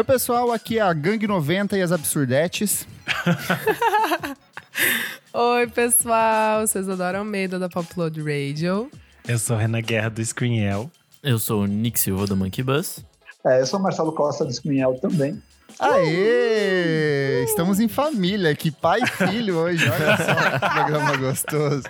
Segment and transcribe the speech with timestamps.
[0.00, 2.86] Oi, pessoal, aqui é a Gangue 90 e as Absurdetes.
[5.30, 8.90] Oi, pessoal, vocês adoram Almeida da Popload Radio.
[9.28, 10.90] Eu sou Renan Guerra do Screenel.
[11.22, 13.04] Eu sou o Nick Silva do Monkey Bus.
[13.44, 15.38] É, eu sou Marcelo Costa do Screenel também.
[15.78, 17.44] Aê!
[17.44, 19.86] Estamos em família, que pai e filho hoje.
[19.86, 21.82] Olha só que programa gostoso.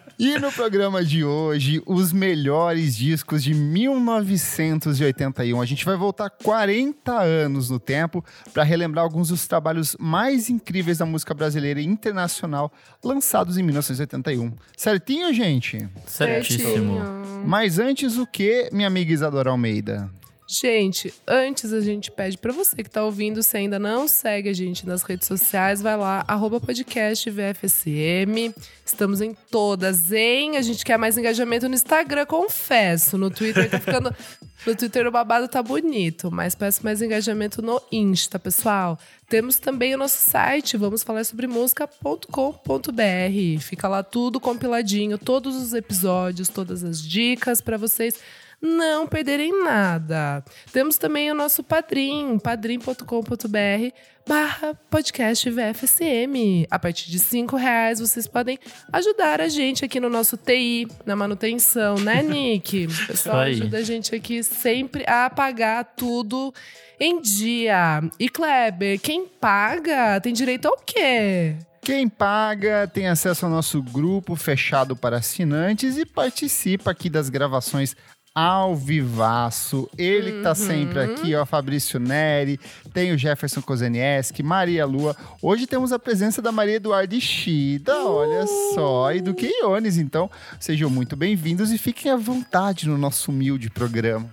[0.18, 5.60] E no programa de hoje, os melhores discos de 1981.
[5.60, 10.98] A gente vai voltar 40 anos no tempo para relembrar alguns dos trabalhos mais incríveis
[10.98, 12.72] da música brasileira e internacional
[13.04, 14.52] lançados em 1981.
[14.76, 15.88] Certinho, gente?
[16.04, 16.98] Certíssimo.
[17.46, 20.10] Mas antes, o que, minha amiga Isadora Almeida?
[20.50, 24.52] Gente, antes a gente pede para você que tá ouvindo, se ainda não segue a
[24.54, 28.54] gente nas redes sociais, vai lá, arroba podcast VFSM.
[28.82, 30.56] Estamos em todas, hein?
[30.56, 33.18] A gente quer mais engajamento no Instagram, confesso.
[33.18, 34.10] No Twitter tá ficando.
[34.66, 38.98] no Twitter o babado tá bonito, mas peço mais engajamento no Insta, pessoal.
[39.28, 43.60] Temos também o nosso site, vamos falar sobre música.com.br.
[43.60, 48.14] Fica lá tudo compiladinho, todos os episódios, todas as dicas para vocês
[48.60, 50.44] não perderem nada.
[50.72, 53.94] Temos também o nosso padrim, padrim.com.br
[54.28, 56.66] barra podcast VFSM.
[56.70, 58.58] A partir de cinco reais vocês podem
[58.92, 62.86] ajudar a gente aqui no nosso TI, na manutenção, né, Nick?
[62.86, 66.52] O pessoal ajuda a gente aqui sempre a pagar tudo
[67.00, 68.02] em dia.
[68.18, 71.56] E Kleber, quem paga tem direito ao quê?
[71.80, 77.96] Quem paga tem acesso ao nosso grupo fechado para assinantes e participa aqui das gravações
[78.40, 79.90] ao vivaço.
[79.98, 81.12] Ele que tá sempre Uhum.
[81.12, 82.60] aqui, ó, Fabrício Neri,
[82.94, 85.16] tem o Jefferson Kozenieski, Maria Lua.
[85.42, 89.96] Hoje temos a presença da Maria Eduarda Ishida, olha só, e do Keiones.
[89.96, 90.30] Então,
[90.60, 94.30] sejam muito bem-vindos e fiquem à vontade no nosso humilde programa.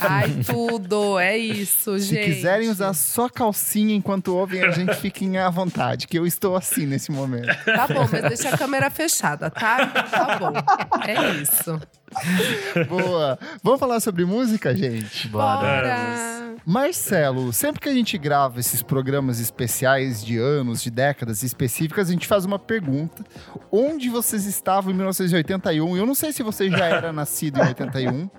[0.00, 2.24] Ai, tudo, é isso, Se gente.
[2.24, 6.86] quiserem usar só calcinha enquanto ouvem a gente, fiquem à vontade, que eu estou assim
[6.86, 7.46] nesse momento.
[7.64, 9.86] Tá bom, mas deixa a câmera fechada, tá?
[9.86, 10.52] Tá bom.
[11.06, 11.80] É isso.
[12.88, 13.38] Boa!
[13.62, 15.28] Vamos falar sobre música, gente?
[15.28, 16.56] Bora!
[16.64, 22.12] Marcelo, sempre que a gente grava esses programas especiais de anos, de décadas específicas, a
[22.12, 23.24] gente faz uma pergunta.
[23.72, 25.96] Onde vocês estavam em 1981?
[25.96, 28.28] Eu não sei se você já era nascido em 81.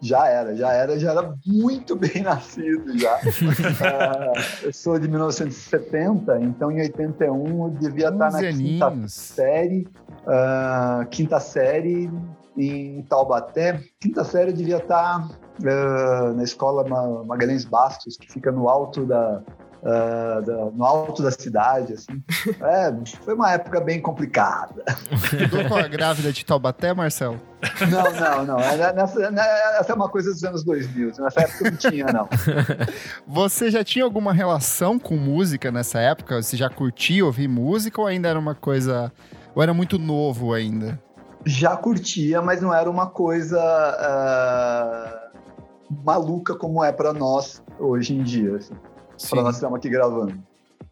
[0.00, 3.18] Já era, já era, já era muito bem nascido já.
[3.80, 4.32] Ah,
[4.62, 9.12] eu sou de 1970, então em 81 eu devia estar na 11 quinta aninhos.
[9.14, 9.88] série,
[10.26, 12.10] ah, quinta série
[12.56, 13.80] em Taubaté.
[14.00, 15.28] Quinta série eu devia estar
[15.66, 19.42] ah, na escola Ma- Magalhães Bastos, que fica no alto da,
[19.84, 22.22] ah, da- no alto da cidade, assim.
[22.62, 22.92] É,
[23.22, 24.84] foi uma época bem complicada.
[25.12, 27.40] Estudou com a grávida de Taubaté, Marcelo?
[27.90, 28.56] Não, não, não.
[28.58, 29.42] Nessa, né,
[29.78, 31.12] essa é uma coisa dos anos 2000.
[31.18, 32.28] Nessa época não tinha, não.
[33.26, 36.42] Você já tinha alguma relação com música nessa época?
[36.42, 39.10] Você já curtia ouvir música ou ainda era uma coisa.
[39.54, 41.00] Ou era muito novo ainda?
[41.46, 45.30] Já curtia, mas não era uma coisa ah,
[46.04, 48.56] maluca como é para nós hoje em dia.
[48.56, 48.74] Assim,
[49.30, 50.34] para nós estamos aqui gravando.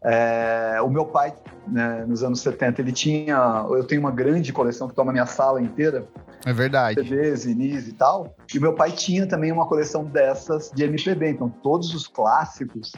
[0.03, 1.33] É, o meu pai,
[1.65, 3.65] né, nos anos 70, ele tinha.
[3.69, 6.05] Eu tenho uma grande coleção que toma minha sala inteira,
[6.45, 7.01] É verdade.
[7.01, 8.35] CDs, vinis e tal.
[8.53, 11.29] E o meu pai tinha também uma coleção dessas de MPB.
[11.29, 12.91] Então, todos os clássicos,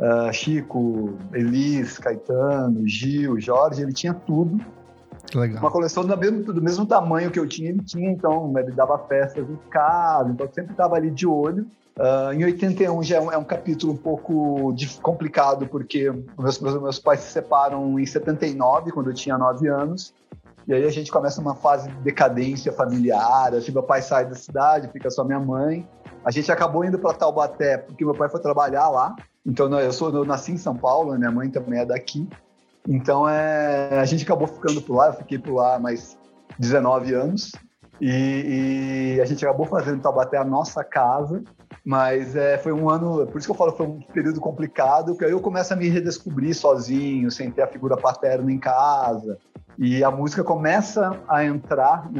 [0.00, 4.64] ah, Chico, Elis, Caetano, Gil, Jorge, ele tinha tudo.
[5.34, 5.60] Legal.
[5.60, 8.10] Uma coleção do mesmo, do mesmo tamanho que eu tinha, ele tinha.
[8.10, 10.30] Então, ele dava festas em casa.
[10.30, 11.66] Então, eu sempre estava ali de olho.
[11.98, 16.60] Ah, em 81 já é um, é um capítulo um pouco dif- complicado, porque meus,
[16.60, 20.12] meus, meus pais se separam em 79, quando eu tinha 9 anos.
[20.68, 23.54] E aí a gente começa uma fase de decadência familiar.
[23.54, 25.88] Assim, meu pai sai da cidade, fica só minha mãe.
[26.24, 29.14] A gente acabou indo para Taubaté, porque meu pai foi trabalhar lá.
[29.46, 32.28] Então, né, eu, sou, eu nasci em São Paulo, minha mãe também é daqui.
[32.88, 35.08] Então, é, a gente acabou ficando por lá.
[35.08, 36.18] Eu fiquei por lá mais
[36.58, 37.52] 19 anos.
[38.00, 41.42] E, e a gente acabou fazendo Taubaté a nossa casa.
[41.84, 45.12] Mas é, foi um ano, por isso que eu falo que foi um período complicado,
[45.12, 49.38] porque aí eu começo a me redescobrir sozinho, sem ter a figura paterna em casa.
[49.78, 52.10] E a música começa a entrar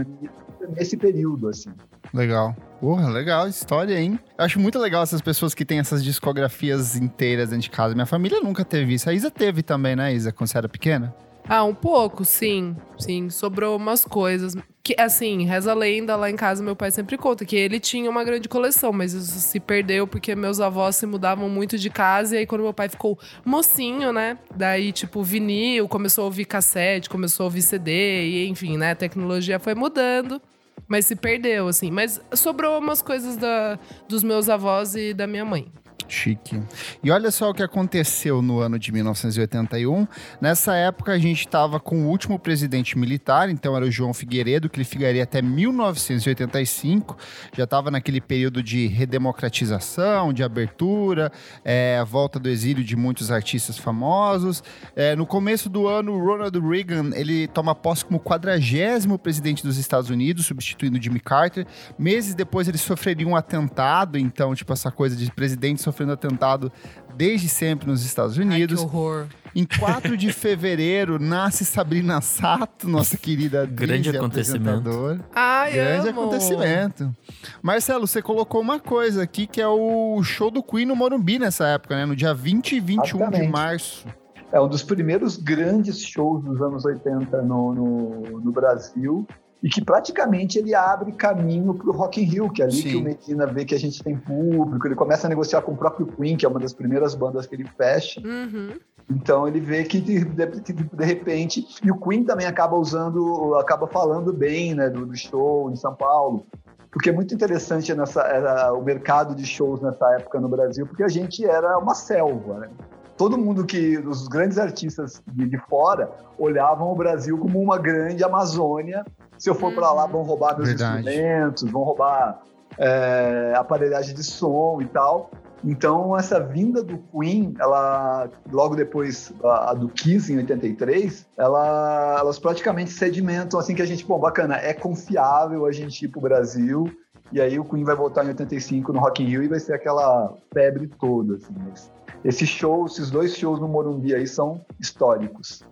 [0.69, 1.71] nesse período, assim.
[2.17, 2.57] Legal.
[2.81, 4.19] Porra, legal história, hein?
[4.39, 7.95] Eu acho muito legal essas pessoas que têm essas discografias inteiras dentro de casa.
[7.95, 9.11] Minha família nunca teve isso.
[9.11, 11.15] A Isa teve também, né, Isa, quando você era pequena?
[11.47, 12.75] Ah, um pouco, sim.
[12.99, 14.57] Sim, sobrou umas coisas.
[14.83, 18.11] Que, assim, reza a lenda, lá em casa meu pai sempre conta que ele tinha
[18.11, 22.35] uma grande coleção, mas isso se perdeu porque meus avós se mudavam muito de casa
[22.35, 24.39] e aí quando meu pai ficou mocinho, né?
[24.55, 28.93] Daí, tipo, vinil, começou a ouvir cassete, começou a ouvir CD e enfim, né?
[28.93, 30.41] A tecnologia foi mudando.
[30.89, 31.91] Mas se perdeu, assim.
[31.91, 33.79] Mas sobrou umas coisas da,
[34.09, 35.71] dos meus avós e da minha mãe.
[36.09, 36.61] Chique.
[37.03, 40.07] E olha só o que aconteceu no ano de 1981.
[40.41, 44.69] Nessa época, a gente estava com o último presidente militar, então era o João Figueiredo,
[44.69, 47.17] que ele ficaria até 1985.
[47.57, 51.31] Já estava naquele período de redemocratização, de abertura,
[51.65, 54.63] é, a volta do exílio de muitos artistas famosos.
[54.95, 60.11] É, no começo do ano, Ronald Reagan ele toma posse como quadragésimo presidente dos Estados
[60.11, 61.67] Unidos, substituindo Jimmy Carter.
[61.99, 66.71] Meses depois, ele sofreria um atentado, então, tipo, essa coisa de presidente sofrendo atentado
[67.17, 68.81] desde sempre nos Estados Unidos.
[68.81, 69.27] Ai, que horror.
[69.55, 74.69] Em 4 de fevereiro, nasce Sabrina Sato, nossa querida atriz Grande e acontecimento.
[74.69, 75.21] apresentadora.
[75.35, 76.21] Ai, Grande amo.
[76.21, 77.17] acontecimento.
[77.63, 81.67] Marcelo, você colocou uma coisa aqui que é o show do Queen no Morumbi nessa
[81.69, 82.05] época, né?
[82.05, 84.07] No dia 20 e 21 de março.
[84.53, 89.27] É um dos primeiros grandes shows dos anos 80 no, no, no Brasil
[89.63, 92.89] e que praticamente ele abre caminho para o Rock in Rio, que é ali Sim.
[92.91, 95.77] que o Medina vê que a gente tem público, ele começa a negociar com o
[95.77, 98.21] próprio Queen, que é uma das primeiras bandas que ele fecha.
[98.21, 98.75] Uhum.
[99.11, 103.55] Então ele vê que de, de- que de repente e o Queen também acaba usando,
[103.57, 106.45] acaba falando bem, né, do, do show em São Paulo,
[106.91, 111.03] porque é muito interessante nessa era o mercado de shows nessa época no Brasil, porque
[111.03, 112.69] a gente era uma selva, né?
[113.17, 118.23] Todo mundo que os grandes artistas de, de fora olhavam o Brasil como uma grande
[118.23, 119.05] Amazônia.
[119.39, 120.13] Se eu for para lá, Uhum.
[120.13, 120.99] vão roubar meus Verdade.
[121.09, 122.43] instrumentos, vão roubar
[122.79, 125.31] é, aparelhagem de som e tal.
[125.65, 132.17] Então, essa vinda do Queen, ela logo depois a, a do Kiss em 83, ela,
[132.21, 136.21] elas praticamente sedimentam assim que a gente, bom, bacana, é confiável a gente ir pro
[136.21, 136.85] Brasil.
[137.33, 139.73] E aí o Queen vai voltar em 85 no Rock in Rio e vai ser
[139.73, 141.55] aquela febre toda, assim.
[141.69, 141.91] Mas
[142.25, 145.63] Esse show, esses dois shows no Morumbi aí são históricos.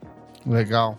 [0.46, 0.98] Legal.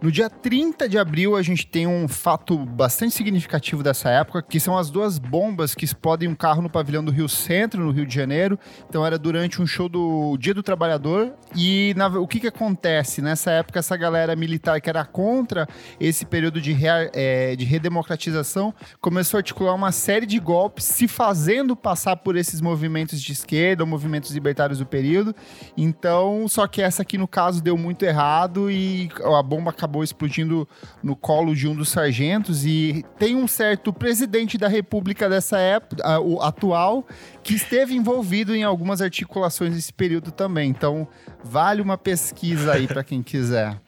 [0.00, 4.60] No dia 30 de abril, a gente tem um fato bastante significativo dessa época, que
[4.60, 8.06] são as duas bombas que explodem um carro no pavilhão do Rio Centro, no Rio
[8.06, 8.56] de Janeiro.
[8.88, 11.32] Então, era durante um show do Dia do Trabalhador.
[11.56, 13.20] E na- o que, que acontece?
[13.20, 15.66] Nessa época, essa galera militar que era contra
[15.98, 21.08] esse período de, rea- é, de redemocratização começou a articular uma série de golpes, se
[21.08, 25.34] fazendo passar por esses movimentos de esquerda, movimentos libertários do período.
[25.76, 30.68] Então, só que essa aqui no caso deu muito errado e a bomba acabou explodindo
[31.02, 36.02] no colo de um dos sargentos e tem um certo presidente da República dessa época,
[36.06, 37.06] a- o atual,
[37.42, 40.70] que esteve envolvido em algumas articulações nesse período também.
[40.70, 41.06] Então,
[41.42, 43.80] vale uma pesquisa aí para quem quiser.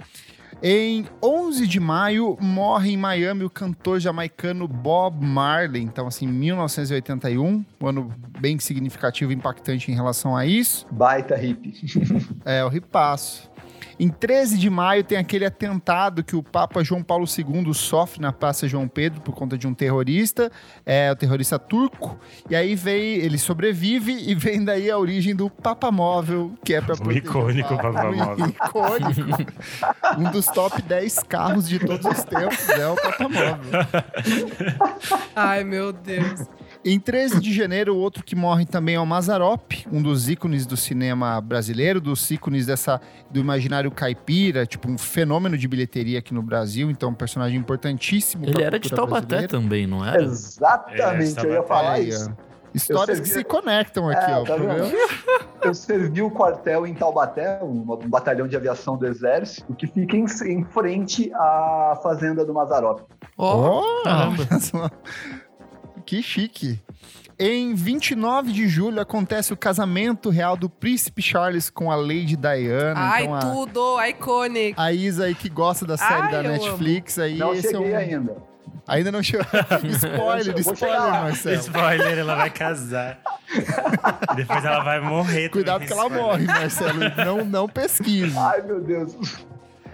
[0.63, 5.83] Em 11 de maio, morre em Miami o cantor jamaicano Bob Marley.
[5.83, 10.87] Então, assim, 1981, um ano bem significativo e impactante em relação a isso.
[10.91, 11.73] Baita hippie.
[12.45, 13.50] É, o ripasso.
[14.01, 18.33] Em 13 de maio tem aquele atentado que o Papa João Paulo II sofre na
[18.33, 20.51] Praça João Pedro por conta de um terrorista,
[20.87, 22.19] é o terrorista turco.
[22.49, 26.81] E aí vem, ele sobrevive e vem daí a origem do Papa Móvel, que é
[26.81, 28.47] para O icônico Papa Móvel.
[28.49, 29.53] icônico.
[30.17, 33.59] um dos top 10 carros de todos os tempos é o Papa Móvel.
[35.37, 36.47] Ai, meu Deus.
[36.83, 40.65] Em 13 de janeiro, o outro que morre também é o Mazarop, um dos ícones
[40.65, 42.99] do cinema brasileiro, dos ícones dessa,
[43.31, 48.47] do imaginário caipira, tipo um fenômeno de bilheteria aqui no Brasil, então um personagem importantíssimo.
[48.47, 49.49] Ele era de Taubaté brasileira.
[49.49, 50.23] também, não era?
[50.23, 52.33] Exatamente, É, eu ia falar isso.
[52.73, 54.45] Histórias Eu que servi- se conectam aqui, É, ó.
[54.45, 54.55] tá?
[55.65, 60.25] Eu servi o quartel em Taubaté, um, batalhão de aviação do Exército, que fica em,
[60.47, 63.01] em frente à fazenda do Mazarop.
[63.37, 64.47] Ó, Oh, caramba.
[66.11, 66.81] que chique.
[67.39, 72.95] Em 29 de julho acontece o casamento real do príncipe Charles com a Lady Diana.
[72.97, 74.75] ai, então a, tudo, iconic.
[74.77, 77.39] a Isa aí que gosta da série Ai, da Netflix aí.
[77.39, 77.97] Não esse é um...
[77.97, 78.37] ainda.
[78.89, 79.47] Ainda não chegou.
[79.87, 81.01] spoiler, spoiler.
[81.01, 81.57] Marcelo.
[81.61, 83.21] Spoiler, ela vai casar.
[84.33, 85.49] E depois ela vai morrer.
[85.49, 86.99] Cuidado que ela morre, Marcelo.
[87.25, 88.37] Não, não pesquise.
[88.37, 89.15] Ai, meu Deus.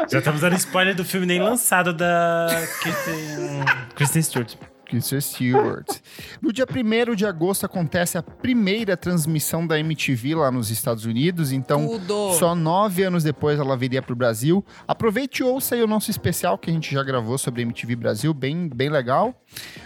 [0.08, 2.46] Já estamos dando spoiler do filme nem lançado da
[2.80, 4.56] Kristen, Kristen Stewart.
[5.20, 5.86] Stewart.
[6.40, 11.52] No dia 1 de agosto acontece a primeira transmissão da MTV lá nos Estados Unidos,
[11.52, 12.34] então Tudo.
[12.34, 14.64] só nove anos depois ela viria para o Brasil.
[14.86, 17.96] Aproveite e ouça aí o nosso especial que a gente já gravou sobre a MTV
[17.96, 19.34] Brasil, bem, bem legal.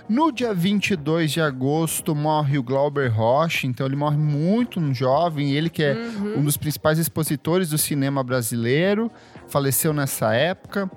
[0.09, 5.71] No dia 22 de agosto morre o Glauber Rocha, então ele morre muito jovem, ele
[5.71, 5.97] que é
[6.37, 9.11] um dos principais expositores do cinema brasileiro,
[9.49, 10.91] faleceu nessa época.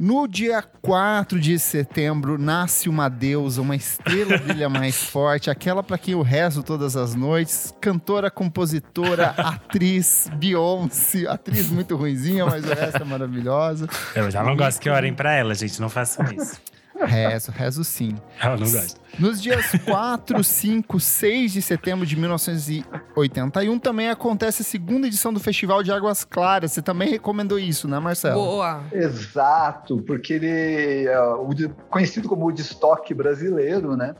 [0.00, 5.98] No dia 4 de setembro, nasce uma deusa, uma estrela brilha mais forte, aquela para
[5.98, 12.68] quem eu rezo todas as noites, cantora, compositora, atriz, Beyoncé, atriz muito ruinzinha, mas o
[12.68, 13.88] resto é maravilhosa.
[14.14, 15.80] Eu já não gosto que orem pra ela, gente.
[15.80, 16.60] Não façam isso.
[17.06, 18.16] Rezo, rezo sim.
[18.40, 19.00] Ela não gosta.
[19.18, 25.40] Nos dias 4, 5, 6 de setembro de 1981 também acontece a segunda edição do
[25.40, 26.72] Festival de Águas Claras.
[26.72, 28.34] Você também recomendou isso, né, Marcelo?
[28.42, 28.82] Boa.
[28.92, 34.14] Exato, porque ele é o de- conhecido como o Woodstock brasileiro, né?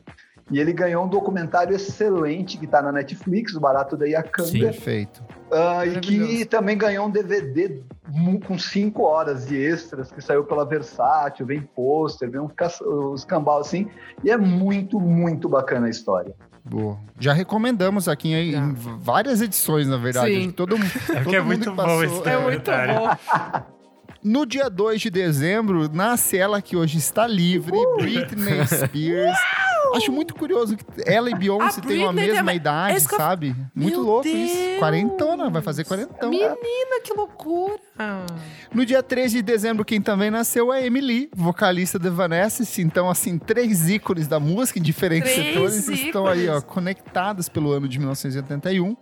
[0.50, 4.61] E ele ganhou um documentário excelente que está na Netflix, o Barato da Iacanga, Sim.
[4.61, 5.23] Perfeito.
[5.52, 7.83] ah, e que também ganhou um DVD
[8.47, 12.49] com cinco horas de extras, que saiu pela Versátil, vem pôster, vem um
[13.26, 13.88] cambal assim,
[14.25, 16.35] e é muito, muito bacana a história.
[16.64, 16.99] Boa.
[17.19, 20.35] Já recomendamos aqui em, em várias edições, na verdade.
[20.35, 20.50] Sim.
[20.50, 23.69] Todo, mundo- É todo é mundo muito que bom esse É muito bom.
[24.28, 29.38] No dia 2 de dezembro, nasce ela que hoje está livre, Britney Spears.
[29.94, 33.56] Acho muito curioso que ela e Beyoncé têm a mesma idade, eu- sabe?
[33.75, 34.54] Muito Meu louco isso.
[34.54, 34.78] Deus!
[34.80, 36.28] Quarentona, vai fazer quarentão.
[36.28, 37.78] Menina, que loucura.
[38.70, 42.82] No dia 13 de dezembro, quem também nasceu é Emily, vocalista do Evanescence.
[42.82, 46.64] Então, assim, três ícones da música em diferentes Três setores estão aí, ó, ícones.
[46.64, 48.94] conectados pelo ano de 1981.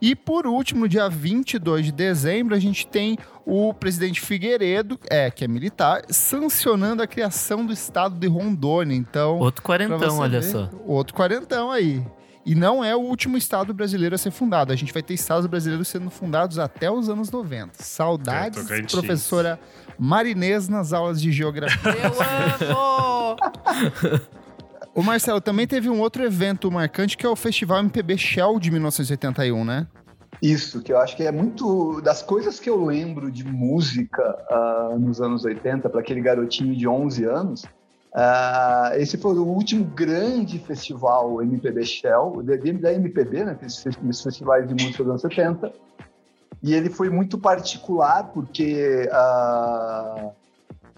[0.00, 5.30] E por último, no dia 22 de dezembro, a gente tem o presidente Figueiredo, é,
[5.30, 8.94] que é militar, sancionando a criação do estado de Rondônia.
[8.96, 10.70] Então, Outro quarentão, olha ver, só.
[10.86, 12.02] Outro quarentão aí.
[12.44, 14.72] E não é o último estado brasileiro a ser fundado.
[14.72, 17.72] A gente vai ter estados brasileiros sendo fundados até os anos 90.
[17.82, 19.60] Saudades, professora
[19.98, 21.92] Marinês nas aulas de geografia.
[21.92, 23.36] Eu amo.
[25.00, 28.70] o Marcelo também teve um outro evento marcante que é o Festival MPB Shell de
[28.70, 29.86] 1981, né?
[30.42, 34.94] Isso, que eu acho que é muito das coisas que eu lembro de música ah,
[34.98, 37.64] nos anos 80, para aquele garotinho de 11 anos.
[38.14, 44.74] ah, esse foi o último grande festival MPB Shell, da MPB, né, esses festivais de
[44.74, 45.72] música dos anos 70.
[46.62, 50.30] E ele foi muito particular porque ah,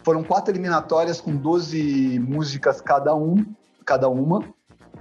[0.03, 3.45] foram quatro eliminatórias com 12 músicas cada um,
[3.85, 4.43] cada uma.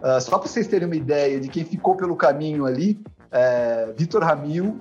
[0.01, 2.99] Ah, só para vocês terem uma ideia de quem ficou pelo caminho ali,
[3.31, 4.79] é, Vitor Ramil,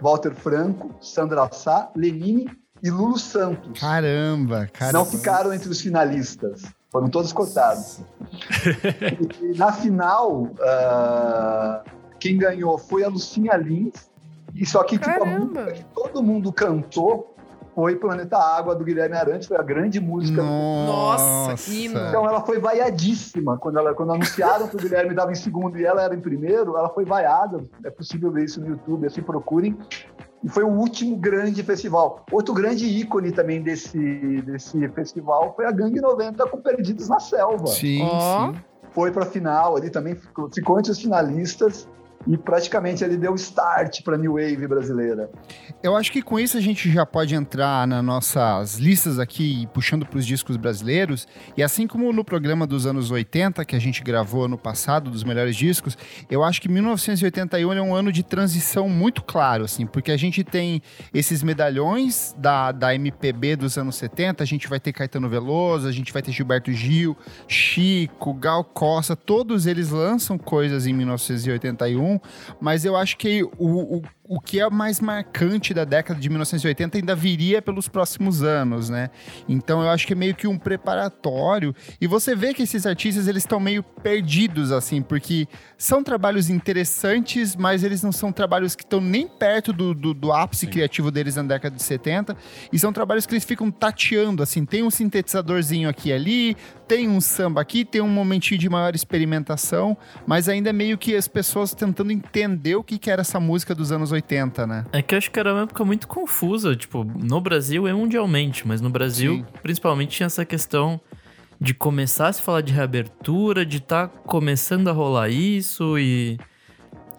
[0.00, 2.50] Walter Franco, Sandra Sá, Lenine
[2.82, 3.78] e Lulu Santos.
[3.78, 4.92] Caramba, cara.
[4.92, 6.62] Não ficaram entre os finalistas.
[6.90, 8.00] Foram todos cotados.
[9.40, 11.82] e na final, ah,
[12.18, 14.10] quem ganhou foi a Lucinha Lins.
[14.54, 15.62] E só que tipo, a Caramba.
[15.62, 17.31] música que todo mundo cantou
[17.74, 19.48] foi Planeta Água, do Guilherme Arantes.
[19.48, 21.98] Foi a grande música Nossa, hino.
[21.98, 25.84] então ela foi vaiadíssima quando, ela, quando anunciaram que o Guilherme estava em segundo e
[25.84, 27.64] ela era em primeiro, ela foi vaiada.
[27.84, 29.76] É possível ver isso no YouTube, assim procurem.
[30.44, 32.24] E foi o último grande festival.
[32.30, 37.68] Outro grande ícone também desse, desse festival foi a Gangue 90 com Perdidos na Selva.
[37.68, 38.52] Sim, Ó.
[38.52, 38.58] sim.
[38.90, 41.88] Foi para a final ali também, ficou, ficou entre os finalistas
[42.26, 45.30] e praticamente ele deu start para New Wave brasileira.
[45.82, 50.06] Eu acho que com isso a gente já pode entrar nas nossas listas aqui, puxando
[50.06, 51.26] para os discos brasileiros.
[51.56, 55.24] E assim como no programa dos anos 80, que a gente gravou no passado, dos
[55.24, 55.96] melhores discos,
[56.30, 60.44] eu acho que 1981 é um ano de transição muito claro, assim, porque a gente
[60.44, 65.88] tem esses medalhões da, da MPB dos anos 70, a gente vai ter Caetano Veloso,
[65.88, 72.11] a gente vai ter Gilberto Gil, Chico, Gal Costa, todos eles lançam coisas em 1981,
[72.60, 76.98] mas eu acho que o, o, o que é mais marcante da década de 1980
[76.98, 79.10] ainda viria pelos próximos anos, né?
[79.48, 81.74] Então eu acho que é meio que um preparatório.
[82.00, 87.54] E você vê que esses artistas eles estão meio perdidos, assim, porque são trabalhos interessantes,
[87.56, 91.36] mas eles não são trabalhos que estão nem perto do, do, do ápice criativo deles
[91.36, 92.36] na década de 70.
[92.72, 96.56] E são trabalhos que eles ficam tateando, assim, tem um sintetizadorzinho aqui e ali,
[96.92, 99.96] tem um samba aqui, tem um momentinho de maior experimentação,
[100.26, 103.74] mas ainda é meio que as pessoas tentando entender o que, que era essa música
[103.74, 104.84] dos anos 80, né?
[104.92, 108.68] É que eu acho que era uma época muito confusa, tipo, no Brasil e mundialmente,
[108.68, 109.44] mas no Brasil, Sim.
[109.62, 111.00] principalmente, tinha essa questão
[111.58, 116.38] de começar a se falar de reabertura, de estar começando a rolar isso e.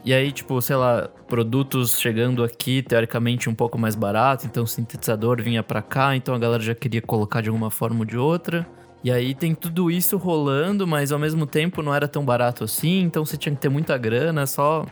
[0.06, 4.68] E aí, tipo, sei lá, produtos chegando aqui, teoricamente, um pouco mais barato, então o
[4.68, 8.18] sintetizador vinha pra cá, então a galera já queria colocar de alguma forma ou de
[8.18, 8.68] outra.
[9.04, 13.02] E aí tem tudo isso rolando, mas ao mesmo tempo não era tão barato assim,
[13.02, 14.86] então você tinha que ter muita grana, só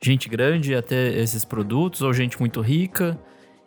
[0.00, 3.18] gente grande ia ter esses produtos, ou gente muito rica.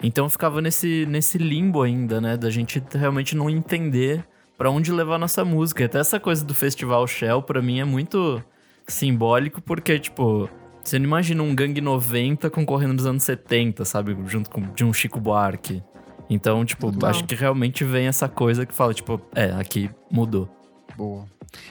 [0.02, 2.38] Então ficava nesse, nesse limbo ainda, né?
[2.38, 4.24] Da gente realmente não entender
[4.58, 5.86] pra onde levar nossa música.
[5.86, 8.42] Até essa coisa do Festival Shell, pra mim, é muito
[8.88, 10.50] simbólico, porque, tipo,
[10.84, 14.18] você não imagina um Gangue 90 concorrendo nos anos 70, sabe?
[14.26, 15.84] Junto com de um Chico Buarque.
[16.30, 17.10] Então, tipo, Total.
[17.10, 20.48] acho que realmente vem essa coisa que fala, tipo, é, aqui mudou.
[20.96, 21.26] Boa.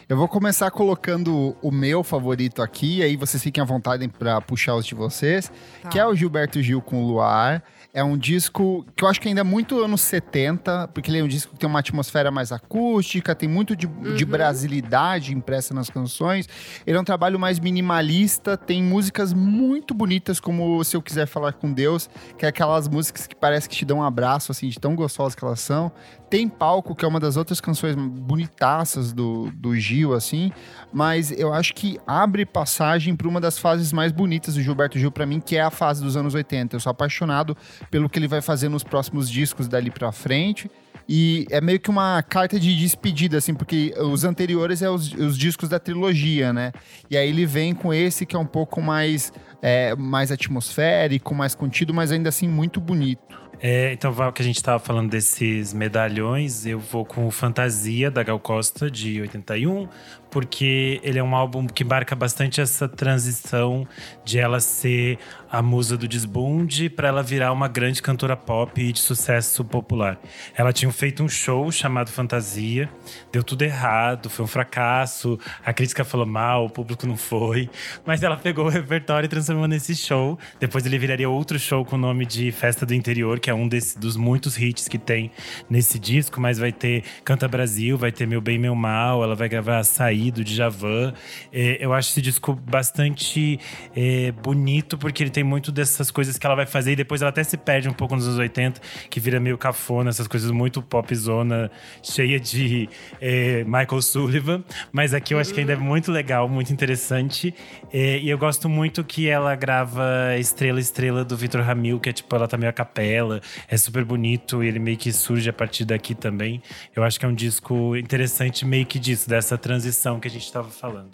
[0.08, 4.74] Eu vou começar colocando o meu favorito aqui, aí vocês fiquem à vontade para puxar
[4.74, 5.88] os de vocês, Tá.
[5.88, 7.62] que é o Gilberto Gil com Luar.
[7.98, 11.24] É um disco que eu acho que ainda é muito anos 70, porque ele é
[11.24, 14.30] um disco que tem uma atmosfera mais acústica, tem muito de, de Uhum.
[14.30, 16.48] brasilidade impressa nas canções.
[16.86, 21.54] Ele é um trabalho mais minimalista, tem músicas muito bonitas, como Se Eu Quiser Falar
[21.54, 24.78] com Deus, que é aquelas músicas que parece que te dão um abraço, assim, de
[24.78, 25.90] tão gostosas que elas são.
[26.30, 30.52] Tem Palco, que é uma das outras canções bonitaças do, do Gil, assim,
[30.92, 35.10] mas eu acho que abre passagem para uma das fases mais bonitas do Gilberto Gil
[35.10, 36.76] para mim, que é a fase dos anos 80.
[36.76, 37.56] Eu sou apaixonado
[37.90, 40.70] pelo que ele vai fazer nos próximos discos dali para frente.
[41.08, 45.38] E é meio que uma carta de despedida, assim, porque os anteriores é os, os
[45.38, 46.70] discos da trilogia, né?
[47.10, 49.32] E aí ele vem com esse que é um pouco mais,
[49.62, 53.47] é, mais atmosférico, mais contido, mas ainda assim muito bonito.
[53.60, 58.38] É, então, que a gente tava falando desses medalhões, eu vou com Fantasia, da Gal
[58.38, 59.88] Costa, de 81,
[60.30, 63.86] porque ele é um álbum que marca bastante essa transição
[64.24, 65.18] de ela ser
[65.50, 70.20] a musa do desbunde para ela virar uma grande cantora pop e de sucesso popular.
[70.54, 72.88] Ela tinha feito um show chamado Fantasia,
[73.32, 77.70] deu tudo errado, foi um fracasso, a crítica falou mal, o público não foi,
[78.04, 80.38] mas ela pegou o repertório e transformou nesse show.
[80.60, 83.66] Depois ele viraria outro show com o nome de Festa do Interior, que é um
[83.66, 85.30] desse, dos muitos hits que tem
[85.70, 89.48] nesse disco, mas vai ter Canta Brasil, vai ter Meu Bem Meu Mal, ela vai
[89.48, 91.14] gravar Açaí do Djavan.
[91.52, 93.58] É, eu acho esse disco bastante
[93.94, 97.30] é, bonito, porque ele tem muito dessas coisas que ela vai fazer e depois ela
[97.30, 100.82] até se perde um pouco nos anos 80, que vira meio cafona, essas coisas muito
[100.82, 101.70] popzona,
[102.02, 102.88] cheia de
[103.20, 104.64] é, Michael Sullivan.
[104.92, 107.54] Mas aqui eu acho que ainda é muito legal, muito interessante.
[107.92, 112.12] É, e eu gosto muito que ela grava Estrela Estrela do Vitor Ramil, que é
[112.12, 115.52] tipo, ela tá meio a capela, é super bonito e ele meio que surge a
[115.52, 116.62] partir daqui também.
[116.94, 120.50] Eu acho que é um disco interessante meio que disso, dessa transição que a gente
[120.52, 121.10] tava falando.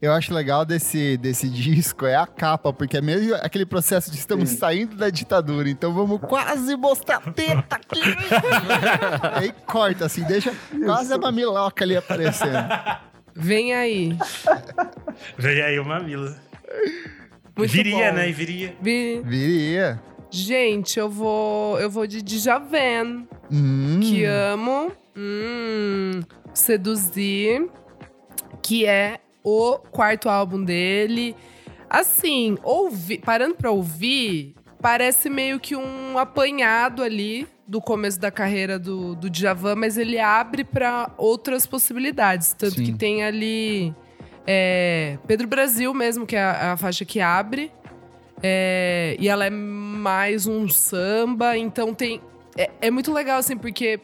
[0.00, 4.16] Eu acho legal desse, desse disco é a capa, porque é meio aquele processo de
[4.18, 4.56] estamos Sim.
[4.56, 8.00] saindo da ditadura, então vamos quase mostrar a teta aqui.
[9.34, 10.52] Aí corta, assim, deixa
[10.84, 12.58] quase a mamiloca ali aparecendo.
[13.36, 14.16] Vem aí.
[15.36, 16.36] Vem aí o Mamila.
[17.56, 18.16] Muito viria, bom.
[18.18, 18.30] né?
[18.32, 18.76] Viria.
[18.80, 20.00] Vi- Viria.
[20.30, 24.92] Gente, eu vou, eu vou de Djavan, Hum, que amo.
[25.16, 26.20] Hum,
[26.52, 27.68] seduzir,
[28.64, 31.36] que é o quarto álbum dele.
[31.88, 38.78] Assim, ouvi, parando pra ouvir, parece meio que um apanhado ali do começo da carreira
[38.78, 42.54] do, do Djavan, mas ele abre pra outras possibilidades.
[42.54, 42.84] Tanto Sim.
[42.84, 43.94] que tem ali
[44.46, 47.70] é, Pedro Brasil mesmo, que é a, a faixa que abre.
[48.42, 52.20] É, e ela é mais um samba, então tem.
[52.56, 54.00] É, é muito legal, assim, porque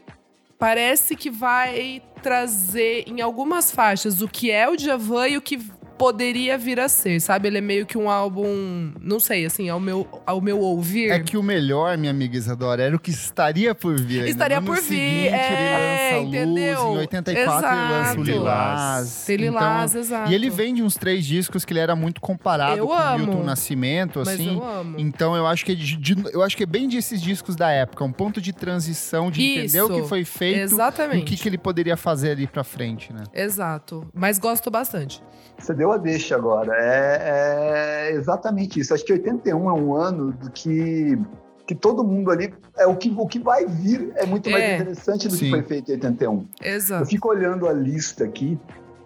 [0.61, 5.59] parece que vai trazer em algumas faixas o que é o Djavan e o que
[6.01, 7.49] poderia vir a ser, sabe?
[7.49, 11.11] Ele é meio que um álbum, não sei, assim, ao meu, ao meu ouvir.
[11.11, 14.27] É que o melhor, minha amiga Isadora, era o que estaria por vir.
[14.27, 16.83] Estaria por ano vir, seguinte, é, ele lança entendeu?
[16.85, 18.23] Luz, em 84 ele lança o Exato.
[18.23, 19.25] Lilás.
[19.27, 20.31] Tem Lilás, Então, exato.
[20.33, 22.97] E ele vem de uns três discos que ele era muito comparado Eu com o
[22.97, 23.19] amo.
[23.27, 24.55] Milton Nascimento, assim.
[24.57, 24.99] eu amo.
[24.99, 27.71] Então eu acho que é de- de- eu acho que é bem desses discos da
[27.71, 30.03] época, um ponto de transição de entender o Isso.
[30.03, 31.25] que foi feito e o Exatamente.
[31.27, 33.25] que, que ele poderia fazer ali pra frente, né?
[33.35, 34.09] Exato.
[34.15, 35.23] Mas gosto bastante.
[35.61, 36.73] Você deu a deixa agora.
[36.75, 38.95] É, é exatamente isso.
[38.95, 41.19] Acho que 81 é um ano do que,
[41.67, 42.53] que todo mundo ali.
[42.79, 44.75] É o que, o que vai vir é muito mais É.
[44.77, 45.45] interessante do Sim.
[45.47, 46.47] que foi feito em 81.
[46.63, 47.07] Eu Exato.
[47.07, 48.59] fico olhando a lista aqui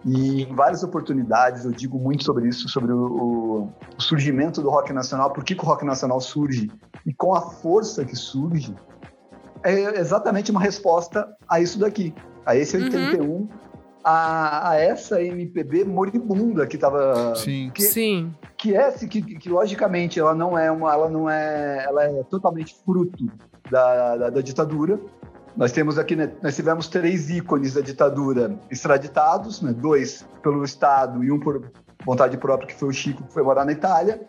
[0.05, 4.93] e em várias oportunidades eu digo muito sobre isso, sobre o, o- surgimento do rock
[4.93, 6.69] nacional, por que, que o rock nacional surge
[7.05, 8.73] e com a força que surge,
[9.63, 12.13] é exatamente uma resposta a isso daqui,
[12.45, 13.47] a esse Uhum.
[14.05, 17.71] 81, a, a essa MPB moribunda que estava Sim.
[17.73, 18.33] que, Sim.
[18.55, 22.75] que é que, que logicamente ela não é uma ela não é ela é totalmente
[22.85, 23.25] fruto
[23.69, 24.99] da, da, da ditadura
[25.57, 31.23] nós temos aqui né, nós tivemos três ícones da ditadura extraditados né, dois pelo estado
[31.23, 31.71] e um por
[32.05, 34.21] vontade própria que foi o Chico que foi morar na Itália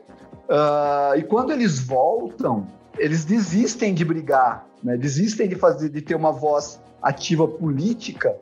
[0.48, 2.66] Ah, e quando eles voltam
[2.98, 8.34] eles desistem de brigar né, desistem de fazer de ter uma voz ativa política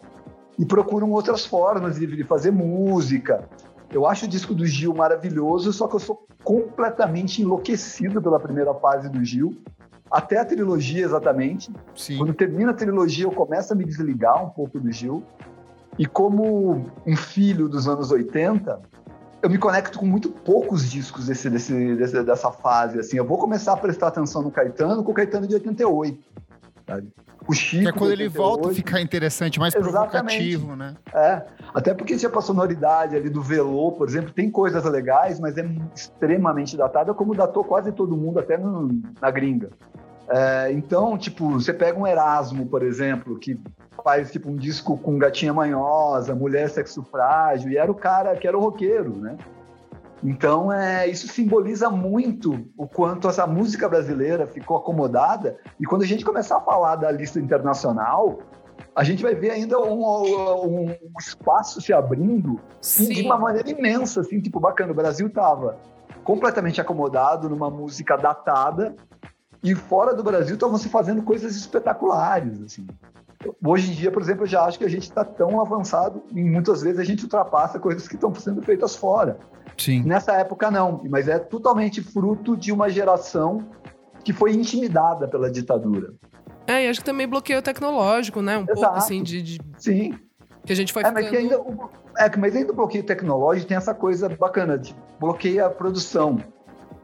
[0.59, 3.49] e procuram outras formas de, de fazer música
[3.95, 8.75] eu acho o disco do Gil maravilhoso, só que eu sou completamente enlouquecido pela primeira
[8.75, 9.57] fase do Gil,
[10.11, 11.73] até a trilogia exatamente.
[11.95, 12.19] Sim.
[12.19, 15.23] Quando termina a trilogia, eu começo a me desligar um pouco do Gil.
[15.97, 18.81] E como um filho dos anos 80,
[19.43, 22.99] eu me conecto com muito poucos discos desse, desse, dessa fase.
[22.99, 26.19] Assim, eu vou começar a prestar atenção no Caetano com o Caetano de 88.
[26.87, 27.09] Sabe?
[27.47, 27.83] O Chico.
[27.83, 30.95] Que é quando ele volta a 88, ficar interessante, mais provocativo, né?
[31.15, 31.43] É,
[31.75, 35.67] até porque tinha a sonoridade ali do Velô, por exemplo, tem coisas legais, mas é
[35.95, 39.71] extremamente datada, como datou quase todo mundo, até no- na gringa.
[40.29, 43.61] É, então, tipo, você pega um Erasmo, por exemplo, que
[44.03, 48.47] faz tipo um disco com gatinha manhosa, mulher sexo frágil, e era o cara que
[48.49, 49.37] era o roqueiro, né?
[50.25, 55.59] Então, é, isso simboliza muito o quanto essa música brasileira ficou acomodada.
[55.79, 58.39] E quando a gente começar a falar da lista internacional,
[58.97, 63.27] a gente vai ver ainda um, um- um espaço se abrindo assim, de Sim.
[63.27, 64.93] uma maneira imensa, assim, tipo, bacana.
[64.93, 65.77] O Brasil estava
[66.25, 68.97] completamente acomodado numa música datada
[69.63, 72.87] e fora do Brasil estavam se fazendo coisas espetaculares, assim.
[73.63, 76.43] Hoje em dia, por exemplo, eu já acho que a gente está tão avançado e
[76.43, 79.37] muitas vezes a gente ultrapassa coisas que estão sendo feitas fora.
[79.77, 80.03] Sim.
[80.05, 83.59] Nessa época, não, mas é totalmente fruto de uma geração
[84.25, 86.15] que foi intimidada pela ditadura.
[86.67, 88.57] É, e acho que também bloqueio tecnológico, né?
[88.57, 88.97] Um pouco Exato.
[88.99, 90.19] assim de, de- Sim,
[90.65, 91.31] que a gente foi É, mas, ficando.
[91.31, 94.97] que ainda, o- é, que- mas ainda o bloqueio tecnológico tem essa coisa bacana, de
[95.21, 96.39] bloqueia a produção.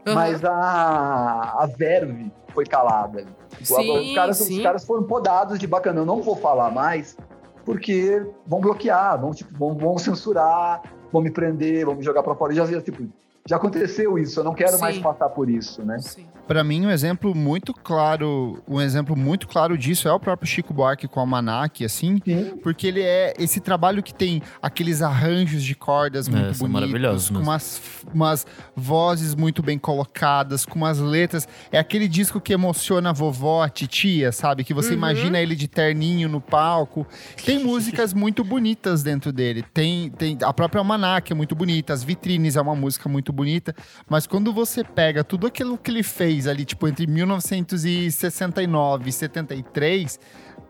[0.07, 0.15] Aham.
[0.15, 3.23] Mas a, a verve foi calada.
[3.61, 4.57] Sim, os, caras, sim.
[4.57, 7.15] os caras foram podados de bacana, eu não vou falar mais,
[7.63, 10.81] porque vão bloquear, vão, tipo, vão, vão censurar,
[11.11, 12.53] vão me prender, vão me jogar pra fora.
[12.53, 13.03] Já, já, tipo,
[13.47, 15.01] já aconteceu isso, eu não quero mais Sim.
[15.01, 15.97] passar por isso, né?
[15.99, 16.27] Sim.
[16.47, 20.73] Pra mim, um exemplo muito claro, um exemplo muito claro disso é o próprio Chico
[20.73, 25.63] Buarque com o Almanac, assim, Sim, porque ele é esse trabalho que tem aqueles arranjos
[25.63, 27.81] de cordas É, muito são bonitos, maravilhosos com umas,
[28.13, 31.47] umas vozes muito bem colocadas, com umas letras.
[31.71, 34.63] É aquele disco que emociona a vovó, a titia, sabe?
[34.63, 34.95] Que você Uhum.
[34.97, 37.07] imagina ele de terninho no palco.
[37.45, 39.63] Tem músicas muito bonitas dentro dele.
[39.73, 43.73] Tem, tem a própria Almanac é muito bonita, as vitrines é uma música muito bonita.
[44.09, 50.19] Mas quando você pega tudo aquilo que ele fez ali, tipo, entre 1969 e 73,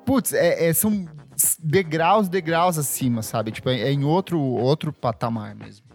[0.06, 1.06] putz, é, é- são
[1.60, 3.52] degraus, degraus acima, sabe?
[3.52, 5.86] Tipo, é, é em outro, outro patamar mesmo.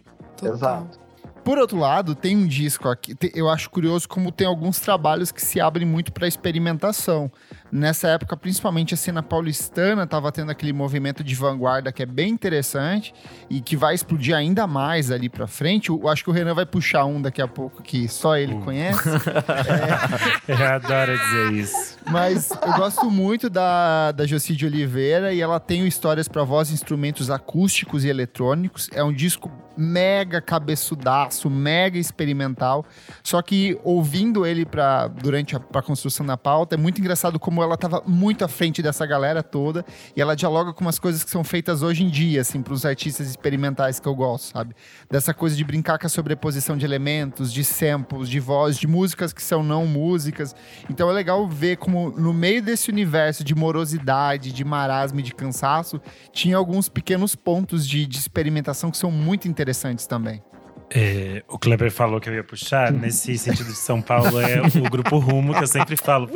[0.43, 0.99] Exato.
[1.47, 3.15] Por outro lado, tem um disco aqui.
[3.33, 7.31] Eu acho curioso como tem alguns trabalhos que se abrem muito para experimentação.
[7.71, 12.31] Nessa época, principalmente a cena paulistana estava tendo aquele movimento de vanguarda que é bem
[12.31, 13.13] interessante
[13.49, 15.87] e que vai explodir ainda mais ali para frente.
[15.87, 18.61] Eu acho que o Renan vai puxar um daqui a pouco que só ele Hum.
[18.63, 19.07] conhece.
[20.49, 21.96] Eu adoro dizer isso.
[22.11, 26.71] Mas eu gosto muito da, da Joci de Oliveira e ela tem histórias para voz
[26.71, 28.89] instrumentos acústicos e eletrônicos.
[28.93, 32.85] É um disco mega cabeçudaço, mega experimental.
[33.23, 37.61] Só que ouvindo ele pra, durante a pra construção da pauta, é muito engraçado como
[37.61, 41.29] ela tava muito à frente dessa galera toda e ela dialoga com umas coisas que
[41.29, 44.73] são feitas hoje em dia, assim, pros artistas experimentais que eu gosto, sabe?
[45.11, 49.31] Dessa coisa de brincar com a sobreposição de elementos, de samples, de voz, de músicas
[49.31, 50.55] que são não músicas.
[50.89, 55.33] Então é legal ver como no meio desse universo de morosidade, de marasmo e de
[55.33, 60.41] cansaço, tinha alguns pequenos pontos de, de experimentação que são muito interessantes também.
[60.89, 62.91] É, o Kleber falou que eu ia puxar.
[62.91, 66.29] Nesse sentido de São Paulo, é o Grupo Rumo, que eu sempre falo.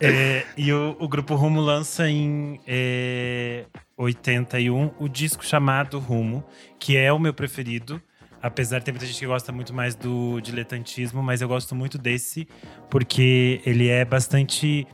[0.00, 3.64] É, e o, o Grupo Rumo lança em é,
[3.96, 6.44] 81 o disco chamado Rumo,
[6.78, 8.00] que é o meu preferido.
[8.42, 11.98] Apesar de ter muita gente que gosta muito mais do diletantismo, mas eu gosto muito
[11.98, 12.46] desse,
[12.90, 14.86] porque ele é bastante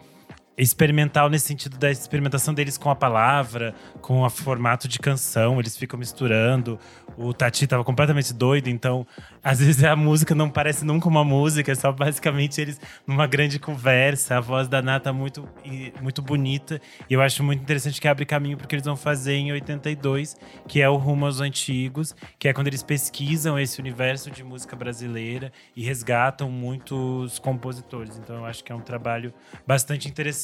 [0.57, 5.77] experimental nesse sentido da experimentação deles com a palavra, com o formato de canção, eles
[5.77, 6.79] ficam misturando.
[7.17, 9.07] O Tati tava completamente doido, então
[9.43, 13.59] às vezes a música não parece nunca uma música, é só basicamente eles numa grande
[13.59, 14.37] conversa.
[14.37, 18.25] A voz da Nata muito e- muito bonita e eu acho muito interessante que abre
[18.27, 20.37] caminho porque eles vão fazer em 82,
[20.69, 24.77] que é o Rumo aos Antigos, que é quando eles pesquisam esse universo de música
[24.77, 28.17] brasileira e resgatam muitos compositores.
[28.19, 29.33] Então eu acho que é um trabalho
[29.67, 30.43] bastante interessante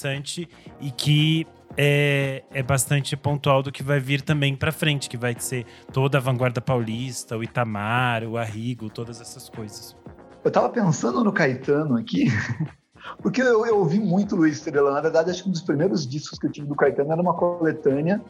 [0.81, 5.35] e que é, é bastante pontual do que vai vir também pra frente, que vai
[5.38, 9.97] ser toda a vanguarda paulista, o Itamar, o Arrigo, todas essas coisas.
[10.44, 12.27] Eu tava pensando no Caetano aqui,
[13.23, 14.92] porque eu, eu ouvi muito Luiz Estrela.
[14.92, 17.35] Na verdade, acho que um dos primeiros discos que eu tive do Caetano era uma
[17.35, 18.21] coletânea.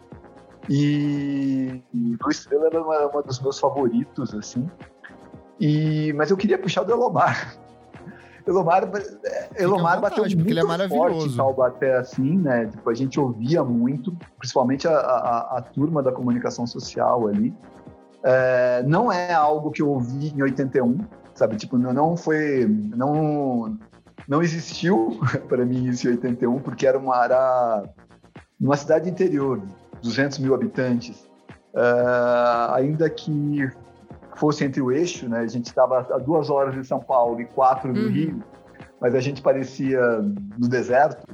[0.68, 4.68] E, e Luiz Estrela era uma, uma dos meus favoritos, assim.
[5.60, 7.56] E, mas eu queria puxar do Elomar.
[8.48, 8.90] Elomar,
[9.58, 11.20] Elomar bateu vontade, muito porque ele é maravilhoso.
[11.20, 12.66] forte Taubaté, assim, né?
[12.66, 17.54] Tipo, a gente ouvia muito, principalmente a, a, a turma da comunicação social ali.
[18.24, 20.98] É, não é algo que eu ouvi em 81,
[21.34, 21.56] sabe?
[21.56, 23.76] Tipo, não, não foi, não,
[24.26, 27.84] não existiu para mim isso em 81, porque era uma era
[28.58, 29.60] numa cidade interior,
[30.02, 31.28] 200 mil habitantes,
[31.74, 33.70] É, ainda que
[34.38, 35.40] fosse entre o eixo, né?
[35.40, 38.08] A gente estava a duas horas de São Paulo e quatro do Uhum.
[38.08, 38.42] Rio,
[39.00, 40.00] mas a gente parecia
[40.58, 41.26] no deserto.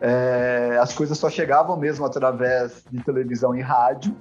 [0.00, 4.16] é, as coisas só chegavam mesmo através de televisão e rádio.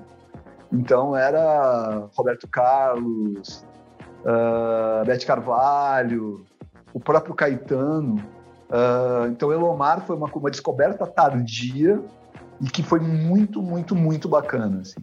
[0.72, 3.65] Então era Roberto Carlos,
[4.24, 6.45] uh, Bete Carvalho,
[6.93, 8.15] o próprio Caetano.
[8.69, 12.00] Uh, então Elomar foi uma, uma descoberta tardia
[12.62, 14.82] e que foi muito, muito, muito bacana.
[14.82, 15.00] Assim.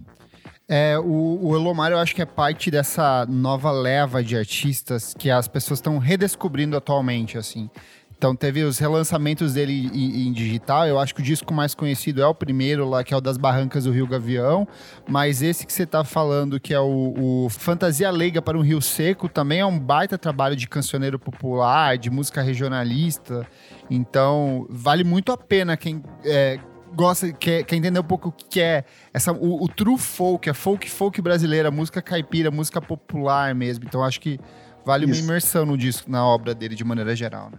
[0.68, 5.30] É, o, o Elomar eu acho que é parte dessa nova leva de artistas que
[5.30, 7.70] as pessoas estão redescobrindo atualmente, assim.
[8.18, 10.86] Então teve os relançamentos dele em, em, digital.
[10.86, 13.36] Eu acho que o disco mais conhecido é o primeiro lá, que é o das
[13.36, 14.66] Barrancas do Rio Gavião.
[15.06, 18.80] Mas esse que você está falando, que é o, o, Fantasia Leiga para um Rio
[18.80, 23.46] Seco, também é um baita trabalho de cancioneiro popular, de música regionalista.
[23.90, 26.58] Então vale muito a pena quem é,
[26.96, 30.54] gosta, quer, quer entender um pouco o que é essa, o, o true folk, a
[30.54, 33.84] folk folk brasileira, música caipira, música popular mesmo.
[33.84, 34.40] Então acho que
[34.84, 35.20] vale Isso.
[35.20, 37.58] uma imersão no disco, na obra dele de maneira geral, né?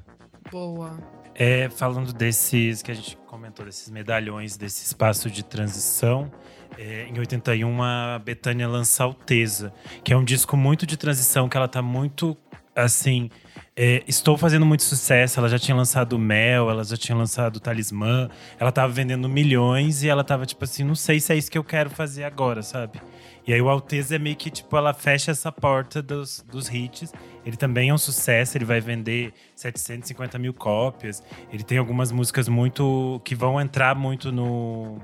[0.51, 0.97] Boa.
[1.35, 6.31] É, falando desses que a gente comentou, desses medalhões, desse espaço de transição,
[6.75, 9.71] é, em 81 a Betânia lança Alteza,
[10.03, 12.35] que é um disco muito de transição, que ela tá muito
[12.75, 13.29] assim.
[13.75, 15.39] É, estou fazendo muito sucesso.
[15.39, 18.29] Ela já tinha lançado Mel, ela já tinha lançado Talismã.
[18.59, 21.57] Ela tava vendendo milhões e ela tava tipo assim: não sei se é isso que
[21.57, 22.99] eu quero fazer agora, sabe?
[23.47, 27.13] E aí o Alteza é meio que tipo, ela fecha essa porta dos, dos hits.
[27.45, 31.23] Ele também é um sucesso, ele vai vender 750 mil cópias.
[31.51, 33.21] Ele tem algumas músicas muito.
[33.23, 34.99] que vão entrar muito no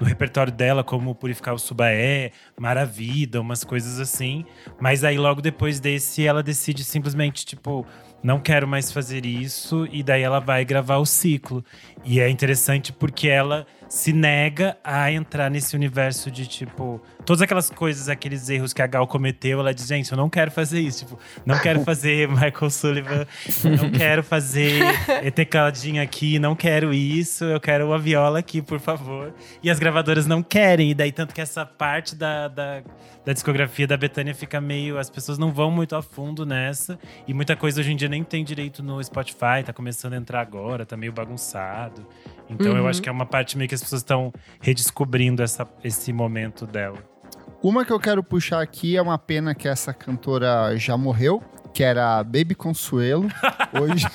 [0.00, 4.44] no repertório dela, como Purificar o Subaé, Maravida, umas coisas assim.
[4.80, 7.86] Mas aí logo depois desse, ela decide simplesmente, tipo,
[8.22, 11.64] não quero mais fazer isso, e daí ela vai gravar o ciclo.
[12.04, 17.00] E é interessante porque ela se nega a entrar nesse universo de tipo.
[17.24, 20.50] Todas aquelas coisas, aqueles erros que a Gal cometeu, ela diz: gente, eu não quero
[20.50, 21.04] fazer isso.
[21.04, 23.24] Tipo, não quero fazer Michael Sullivan,
[23.62, 24.82] não quero fazer
[25.22, 29.32] Etecadinha aqui, não quero isso, eu quero uma viola aqui, por favor.
[29.62, 32.82] E as gravadoras não querem, e daí tanto que essa parte da, da,
[33.24, 34.98] da discografia da Betânia fica meio.
[34.98, 38.24] As pessoas não vão muito a fundo nessa, e muita coisa hoje em dia nem
[38.24, 42.04] tem direito no Spotify, tá começando a entrar agora, tá meio bagunçado.
[42.48, 42.78] Então uhum.
[42.78, 46.66] eu acho que é uma parte meio que as pessoas estão redescobrindo essa, esse momento
[46.66, 46.98] dela.
[47.62, 51.82] Uma que eu quero puxar aqui é uma pena que essa cantora já morreu, que
[51.82, 53.26] era Baby Consuelo.
[53.72, 54.06] Hoje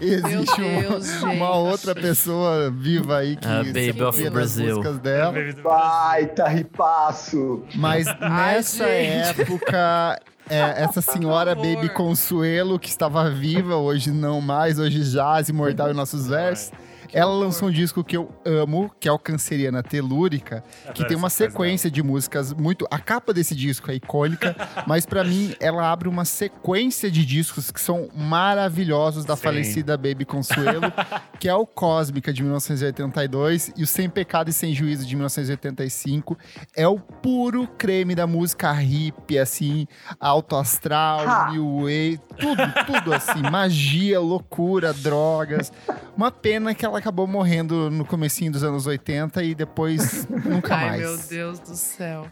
[0.00, 4.76] existe Deus, uma, uma, outra pessoa viva aí que uh, Baby of Brazil.
[4.76, 5.32] músicas dela.
[5.62, 7.62] Baita ripaço!
[7.76, 10.18] Mas nessa Ai, época
[10.50, 15.94] é, essa senhora Baby Consuelo, que estava viva, hoje não mais, hoje jaz imortal em
[15.94, 16.72] nossos versos.
[17.12, 21.28] Ela lançou um disco que eu amo, que é o Canceriana Telúrica, que tem uma
[21.28, 22.86] sequência de músicas muito.
[22.90, 27.70] A capa desse disco é icônica, mas para mim ela abre uma sequência de discos
[27.70, 29.42] que são maravilhosos da Sim.
[29.42, 30.92] falecida Baby Consuelo,
[31.38, 36.38] que é o Cósmica de 1982 e o Sem Pecado e Sem Juízo de 1985.
[36.74, 39.86] É o puro creme da música hippie, assim,
[40.18, 45.70] alto astral, new wave, tudo, tudo assim, magia, loucura, drogas.
[46.16, 50.86] Uma pena que ela acabou morrendo no comecinho dos anos 80 e depois nunca Ai,
[50.86, 51.02] mais.
[51.02, 52.26] Ai, meu Deus do céu.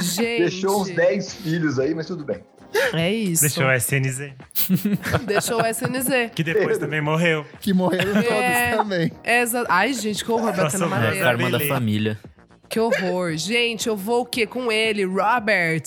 [0.00, 0.38] Gente.
[0.54, 2.40] Deixou uns 10 filhos aí, mas tudo bem.
[2.94, 3.42] É isso.
[3.42, 4.32] Deixou o SNZ.
[5.26, 6.30] Deixou o SNZ.
[6.34, 7.44] Que depois também morreu.
[7.60, 9.12] Que morreram é, todos também.
[9.24, 11.16] É Ai, gente, que horror batendo madeira.
[11.16, 12.18] É a karma da família.
[12.68, 13.36] Que horror.
[13.36, 14.46] Gente, eu vou o quê?
[14.46, 15.82] Com ele, Robert.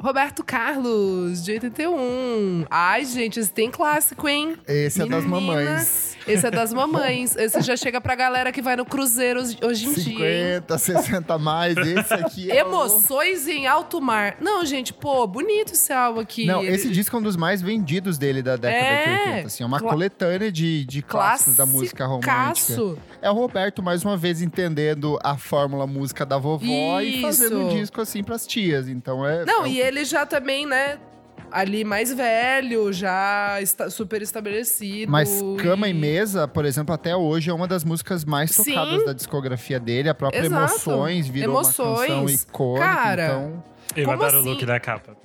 [0.00, 2.66] Roberto Carlos, de 81.
[2.70, 4.56] Ai, gente, esse tem clássico, hein?
[4.68, 6.16] Esse Menina, é das mamães.
[6.26, 7.34] Esse é das mamães.
[7.36, 10.54] esse já chega pra galera que vai no cruzeiro hoje em 50, dia.
[10.56, 11.76] 50, 60 mais.
[11.78, 12.58] Esse aqui é.
[12.58, 13.50] Emoções o...
[13.50, 14.36] em alto mar.
[14.40, 16.46] Não, gente, pô, bonito esse álbum aqui.
[16.46, 19.04] Não, esse disco é um dos mais vendidos dele da década é...
[19.04, 19.46] de 80.
[19.46, 19.90] Assim, é uma Cla...
[19.90, 22.96] coletânea de, de clássicos da música romântica.
[23.26, 27.18] É o Roberto, mais uma vez, entendendo a fórmula música da vovó Isso.
[27.18, 28.86] e fazendo um disco assim pras tias.
[28.86, 29.44] Então é.
[29.44, 30.96] Não, é e ele já também, né?
[31.50, 35.10] ali mais velho, já está super estabelecido.
[35.10, 35.90] Mas Cama e...
[35.90, 39.06] e Mesa, por exemplo, até hoje é uma das músicas mais tocadas Sim.
[39.06, 40.08] da discografia dele.
[40.08, 40.62] A própria Exato.
[40.62, 42.10] Emoções virou Emoções.
[42.10, 42.86] uma canção icônica.
[42.86, 43.64] Cara, então...
[43.96, 44.48] eu adoro assim?
[44.48, 45.16] o look da capa.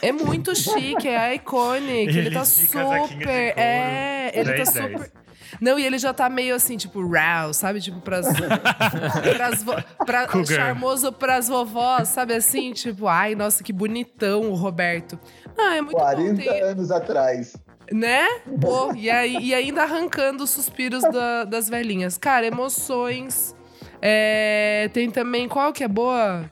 [0.00, 2.10] É muito chique, é icônico.
[2.10, 3.26] Ele, ele tá super.
[3.56, 5.12] É, ele 10, tá 10.
[5.60, 7.80] Não, e ele já tá meio assim, tipo, raw, sabe?
[7.80, 8.26] Tipo, pras.
[9.36, 12.72] pras vo, pra, charmoso pras vovós, sabe assim?
[12.72, 15.18] Tipo, ai, nossa, que bonitão o Roberto.
[15.56, 16.36] Ah, é muito 40 bom.
[16.36, 16.62] Ter...
[16.62, 17.56] anos atrás.
[17.90, 18.26] Né?
[18.60, 22.18] Pô, e, aí, e ainda arrancando os suspiros da, das velhinhas.
[22.18, 23.56] Cara, emoções.
[24.00, 26.50] É, tem também, qual que é boa?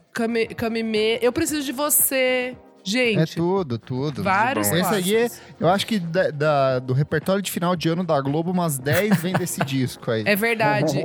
[0.55, 1.19] Camime.
[1.21, 2.57] Eu preciso de você.
[2.89, 4.23] Gente, É tudo, tudo.
[4.23, 8.03] vários Esse aí, é- eu acho que da- da- do repertório de final de ano
[8.03, 10.23] da Globo, umas 10 vem desse disco aí.
[10.25, 11.03] É verdade.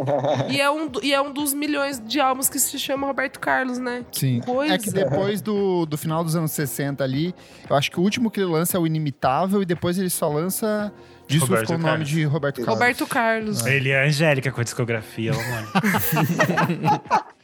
[0.49, 3.79] e, é um, e é um dos milhões de álbuns que se chama Roberto Carlos,
[3.79, 4.05] né?
[4.13, 4.41] Que Sim.
[4.41, 4.75] coisa.
[4.75, 7.35] É que depois do, do final dos anos 60 ali,
[7.69, 10.29] eu acho que o último que ele lança é o Inimitável e depois ele só
[10.29, 10.93] lança
[11.27, 12.09] discos Roberto com o nome Carlos.
[12.09, 12.75] de Roberto Carlos.
[12.75, 13.67] Roberto Carlos.
[13.67, 15.69] Ele é a Angélica com a discografia, mano.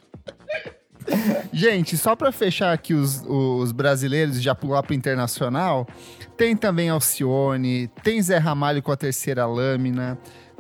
[1.53, 5.87] Gente, só pra fechar aqui os, os brasileiros já pular pro internacional,
[6.37, 10.19] tem também Alcione, tem Zé Ramalho com a terceira lâmina,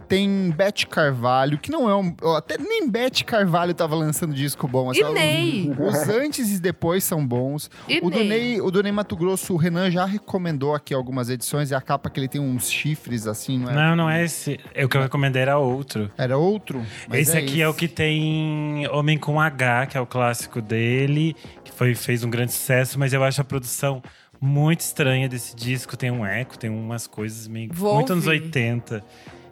[0.08, 2.14] tem Beth Carvalho, que não é um.
[2.36, 4.92] Até nem Beth Carvalho tava lançando disco bom.
[4.92, 5.70] E Ney.
[5.78, 7.70] Os, antes e depois são bons.
[7.86, 8.28] E O do, Ney.
[8.28, 11.80] Ney, o do Ney Mato Grosso, o Renan já recomendou aqui algumas edições, e a
[11.80, 13.74] capa que ele tem uns chifres assim, não é?
[13.74, 14.58] Não, não é esse.
[14.74, 16.10] É o que eu recomendei era outro.
[16.16, 16.82] Era outro?
[17.08, 21.36] Mas esse aqui é o que tem Homem com H, que é o clássico dele,
[21.62, 24.02] que foi, fez um grande sucesso, mas eu acho a produção
[24.40, 25.96] muito estranha desse disco.
[25.96, 27.70] Tem um eco, tem umas coisas meio.
[27.72, 28.42] Vou muito anos ouvir.
[28.42, 29.04] 80.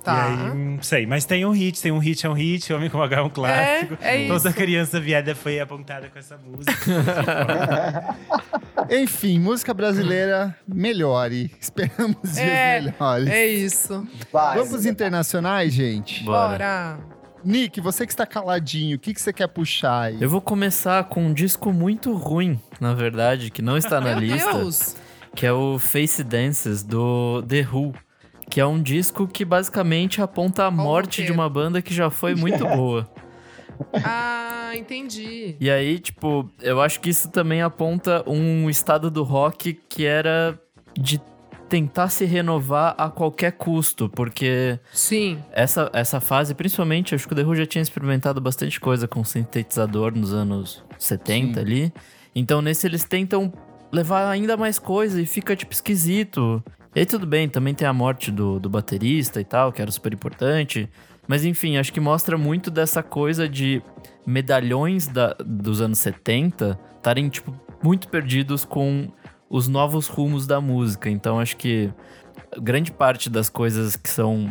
[0.07, 0.29] Tá.
[0.29, 1.05] E aí, não sei.
[1.05, 3.29] Mas tem um hit, tem um hit, é um hit, Homem com H é um
[3.29, 3.99] clássico.
[4.01, 4.57] É, é Toda isso.
[4.59, 6.73] criança viada foi apontada com essa música.
[8.90, 11.51] Enfim, música brasileira melhore.
[11.61, 13.29] Esperamos dias É, melhores.
[13.29, 14.07] É isso.
[14.33, 14.59] Vai.
[14.59, 16.23] Vamos internacionais, gente?
[16.25, 16.49] Bora.
[16.51, 16.99] Bora.
[17.45, 20.16] Nick, você que está caladinho, o que, que você quer puxar aí?
[20.21, 24.21] Eu vou começar com um disco muito ruim, na verdade, que não está na Meu
[24.21, 24.53] lista.
[24.53, 24.97] Deus.
[25.35, 27.95] que é o Face Dances do The Who,
[28.49, 32.35] que é um disco que basicamente aponta a morte de uma banda que já foi
[32.35, 33.09] muito boa.
[34.05, 35.57] Ah, entendi.
[35.61, 40.59] E aí, tipo, eu acho que isso também aponta um estado do rock que era
[40.99, 41.21] de
[41.69, 45.43] tentar se renovar a qualquer custo, porque Sim.
[45.53, 49.25] essa, essa fase, principalmente, acho que o The Who já tinha experimentado bastante coisa com
[49.25, 51.61] sintetizador nos anos 70 Sim.
[51.61, 51.93] ali.
[52.35, 53.53] Então, nesse eles tentam
[53.91, 56.63] levar ainda mais coisa e fica, tipo, esquisito.
[56.97, 59.91] E aí, tudo bem, também tem a morte do, do baterista e tal, que era
[59.91, 60.89] super importante.
[61.29, 63.83] Mas, enfim, acho que mostra muito dessa coisa de
[64.27, 69.13] medalhões da, dos anos 70 estarem, tipo, muito perdidos com
[69.51, 71.11] os novos rumos da música.
[71.11, 71.93] Então, acho que
[72.63, 74.51] grande parte das coisas que são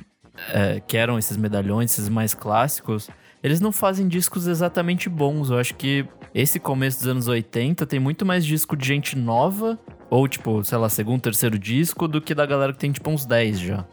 [0.53, 3.09] é, que eram esses medalhões, esses mais clássicos,
[3.41, 5.49] eles não fazem discos exatamente bons.
[5.49, 9.79] Eu acho que esse começo dos anos 80 tem muito mais disco de gente nova,
[10.09, 13.25] ou tipo, sei lá, segundo, terceiro disco, do que da galera que tem tipo uns
[13.25, 13.85] 10 já.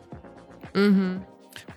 [0.75, 1.21] Uhum.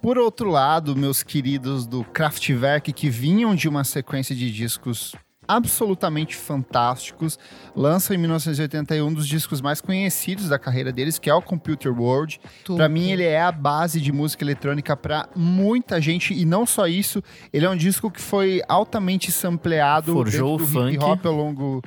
[0.01, 5.15] Por outro lado, meus queridos do Kraftwerk, que vinham de uma sequência de discos
[5.47, 7.37] absolutamente fantásticos,
[7.75, 11.91] lançam em 1981 um dos discos mais conhecidos da carreira deles, que é o Computer
[11.91, 12.39] World.
[12.75, 16.33] Pra mim, ele é a base de música eletrônica pra muita gente.
[16.33, 17.21] E não só isso,
[17.53, 20.97] ele é um disco que foi altamente sampleado Forjou do hip funk.
[20.97, 21.81] hop ao longo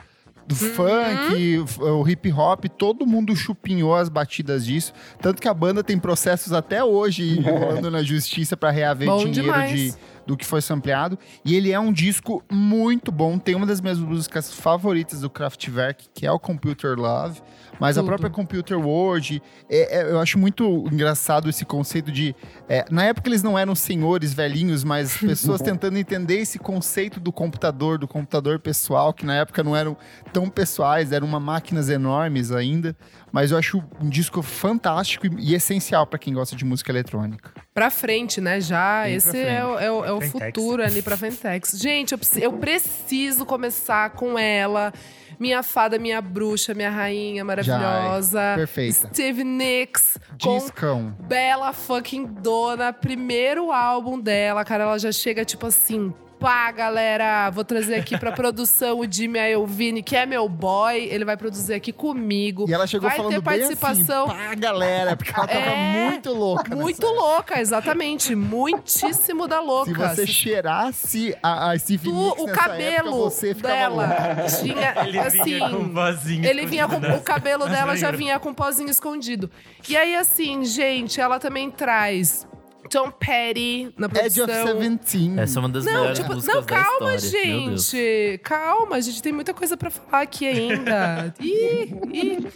[0.46, 4.94] do funk, o hip hop, todo mundo chupinhou as batidas disso.
[5.20, 9.42] Tanto que a banda tem processos até hoje rolando na justiça pra reaver Bom dinheiro
[9.42, 9.70] demais.
[9.70, 9.94] de,
[10.28, 11.18] do que foi sampleado.
[11.42, 13.38] E ele é um disco muito bom.
[13.38, 17.40] Tem uma das minhas músicas favoritas do Kraftwerk, que é o Computer Love.
[17.80, 18.08] Mas a Tudo.
[18.08, 22.36] própria Computer World, é- é- eu acho muito engraçado esse conceito de.
[22.68, 27.32] é, na época eles não eram senhores velhinhos, mas pessoas tentando entender esse conceito do
[27.32, 29.96] computador, do computador pessoal, que na época não eram
[30.30, 32.94] tão pessoais, eram uma máquinas enormes ainda.
[33.32, 37.50] Mas eu acho um disco fantástico e, e essencial para quem gosta de música eletrônica.
[37.78, 38.60] Pra frente, né?
[38.60, 39.04] Já.
[39.04, 41.72] Bem Esse é, o- é o, é o futuro ali pra Fentex.
[41.78, 44.92] Gente, eu, eu preciso começar com ela.
[45.38, 48.40] Minha fada, minha bruxa, minha rainha maravilhosa.
[48.56, 49.08] Perfeita.
[49.12, 51.14] Steve Nicks com Discão.
[51.20, 57.64] Bela fucking Dona, primeiro álbum dela, cara, ela já chega tipo assim, pá, galera, vou
[57.64, 61.92] trazer aqui pra produção o Jimmy Iovine, que é meu boy, ele vai produzir aqui
[61.92, 62.66] comigo.
[62.68, 64.26] E ela chegou vai falando ter bem participação.
[64.26, 66.74] assim, pá, galera, porque ela tava É, muito louca.
[66.76, 68.34] Muito nessa louca, exatamente.
[68.34, 69.90] Muitíssimo da louca.
[70.14, 75.18] Se você cheirasse a, a Steve Tu- o cabelo época, você ficava dela tinha Ele
[75.18, 75.42] assim.
[75.44, 76.44] vinha com vozinho.
[76.46, 79.50] Ele vinha com o cabelo dela já vinha com um pozinho escondido.
[79.88, 82.46] E aí assim, gente, ela também traz
[82.88, 84.44] Tom Petty na Edge produção.
[84.44, 85.38] of Seventeen.
[85.38, 87.46] Essa é uma das Não, melhores tipo, músicas não, da calma, história.
[87.46, 87.90] Meu Deus.
[87.90, 88.40] gente.
[88.42, 91.34] Calma, a gente tem muita coisa pra falar aqui ainda.
[91.40, 92.46] Ih, ih.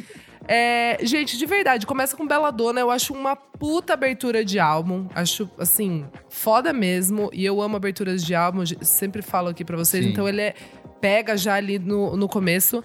[0.48, 2.80] É, gente, de verdade, começa com Bela Dona.
[2.80, 5.06] Eu acho uma puta abertura de álbum.
[5.14, 7.30] Acho, assim, foda mesmo.
[7.32, 8.64] E eu amo aberturas de álbum.
[8.80, 10.04] Sempre falo aqui pra vocês.
[10.04, 10.10] Sim.
[10.10, 10.54] Então ele é,
[11.02, 12.82] pega já ali no, no começo.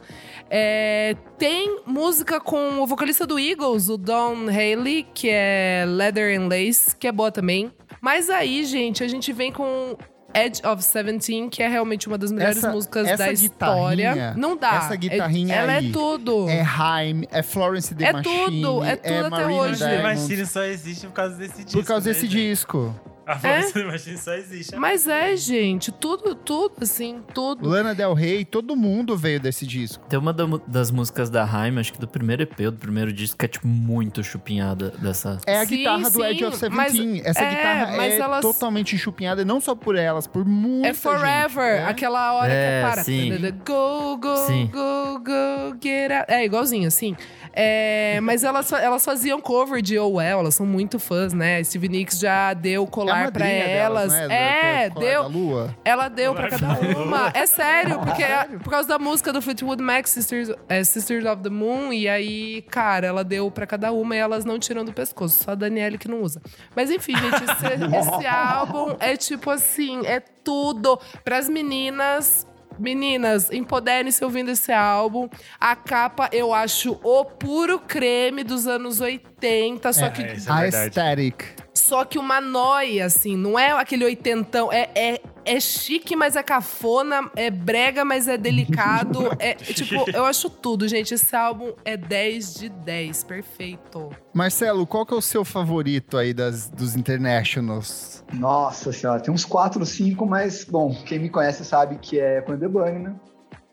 [0.50, 6.48] É, tem música com o vocalista do Eagles, o Don Haley, que é Leather and
[6.48, 7.72] Lace, que é boa também.
[8.02, 9.96] Mas aí, gente, a gente vem com
[10.34, 14.34] Edge of Seventeen, que é realmente uma das melhores Essa- músicas essa da história.
[14.36, 14.76] Não dá.
[14.78, 16.50] essa guitarrinha É- ela aí é tudo.
[16.50, 19.80] É Haim, é Florence The É Machine, tudo, é tudo até Marina hoje.
[19.80, 20.22] The Diamonds.
[20.24, 21.72] Machine só existe por causa desse disco.
[21.80, 22.50] Por causa né, desse gente?
[22.50, 22.96] disco.
[23.28, 24.76] A Florence The Machine só existe.
[24.78, 27.68] Mas é, gente, tudo, tudo, assim, tudo.
[27.68, 30.06] Lana Del Rey, todo mundo veio desse disco.
[30.08, 30.34] Tem uma
[30.66, 33.68] das músicas da Haim, acho que do primeiro EP, do primeiro disco, que é, tipo,
[33.68, 35.40] muito chupinhada dessa...
[35.46, 37.22] É a Sim, guitarra do sim, Edge of mas- Seventeen.
[37.26, 40.94] Essa é, guitarra mas é elas- totalmente enxupinhada, não só por elas, por muita É
[40.94, 41.90] forever, gente, né?
[41.90, 43.04] aquela hora É, que para.
[43.04, 43.30] sim.
[43.66, 44.68] Go, go, Sim.
[44.72, 46.26] go, go, get out.
[46.32, 47.16] É igualzinho, assim.
[47.60, 51.64] É, mas elas, elas faziam cover de Oh Well, elas são muito fãs, né?
[51.64, 54.12] Steve Nicks já deu É a colar pra madrinha elas.
[54.14, 54.84] delas, né?
[54.86, 55.22] é, Colar deu.
[55.24, 55.76] Da Lua.
[55.84, 57.32] Ela deu pra cada uma.
[57.34, 61.42] É sério, porque é por causa da música do Fleetwood Mac, Sisters, é, Sisters of
[61.42, 64.94] the Moon, e aí, cara, ela deu pra cada uma e elas não tiram do
[64.94, 65.44] pescoço.
[65.44, 66.40] Só a Daniele que não usa.
[66.76, 67.66] Mas enfim, gente, esse,
[67.98, 72.47] esse álbum é tipo assim, é tudo pras meninas.
[72.80, 75.28] Meninas, empoderem-se ouvindo esse álbum.
[75.60, 80.38] A capa eu acho o puro creme dos anos 80, só É, que É, é
[80.50, 80.58] a.
[80.60, 81.44] Aesthetic.
[81.74, 84.72] só que uma noia, assim, não é aquele oitentão.
[84.72, 87.32] É, é, é chique, mas é cafona.
[87.36, 89.20] É brega, mas é delicado.
[89.40, 91.14] é, tipo, eu acho tudo, gente.
[91.14, 93.24] Esse álbum é 10 de 10.
[93.24, 94.10] Perfeito.
[94.34, 98.24] Marcelo, qual que é o seu favorito aí das, dos Internationals?
[98.34, 102.42] Nossa senhora, tem uns 4 ou 5, mas, bom, quem me conhece sabe que é
[102.42, 103.16] Quando the Bunny, né?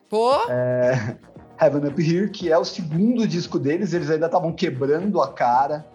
[0.09, 0.33] Pô,
[1.61, 5.87] Heaven Up Here, que é o segundo disco deles, eles ainda estavam quebrando a cara.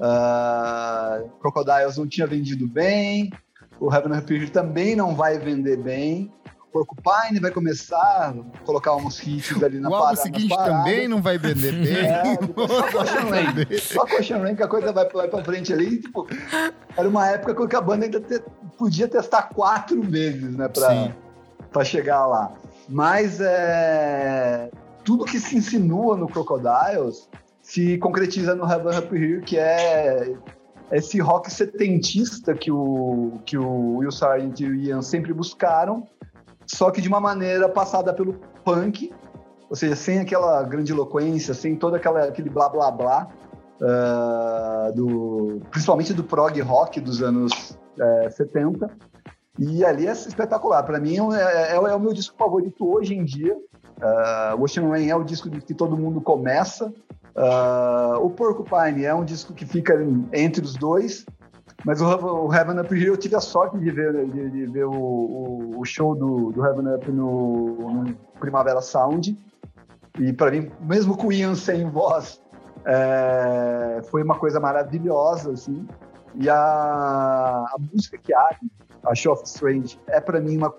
[0.00, 3.30] Ah, Crocodiles não tinha vendido bem,
[3.80, 6.30] o Heaven Here também não vai vender bem.
[6.72, 10.16] Porcupine vai começar a colocar uns hits ali na o parada.
[10.16, 11.96] seguinte também não vai vender bem.
[12.06, 12.36] É,
[13.78, 14.54] só com Ocean Rain.
[14.54, 15.98] Que a coisa vai pra, pra frente ali.
[16.00, 16.28] Tipo,
[16.96, 18.40] era uma época que a banda ainda te-
[18.78, 20.68] podia testar quatro vezes, né?
[20.68, 21.14] Pra, Sim.
[21.72, 22.52] pra chegar lá.
[22.88, 24.70] Mas é,
[25.04, 27.28] tudo que se insinua no Crocodiles
[27.62, 30.34] se concretiza no Heaven Up Here, que é
[30.92, 36.06] esse rock setentista que o, que o Will Sargent e o Ian sempre buscaram,
[36.66, 38.34] só que de uma maneira passada pelo
[38.64, 39.12] punk,
[39.68, 43.28] ou seja, sem aquela grandiloquência, sem todo aquela, aquele blá blá blá,
[43.82, 48.90] ah, do, principalmente do prog rock dos anos eh, 70.
[49.58, 50.82] E ali é espetacular.
[50.82, 53.56] Para mim, é, é- é o meu disco favorito hoje em dia.
[54.00, 56.90] Uh, Ocean Rain é o disco que todo mundo começa.
[57.42, 59.94] Ah, o Porcupine é um disco que fica
[60.32, 61.24] entre os dois.
[61.84, 64.66] Mas o, Heaven- o Heaven Up Here eu tive a sorte de ver, de, de
[64.66, 67.74] ver o, o- o show do, do Heaven Up no,
[68.04, 69.38] no Primavera Sound.
[70.18, 72.38] E para mim, mesmo com o Ian sem voz,
[72.84, 75.86] é, foi uma coisa maravilhosa, assim.
[76.34, 78.70] E a, a música que abre,
[79.04, 80.74] a Show of Strange, é para mim uma,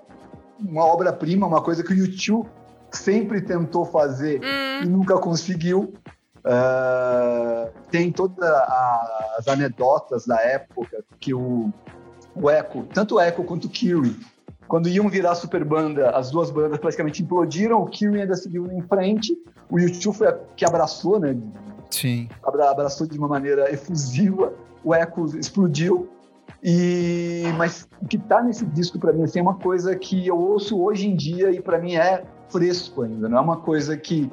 [0.60, 2.48] uma obra-prima, uma coisa que o YouTube
[2.92, 5.94] sempre tentou fazer hum, e nunca conseguiu.
[6.46, 8.38] Ah, tem todas
[9.38, 11.72] as anedotas da época que o,
[12.36, 14.16] o Echo, tanto o Echo quanto o Kiri,
[14.68, 18.82] quando iam virar super banda, as duas bandas praticamente implodiram, o Kiri ainda seguiu em
[18.82, 19.38] frente,
[19.70, 21.38] o YouTube foi a que abraçou, né?
[21.90, 22.30] Sim.
[22.42, 26.10] abra- abraçou de uma maneira efusiva, o Echo explodiu.
[26.64, 30.38] E mas o que tá nesse disco para mim assim, é uma coisa que eu
[30.38, 34.32] ouço hoje em dia e para mim é fresco ainda, não é uma coisa que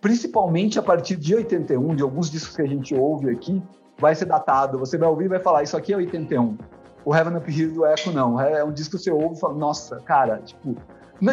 [0.00, 3.62] principalmente a partir de 81, de alguns discos que a gente ouve aqui,
[3.98, 6.56] vai ser datado, você vai ouvir e vai falar isso aqui é 81.
[7.04, 9.54] O Heaven Up Here do Echo não, é um disco que você ouve e fala,
[9.54, 10.76] nossa, cara, tipo,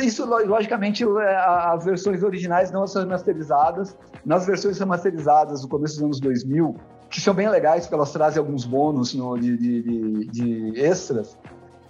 [0.01, 3.95] isso lo- logicamente é, as versões originais não são remasterizadas,
[4.25, 6.75] nas versões remasterizadas do começo dos anos 2000,
[7.09, 10.25] que são bem legais, porque elas trazem alguns bônus no- de, de- de-
[10.71, 11.37] de extras.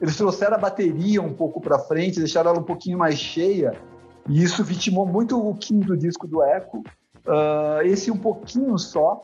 [0.02, 3.74] Eles trouxeram a bateria um pouco para frente, deixaram ela um pouquinho mais cheia,
[4.28, 6.84] e isso vitimou muito o quinto disco do Echo.
[7.28, 9.22] Ah, esse um pouquinho só,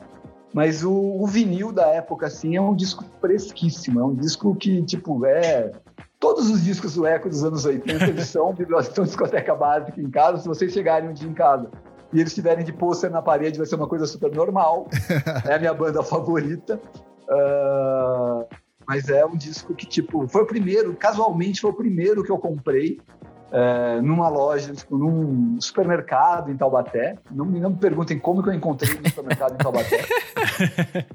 [0.52, 4.00] mas o, o vinil da época, assim, é um disco fresquíssimo.
[4.00, 5.72] É um disco que, tipo, é.
[6.20, 10.38] Todos os discos do Echo dos anos 80 eles são biblioteca, discoteca básica em casa.
[10.38, 11.68] Se vocês chegarem um dia em casa
[12.12, 14.88] e eles tiverem de pôster na parede, vai ser uma coisa super normal.
[15.48, 16.80] é a minha banda favorita.
[17.28, 18.44] Ah,
[18.86, 22.38] mas é um disco que, tipo, foi o primeiro, casualmente foi o primeiro que eu
[22.38, 23.00] comprei
[23.52, 27.16] é, numa loja, tipo, num supermercado em Taubaté.
[27.30, 30.04] Não, me- não me perguntem como que eu encontrei no supermercado em Taubaté.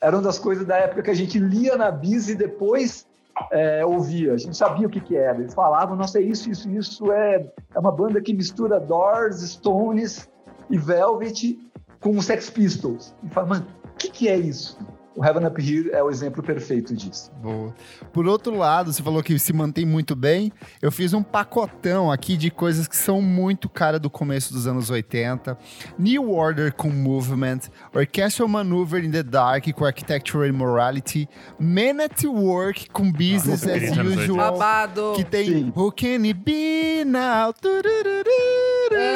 [0.00, 3.06] Era uma das coisas da época que a gente lia na bis e depois
[3.50, 4.34] é, ouvia.
[4.34, 5.38] A gente sabia o que, que era.
[5.38, 7.12] Eles falavam, nossa, é isso, isso, isso.
[7.12, 10.28] É, é uma banda que mistura Doors, Stones
[10.68, 11.58] e Velvet
[12.00, 13.14] com Sex Pistols.
[13.22, 14.78] E fala, mano, o que, que é isso?
[15.14, 17.30] O Heaven Up Here é o exemplo perfeito disso.
[17.42, 17.74] Boa.
[18.12, 20.52] Por outro lado, você falou que se mantém muito bem.
[20.82, 24.90] Eu fiz um pacotão aqui de coisas que são muito cara do começo dos anos
[24.90, 25.56] 80.
[25.98, 27.60] New Order com Movement,
[27.94, 33.72] Orchestral Maneuver in the Dark com Architecture and Morality, Men at Work com Business Nossa,
[33.72, 34.32] as querido, anos 80.
[34.32, 34.52] Usual.
[34.52, 35.12] Babado.
[35.16, 35.72] Que tem Sim.
[35.76, 37.54] Who Can It Be Now?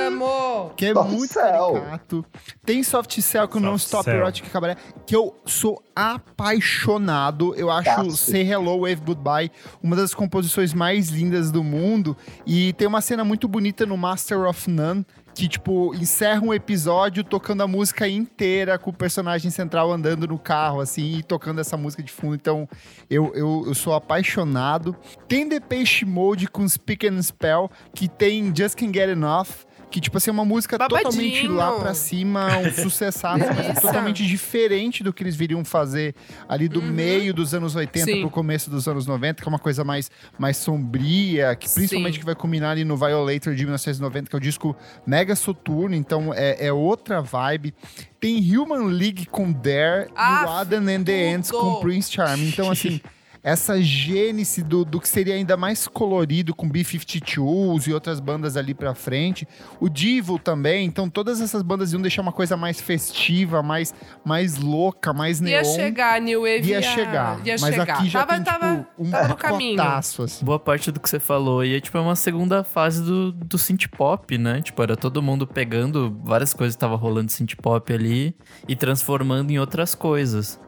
[0.07, 0.71] Amo.
[0.77, 1.73] Que é Soft muito Cell.
[1.73, 2.25] caricato.
[2.65, 4.17] Tem Soft Cell com Soft Non Stop Cell.
[4.17, 4.77] Erotic Cabaret,
[5.07, 7.55] que eu sou apaixonado.
[7.57, 8.17] Eu acho Fantástico.
[8.17, 9.51] Say Hello, Wave Goodbye
[9.83, 12.17] uma das composições mais lindas do mundo.
[12.47, 17.23] E tem uma cena muito bonita no Master of None, que, tipo, encerra um episódio
[17.25, 21.77] tocando a música inteira, com o personagem central andando no carro, assim, e tocando essa
[21.77, 22.35] música de fundo.
[22.35, 22.69] Então,
[23.09, 24.97] eu, eu, eu sou apaixonado.
[25.27, 29.68] Tem The Peixe Mode com Speak and Spell, que tem Just Can't Get Enough.
[29.91, 31.03] Que, tipo assim, é uma música Babadinho.
[31.11, 36.15] totalmente lá pra cima, um sucessaço, mas é totalmente diferente do que eles viriam fazer
[36.49, 38.15] ali do meio dos anos 80 Uhum.
[38.17, 38.21] Sim.
[38.21, 42.21] pro começo dos anos 90, que é uma coisa mais, mais sombria, que principalmente Sim.
[42.21, 44.77] que vai culminar ali no Violator de 1990, que é o disco
[45.07, 47.75] mega soturno, então é, é outra vibe.
[48.21, 51.61] Tem Human League com Dare Ah, e o Adam and the Ants tudo.
[51.77, 52.49] com Prince Charming.
[52.49, 53.01] Então, assim,
[53.43, 58.75] essa gênese do, do que seria ainda mais colorido com B-52s e outras bandas ali
[58.75, 59.47] pra frente.
[59.81, 60.87] O Divo também.
[60.87, 65.59] Então, todas essas bandas iam deixar uma coisa mais festiva, mais, mais louca, mais neon.
[65.59, 67.47] Ia chegar, a New Wave Ia chegar.
[67.47, 67.95] Ia mas chegar.
[67.95, 69.83] aqui já tava, tem, tava, tipo, um tava no caminho.
[69.83, 70.45] assim.
[70.45, 71.65] Boa parte do que você falou.
[71.65, 74.61] E é tipo é uma segunda fase do, do synth pop, né?
[74.61, 78.35] Tipo, era todo mundo pegando várias coisas que tava rolando de synth pop ali
[78.67, 80.61] e transformando em outras coisas.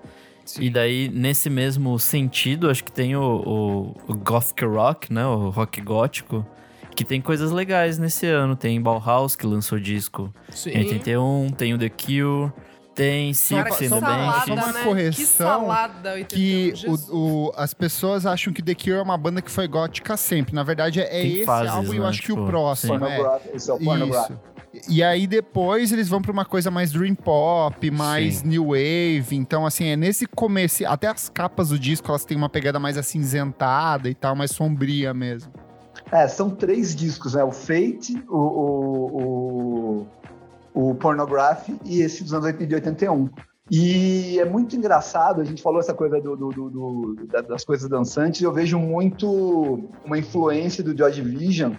[0.58, 5.24] E daí, nesse mesmo sentido, acho que tem o, o, o Gothic Rock, né?
[5.26, 6.44] O rock gótico,
[6.96, 8.56] que tem coisas legais nesse ano.
[8.56, 10.70] Tem Bauhaus, que lançou disco Sim.
[10.70, 12.52] em 81, tem o The Cure,
[12.94, 14.72] tem que and the salada, Só uma né?
[14.80, 16.26] Que correção salada, 81.
[16.36, 20.16] Que o, o- as pessoas acham que The Cure é uma banda que foi gótica
[20.16, 20.54] sempre.
[20.54, 22.08] Na verdade, é Tem esse fases, álbum e eu né?
[22.08, 22.98] acho que o Tipo, próximo.
[22.98, 23.04] sim.
[23.04, 23.56] É, é.
[23.56, 24.40] Isso.
[24.88, 28.48] E aí depois eles vão pra uma coisa mais dream pop, mais Sim.
[28.48, 29.26] new wave.
[29.34, 30.86] Então, assim, é nesse começo.
[30.86, 35.12] Até as capas do disco elas têm uma pegada mais acinzentada e tal, mais sombria
[35.12, 35.52] mesmo.
[36.12, 37.42] É, são três discos, né?
[37.42, 40.06] O Fate, o, o,
[40.74, 43.28] o, o Pornography e esse dos anos 80 de 81.
[43.72, 47.64] E é muito engraçado, a gente falou essa coisa do, do- do- do- da- das
[47.64, 51.74] coisas dançantes, eu vejo muito uma influência do Joy Division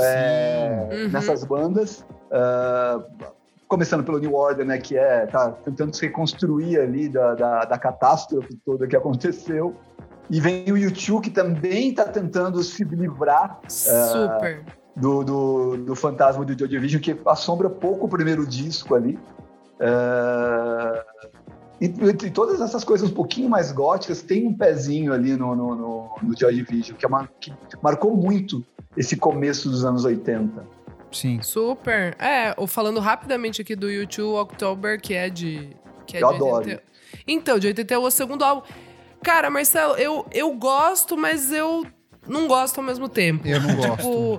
[0.00, 1.08] é, Uhum.
[1.10, 2.04] nessas bandas.
[2.30, 3.02] Ah,
[3.68, 7.78] começando pelo New Order, né, que é tá tentando se reconstruir ali da, da, da
[7.78, 9.74] catástrofe toda que aconteceu.
[10.28, 14.64] E vem o YouTube que também está tentando se livrar Super.
[14.96, 19.18] do, do, do fantasma do Joy Division, que assombra pouco o primeiro disco ali.
[19.78, 21.04] É,
[21.80, 25.74] E, e todas essas coisas um pouquinho mais góticas tem um pezinho ali no, no,
[25.74, 27.52] no, no Joy Division, que, é uma, que
[27.82, 28.64] marcou muito
[28.96, 30.64] esse começo dos anos 80.
[31.16, 31.40] Sim.
[31.42, 32.16] Super.
[32.20, 35.70] É, ou falando rapidamente aqui do YouTube October, que é de.
[36.06, 36.56] Que é Eu de adoro.
[36.58, 36.82] 80.
[37.26, 38.66] Então, de 81, o segundo álbum.
[39.22, 41.86] Cara, Marcelo, eu, eu gosto, mas eu
[42.28, 43.46] não gosto ao mesmo tempo.
[43.46, 43.96] Eu não gosto.
[43.96, 44.38] Tipo,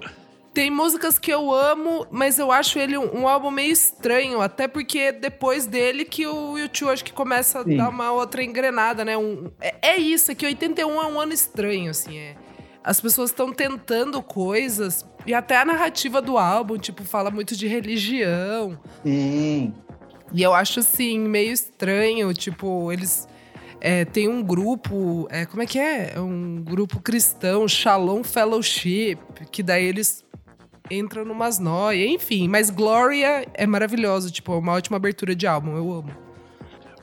[0.54, 4.42] tem músicas que eu amo, mas eu acho ele um, um álbum meio estranho.
[4.42, 7.78] Até porque é depois dele que o YouTube acho que começa a Sim.
[7.78, 9.18] dar uma outra engrenada, né?
[9.18, 12.18] Um, é, é isso, é que 81 é um ano estranho, assim.
[12.18, 12.36] É.
[12.88, 15.06] As pessoas estão tentando coisas.
[15.26, 18.80] E até a narrativa do álbum, tipo, fala muito de religião.
[19.04, 19.74] Sim.
[20.32, 22.34] E eu acho, assim, meio estranho.
[22.34, 23.28] Tipo, eles.
[23.82, 25.28] É, tem um grupo.
[25.30, 26.14] É, como é que é?
[26.16, 29.18] É um grupo cristão, Shalom Fellowship,
[29.52, 30.24] que daí eles
[30.90, 32.48] entram numas noias, enfim.
[32.48, 36.27] Mas Gloria é maravilhoso, tipo, é uma ótima abertura de álbum, eu amo.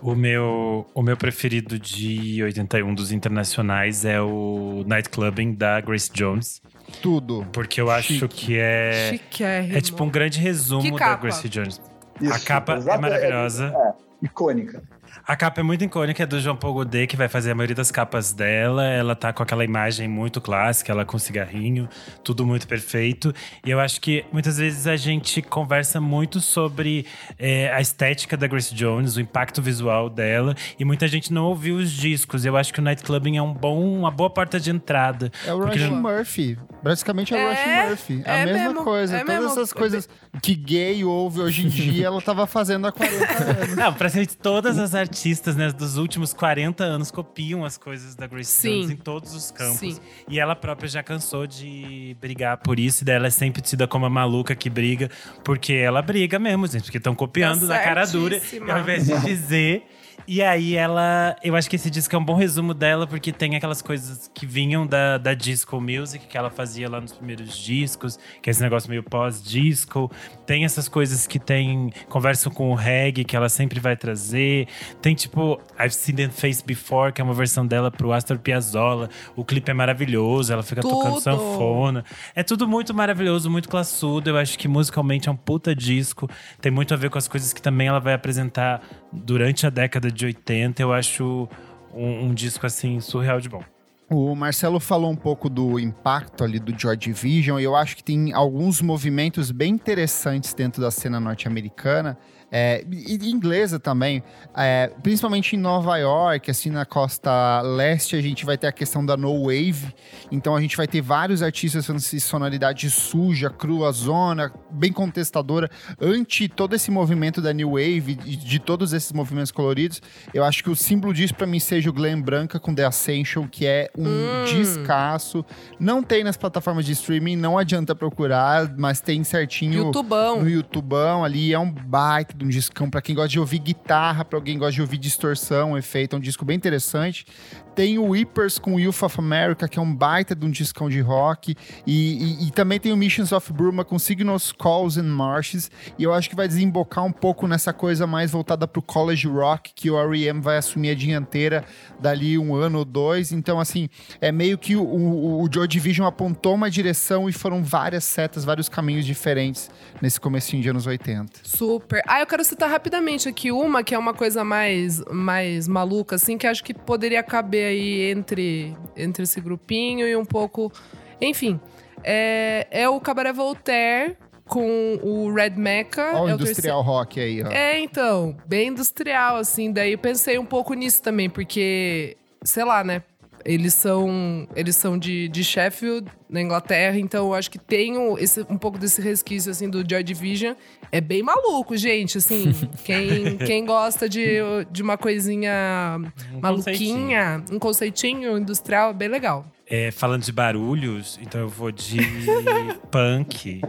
[0.05, 6.61] O meu, o meu preferido de 81 dos internacionais é o Nightclubbing da Grace Jones.
[7.01, 7.47] Tudo.
[7.51, 8.29] Porque eu acho Chique.
[8.29, 9.13] que é.
[9.13, 9.79] Chiquérrimo.
[9.79, 11.17] É tipo um grande resumo da?
[11.17, 11.81] Grace Jones.
[12.21, 13.73] Isso, a capa é maravilhosa.
[13.75, 14.83] É, icônica.
[15.27, 17.75] A capa é muito icônica, é do João Paul Godet, que vai fazer a maioria
[17.75, 18.85] das capas dela.
[18.85, 21.89] Ela tá com aquela imagem muito clássica, ela com cigarrinho,
[22.23, 23.33] tudo muito perfeito.
[23.65, 27.07] E eu acho que muitas vezes a gente conversa muito sobre
[27.39, 31.77] é, a estética da Grace Jones, o impacto visual dela, e muita gente não ouviu
[31.77, 32.45] os discos.
[32.45, 35.33] Eu acho que o Nightclubbing é um bom, uma boa porta de entrada.
[35.47, 36.59] É o já- Murphy.
[36.85, 37.51] Basicamente é o É,
[37.83, 38.23] Rush Murphy.
[38.27, 39.17] É a é mesma mesmo, coisa.
[39.17, 39.51] é Todas mesmo.
[39.51, 40.09] essas coisas
[40.43, 43.77] que gay ouve hoje em dia, ela tava fazendo há 40 anos.
[43.77, 48.51] Não, praticamente todas as artistas né, dos últimos 40 anos copiam as coisas da Grace
[48.53, 48.81] Sim.
[48.83, 49.79] Jones em todos os campos.
[49.79, 49.99] Sim.
[50.29, 53.03] E ela própria já cansou de brigar por isso.
[53.03, 55.11] E daí ela é sempre tida como a maluca que briga.
[55.43, 56.83] Porque ela briga mesmo, gente.
[56.85, 58.37] Porque estão copiando Tá na cara dura.
[58.53, 59.87] E ao invés de dizer
[60.27, 61.37] E aí ela.
[61.43, 64.47] Eu acho que esse disco é um bom resumo dela, porque tem aquelas coisas que
[64.47, 68.63] vinham da, da disco music que ela fazia lá nos primeiros discos, que é esse
[68.63, 70.11] negócio meio pós-disco.
[70.47, 71.93] Tem essas coisas que tem.
[72.09, 74.67] conversam com o reggae, que ela sempre vai trazer.
[75.03, 79.11] Tem tipo I've Seen That Face Before, que é uma versão dela pro Astor Piazzolla.
[79.37, 80.95] O clipe é maravilhoso, ela fica Tudo.
[80.95, 82.05] tocando sanfona.
[82.35, 84.31] É tudo muito maravilhoso, muito classudo.
[84.31, 86.29] Eu acho que musicalmente é um puta disco.
[86.61, 90.11] Tem muito a ver com as coisas que também ela vai apresentar durante a década
[90.15, 90.81] de 80.
[90.81, 91.49] Eu acho
[91.93, 93.63] um, um disco assim surreal de bom.
[94.11, 98.05] O Marcelo falou um pouco do impacto ali do Joy Division e eu acho que
[98.05, 102.17] tem alguns movimentos bem interessantes dentro da cena norte-americana
[102.57, 104.23] é, e inglesa também,
[104.57, 109.05] é, principalmente em Nova York, assim na costa leste, a gente vai ter a questão
[109.05, 109.93] da no wave,
[110.31, 115.69] então a gente vai ter vários artistas fazendo essa sonoridade suja, crua, zona, bem contestadora,
[116.01, 120.01] anti todo esse movimento da new wave e de todos esses movimentos coloridos.
[120.33, 123.49] Eu acho que o símbolo disso para mim seja o Glenn Branca com The Ascension,
[123.49, 124.45] que é um Hum.
[124.45, 125.45] descasso.
[125.81, 130.43] Não tem nas plataformas de streaming, não adianta procurar, mas tem certinho YouTubão.
[130.43, 131.53] no YouTubão ali.
[131.53, 134.61] É um baita de um discão pra quem gosta de ouvir guitarra, pra alguém que
[134.61, 136.15] gosta de ouvir distorção, efeito.
[136.15, 137.27] É um disco bem interessante.
[137.75, 141.01] Tem o Whippers com Youth of America, que é um baita de um discão de
[141.01, 141.57] rock.
[141.87, 145.71] E, e- e também tem o Missions of Burma com Signals, Calls and Marshes.
[145.99, 149.73] E eu acho que vai desembocar um pouco nessa coisa mais voltada pro college rock,
[149.75, 150.41] que o R.E.M.
[150.41, 151.65] vai assumir a dianteira
[152.01, 153.33] dali um ano ou dois.
[153.33, 153.89] Então, assim,
[154.21, 158.45] é meio que o, o, o Joy Division apontou uma direção e foram várias setas,
[158.45, 159.71] vários caminhos diferentes
[160.01, 161.41] nesse comecinho de anos 80.
[161.43, 162.03] Super.
[162.07, 166.39] Ah, eu quero citar rapidamente aqui uma que é uma coisa mais, mais maluca, assim,
[166.39, 170.73] que acho que poderia caber aí entre, entre esse grupinho e um pouco.
[171.21, 171.61] Enfim.
[172.03, 176.13] É, é o Cabaré Voltaire com o Red Mecha.
[176.15, 177.49] Olha o é industrial rock aí, ó.
[177.49, 179.73] É, então, bem industrial, assim.
[179.73, 183.03] Daí eu pensei um pouco nisso também, porque, sei lá, né?
[183.45, 188.19] Eles são, eles são de, de Sheffield, na Inglaterra, então eu acho que tem um,
[188.19, 190.55] esse, um pouco desse resquício, assim, do Joy Division.
[190.91, 192.53] É bem maluco, gente, assim.
[192.85, 194.39] quem, quem gosta de,
[194.71, 196.01] de uma coisinha
[196.35, 199.47] Um maluquinha, um conceitinho industrial, é bem legal.
[199.67, 201.99] É, falando de barulhos, então eu vou de
[202.91, 203.61] punk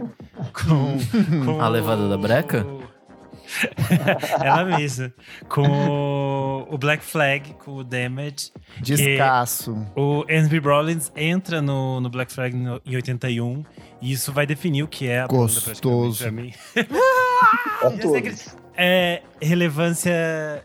[0.52, 2.66] com, com A levada da breca?
[4.42, 5.12] Ela mesma.
[5.48, 8.52] Com o Black Flag, com o Damage.
[8.80, 9.86] Descasso.
[9.96, 13.64] O Henry Rollins entra no, no Black Flag no- em 81
[14.00, 15.64] e isso vai definir o que é a banda Gostoso.
[16.18, 16.88] praticamente pra mim.
[17.80, 18.56] Pra todos.
[18.76, 20.12] É, relevância,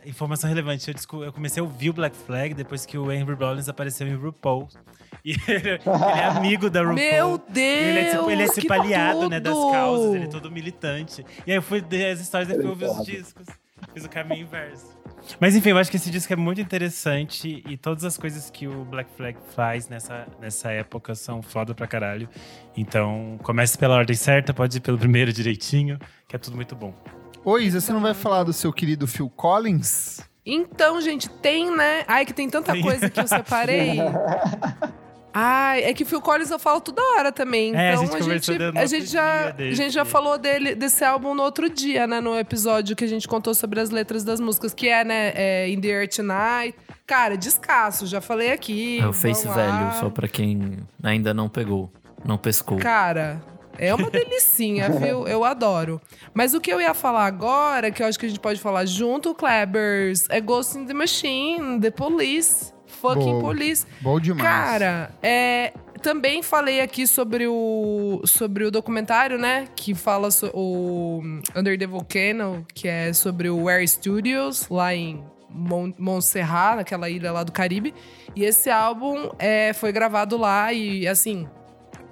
[0.05, 0.87] informação relevante.
[0.87, 4.07] Eu, desco- eu comecei a ouvir o Black Flag depois que o Henry Rollins apareceu
[4.07, 4.67] em RuPaul.
[5.23, 6.95] E ele é amigo da RuPaul.
[6.95, 7.57] Meu Deus!
[7.57, 11.23] Ele é tipo, ele é que tipo aliado, né, das causas, ele é todo militante.
[11.45, 13.17] E aí eu fui ver as histórias e fui ouvir os Coitado.
[13.17, 13.45] discos.
[13.93, 14.97] Fiz o caminho inverso.
[15.39, 18.67] Mas enfim, eu acho que esse disco é muito interessante e todas as coisas que
[18.67, 22.27] o Black Flag faz nessa, nessa época são foda pra caralho.
[22.75, 26.95] Então, comece pela ordem certa, pode ir pelo primeiro direitinho, que é tudo muito bom.
[27.43, 30.19] Ô, Isa, você não vai falar do seu querido Phil Collins?
[30.45, 32.03] Então, gente, tem, né?
[32.07, 32.81] Ai, que tem tanta Tem.
[32.81, 33.97] coisa que eu separei.
[35.33, 37.73] Ai, é que Phil Collins eu falo toda hora também.
[37.73, 41.05] É, a Então gente a gente, a gente já, a gente já falou dele, desse
[41.05, 42.19] álbum no outro dia, né?
[42.19, 45.31] No episódio que a gente contou sobre as letras das músicas, que é, né?
[45.33, 46.75] É In the Air Tonight.
[47.07, 48.99] Cara, descasso, já falei aqui.
[48.99, 49.53] É o Face lá.
[49.53, 51.89] Velho, só pra quem ainda não pegou,
[52.25, 52.77] não pescou.
[52.77, 53.41] Cara,
[53.81, 55.27] é uma delicinha, viu?
[55.27, 55.99] Eu adoro.
[56.33, 58.85] Mas o que eu ia falar agora, que eu acho que a gente pode falar
[58.85, 63.41] junto, Klebers, é Ghost in the Machine, The Police, Fucking Boa.
[63.41, 63.85] Police.
[63.99, 64.47] Bom demais.
[64.47, 69.67] Cara, é, também falei aqui sobre o, sobre o documentário, né?
[69.75, 71.21] Que fala so, o
[71.55, 77.31] Under the Volcano, que é sobre o Air Studios, lá em Mon Montserrat, naquela ilha
[77.31, 77.95] lá do Caribe.
[78.35, 81.47] E esse álbum é, foi gravado lá e, assim,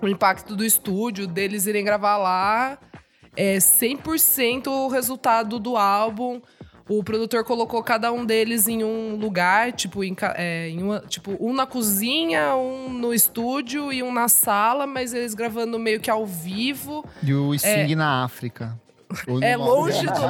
[0.01, 2.77] o impacto do estúdio, deles irem gravar lá,
[3.35, 6.41] é 100% o resultado do álbum.
[6.89, 11.37] O produtor colocou cada um deles em um lugar, tipo, em, é, em uma- tipo,
[11.39, 16.09] um na cozinha, um no estúdio e um na sala, mas eles gravando meio que
[16.09, 17.05] ao vivo.
[17.21, 18.75] E o Sting na África.
[19.41, 20.21] É longe do,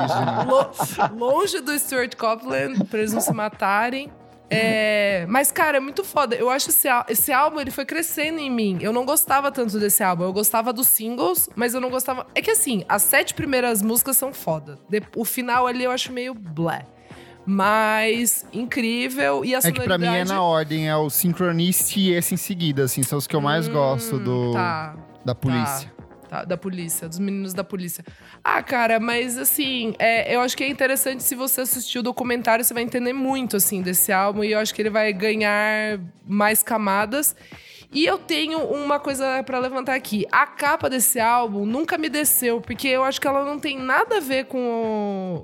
[0.50, 0.72] lo-
[1.18, 4.10] longe do Stuart Copeland, pra eles não se matarem.
[4.52, 6.36] É, mas, cara, é muito foda.
[6.36, 8.78] Eu acho esse, esse álbum, ele foi crescendo em mim.
[8.82, 10.24] Eu não gostava tanto desse álbum.
[10.24, 12.26] Eu gostava dos singles, mas eu não gostava...
[12.34, 14.80] É que, assim, as sete primeiras músicas são foda.
[15.16, 16.86] O final ali eu acho meio blé.
[17.46, 19.44] Mas incrível.
[19.44, 22.34] E a É que pra mim é sonoridade- na ordem, é o Synchronist e esse
[22.34, 24.96] em seguida, assim, são os que eu mais gosto do, Tá.
[25.26, 25.92] da polícia.
[25.98, 25.99] tá?
[26.48, 28.06] Da polícia, dos meninos da polícia.
[28.44, 32.64] Ah, cara, mas assim, é, eu acho que é interessante se você assistir o documentário,
[32.64, 34.44] você vai entender muito, assim, desse álbum.
[34.44, 37.36] E eu acho que ele vai ganhar mais camadas.
[37.92, 40.24] E eu tenho uma coisa pra levantar aqui.
[40.32, 44.18] A capa desse álbum nunca me desceu, porque eu acho que ela não tem nada
[44.18, 44.60] a ver com,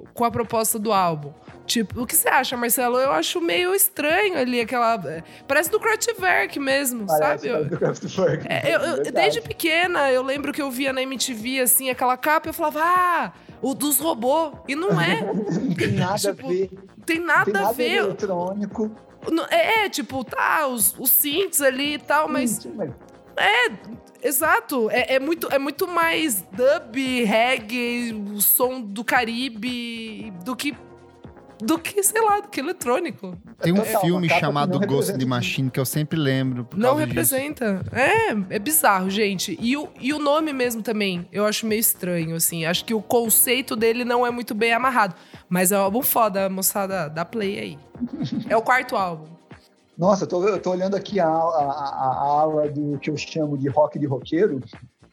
[0.04, 1.34] o- com a proposta do álbum.
[1.66, 2.97] Tipo, o que você acha, Marcelo?
[2.97, 5.01] Eu acho meio estranho ali aquela.
[5.47, 7.49] Parece do Kraftwerk mesmo, Parece, sabe?
[7.53, 8.45] parece do Kraftwerk.
[8.47, 12.47] É, eu- eu- desde pequena, eu lembro que eu via na MTV, assim, aquela capa,
[12.47, 14.53] e eu falava, ah, o dos robôs.
[14.68, 15.22] E não é.
[15.26, 16.70] Não tem nada Tipo, a ver.
[17.05, 17.97] Tem nada tem a nada ver.
[17.97, 18.91] eletrônico.
[19.32, 22.51] Não- É, tipo, tá, os, os synths ali e tal, mas.
[22.51, 22.91] Sim, mas
[24.24, 24.89] Exato.
[24.91, 26.95] É, é muito, é muito mais dub,
[27.26, 30.76] reggae, o som do Caribe, do que.
[31.66, 33.36] Do que, sei lá, do que eletrônico.
[33.59, 36.66] Tem um Total, filme chamado Ghost in representa the Machine que eu sempre lembro.
[36.66, 37.36] por Não causa disso.
[37.36, 37.82] representa.
[37.91, 39.57] É, é bizarro, gente.
[39.59, 42.66] E o, e o nome mesmo também, eu acho meio estranho, assim.
[42.66, 45.16] Acho que o conceito dele não é muito bem amarrado.
[45.49, 47.09] Mas é um álbum foda, moçada.
[47.09, 47.80] Dá play aí.
[48.49, 49.26] É o quarto álbum.
[49.97, 53.16] Nossa, eu tô, eu tô olhando aqui a, a, a- a ala do que eu
[53.18, 54.61] chamo de rock de roqueiro.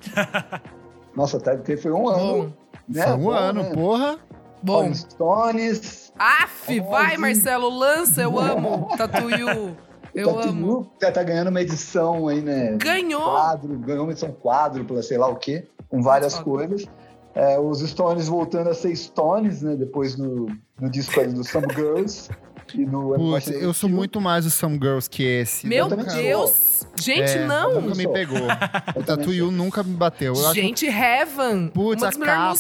[1.17, 2.53] Nossa, tá, foi um ano.
[2.89, 3.03] Né?
[3.05, 3.71] Foi um Bom, ano, né?
[3.71, 4.19] porra.
[4.63, 4.75] Bom.
[4.81, 6.02] Rolling Stones.
[6.19, 7.21] Aff, vai, Famosinho.
[7.21, 8.89] Marcelo, lança, eu amo.
[8.97, 9.77] Tatuyu.
[10.15, 10.93] Eu Tatu amo.
[11.01, 12.77] Tá, tá ganhando uma edição aí, né?
[12.77, 13.23] Ganhou!
[13.23, 16.87] Quadro, ganhou uma edição quádrupla, sei lá o quê, com várias coisas.
[17.35, 19.75] É, os Stones voltando a ser Stones, né?
[19.75, 20.47] Depois no,
[20.79, 22.29] no disco ali do Some Girls.
[22.75, 25.67] E no Emotional eu sou muito mais o Some Girls que esse.
[25.67, 25.89] Meu.
[25.89, 26.72] Deus!
[26.97, 27.81] Gente, É, não!
[27.81, 28.39] Nunca me pegou.
[28.97, 30.35] O Tatuyu nunca me bateu.
[30.35, 31.69] Eu acho Gente, Heaven!
[31.69, 32.55] Putz, a capa,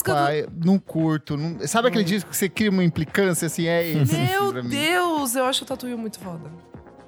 [0.50, 0.66] do...
[0.66, 1.36] não curto.
[1.36, 3.66] não- Sabe aquele disco que você cria uma implicância assim?
[3.66, 4.14] É esse.
[4.16, 4.62] Meu.
[4.62, 6.50] Deus, eu acho o Tatuyu muito foda.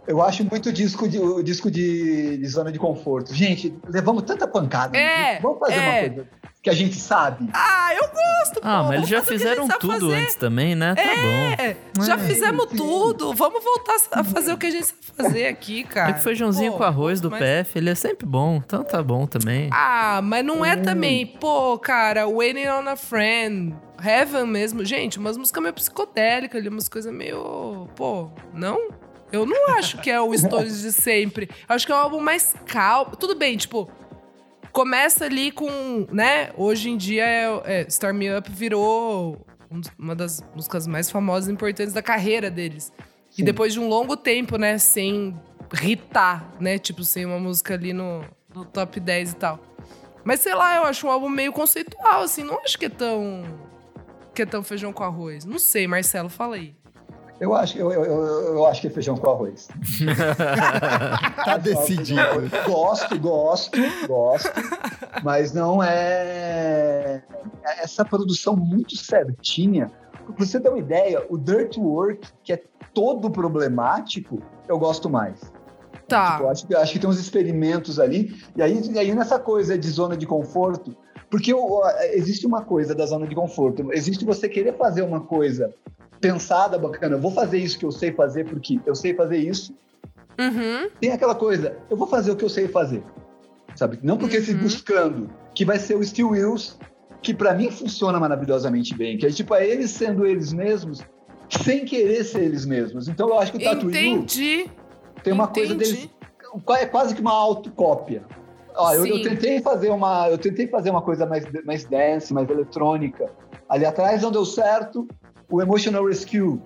[0.07, 3.35] Eu acho muito disco de, o disco de, de zona de conforto.
[3.35, 4.97] Gente, levamos tanta pancada.
[4.99, 5.39] É, né?
[5.41, 5.81] Vamos fazer é.
[5.81, 6.29] uma coisa
[6.63, 7.49] que a gente sabe.
[7.53, 10.15] Ah, eu gosto, Ah, pô, mas eles já fizeram tudo fazer.
[10.15, 10.95] antes também, né?
[10.95, 11.63] Tá bom.
[11.63, 11.77] É,
[12.07, 12.19] já É.
[12.19, 12.77] fizemos Sim.
[12.77, 13.35] tudo.
[13.35, 16.11] Vamos voltar a fazer o que a gente sabe fazer aqui, cara.
[16.11, 18.57] É que feijãozinho Pô, com arroz do mas- PF, ele é sempre bom.
[18.65, 19.69] Então tá bom também.
[19.73, 21.27] Ah, mas não é também.
[21.27, 24.85] Pô, cara, Waiting on a Friend, Heaven mesmo.
[24.87, 27.89] Gente, umas músicas meio psicodélicas ali, umas coisas meio.
[27.95, 28.89] Pô, não?
[29.35, 31.49] Eu não acho que é o Stories de sempre.
[31.69, 33.17] Acho que é um álbum mais calmo.
[33.17, 33.91] Tudo bem, tipo.
[34.71, 36.51] Começa ali com, né?
[36.57, 41.49] Hoje em dia, é, é, Start Me Up virou um uma das músicas mais famosas
[41.49, 42.93] e importantes da carreira deles.
[43.33, 43.45] E Sim.
[43.45, 45.35] depois de um longo tempo, né, sem
[45.83, 46.79] hitar, né?
[46.79, 48.25] Tipo, sem uma música ali no,
[48.55, 49.61] no top 10 e tal.
[50.25, 52.45] Mas sei lá, eu acho um álbum meio conceitual, assim.
[52.45, 53.45] Não acho que é tão.
[54.35, 55.45] que é tão feijão com arroz.
[55.45, 56.75] Não sei, Marcelo, fala aí.
[57.45, 59.69] Eu acho, eu, eu, eu, eu acho que é feijão com arroz.
[61.45, 62.21] Tá decidido.
[62.67, 64.51] Gosto, gosto, gosto.
[65.23, 67.23] Mas não é
[67.83, 69.91] essa produção muito certinha.
[70.25, 72.63] Pra você ter uma ideia, o Dirt Work, que é
[72.95, 75.39] todo problemático, eu gosto mais.
[76.09, 76.33] Tá.
[76.33, 78.35] Tipo, eu acho, que- acho que tem uns experimentos ali.
[78.57, 80.97] E aí, e aí nessa coisa de zona de conforto,
[81.31, 81.53] porque
[82.13, 83.93] existe uma coisa da zona de conforto.
[83.93, 85.71] Existe você querer fazer uma coisa
[86.25, 87.17] pensada, bacana.
[87.17, 89.75] Eu vou fazer isso que eu sei fazer porque eu sei fazer isso.
[90.41, 90.89] Uhum.
[90.99, 93.03] Tem aquela coisa, eu vou fazer o que eu sei fazer.
[93.77, 93.99] Sabe?
[94.03, 94.61] Não porque se Uhum.
[94.61, 96.79] buscando, que vai ser o Steel Wheels,
[97.21, 99.19] que pra mim funciona maravilhosamente bem.
[99.19, 101.03] Que é tipo, é eles sendo eles mesmos,
[101.63, 103.07] sem querer ser eles mesmos.
[103.07, 104.71] Então eu acho que o Tatuí Entendi.
[105.23, 105.93] tem uma coisa entendi.
[105.93, 106.11] deles
[106.79, 108.25] é quase que uma autocópia.
[108.77, 112.49] Ó, eu, eu tentei fazer uma, eu tentei fazer uma coisa mais, mais dance, mais
[112.49, 113.31] eletrônica.
[113.69, 115.07] Ali atrás não deu certo.
[115.51, 116.61] O Emotional Rescue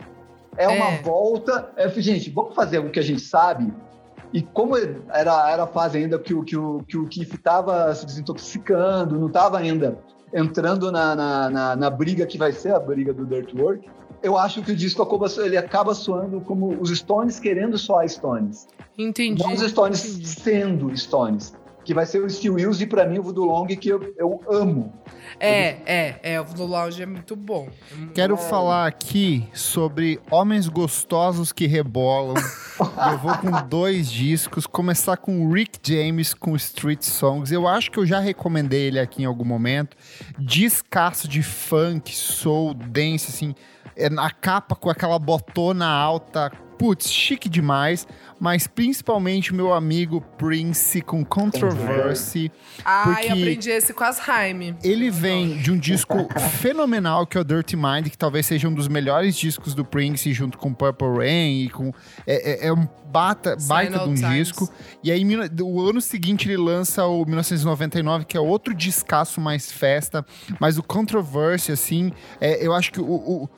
[0.57, 1.03] é uma É.
[1.03, 1.71] volta.
[1.77, 3.73] É, gente, vamos fazer o que a gente sabe.
[4.33, 7.95] E como era, era a fase ainda que o, que o, que o Keith estava
[7.95, 9.99] se desintoxicando, não estava ainda
[10.35, 13.89] entrando na, na, na, na briga que vai ser a briga do Dirt Work,
[14.23, 18.67] eu acho que o disco acaba, ele acaba soando como os Stones querendo soar Stones.
[18.99, 19.43] Entendi.
[19.43, 20.29] Não os Stones entendi.
[20.29, 21.55] sendo Stones.
[21.89, 24.43] Que vai ser o Steel Wheels e pra mim o Voodoo Long que eu, eu
[24.51, 24.93] amo.
[25.41, 26.39] É, é, é.
[26.39, 27.67] O do Lounge é muito bom.
[28.15, 28.37] Quero É.
[28.37, 32.35] falar aqui sobre homens gostosos que rebolam.
[33.11, 34.67] eu vou com dois discos.
[34.67, 37.51] Começar com o Rick James com Street Songs.
[37.51, 39.97] Eu acho que eu já recomendei ele aqui em algum momento.
[40.39, 43.55] Descasso de funk, soul, dance, assim.
[43.97, 48.07] É na capa com aquela botona alta, putz, chique demais,
[48.41, 52.51] mas principalmente meu amigo Prince com Controversy.
[52.85, 54.77] Ai, Porque- aprendi esse com as Jaime.
[54.83, 56.29] Ele vem de um disco
[56.61, 60.33] fenomenal que é o Dirty Mind, que talvez seja um dos melhores discos do Prince,
[60.33, 61.93] junto com Purple Rain e com
[62.27, 64.31] é, é- é um bata, baita de um Times.
[64.49, 64.69] disco.
[65.03, 65.25] E aí
[65.63, 70.25] o ano seguinte ele lança o 1999, que é outro discaço mais festa,
[70.61, 73.05] mas o Controversy assim, é, eu acho que o-
[73.45, 73.49] o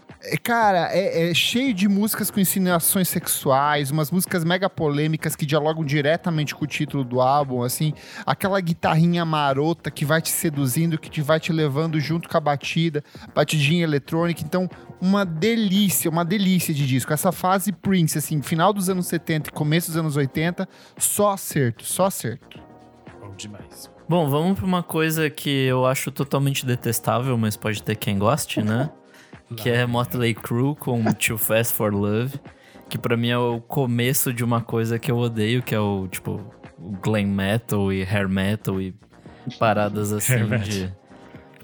[0.43, 5.83] Cara, é, é cheio de músicas com insinuações sexuais, umas músicas mega polêmicas que dialogam
[5.83, 7.95] diretamente com o título do álbum, assim.
[8.27, 12.41] Aquela guitarrinha marota que vai te seduzindo, que te vai te levando junto com a
[12.41, 13.03] batida,
[13.35, 14.43] batidinha eletrônica.
[14.45, 14.69] Então,
[15.01, 17.13] uma delícia, uma delícia de disco.
[17.15, 20.69] Essa fase Prince, assim, final dos anos 70 e começo dos anos 80,
[20.99, 22.61] só acerto, só acerto.
[23.21, 23.91] Bom demais.
[24.07, 28.61] Bom, vamos pra uma coisa que eu acho totalmente detestável, mas pode ter quem goste,
[28.61, 28.91] né?
[29.57, 32.39] que é Motley Crue com Too Fast for Love,
[32.89, 36.09] que pra mim é o começo de uma coisa que eu odeio, que é o
[36.09, 36.41] tipo
[36.79, 38.95] o glam metal e hair metal e
[39.59, 40.93] paradas assim de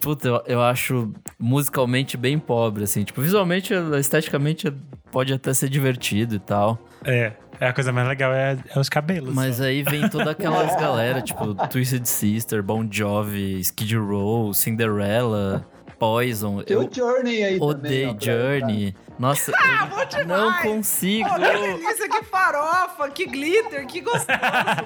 [0.01, 3.03] Puta, eu, eu acho musicalmente bem pobre, assim.
[3.03, 4.73] Tipo, visualmente, esteticamente,
[5.11, 6.79] pode até ser divertido e tal.
[7.05, 9.35] É, é a coisa mais legal é, é os cabelos.
[9.35, 9.65] Mas só.
[9.65, 15.67] aí vem toda aquelas galera, tipo, Twisted Sister, Bon Jovi, Skid Row, Cinderella,
[15.99, 16.63] Poison.
[16.63, 17.69] Tem Eu o Journey aí também.
[17.71, 18.95] odeio pra- Journey.
[19.19, 20.27] Nossa, Ah, bom demais!
[20.29, 21.29] não consigo.
[21.31, 24.27] Oh, que delícia, que farofa, que glitter, que gostoso.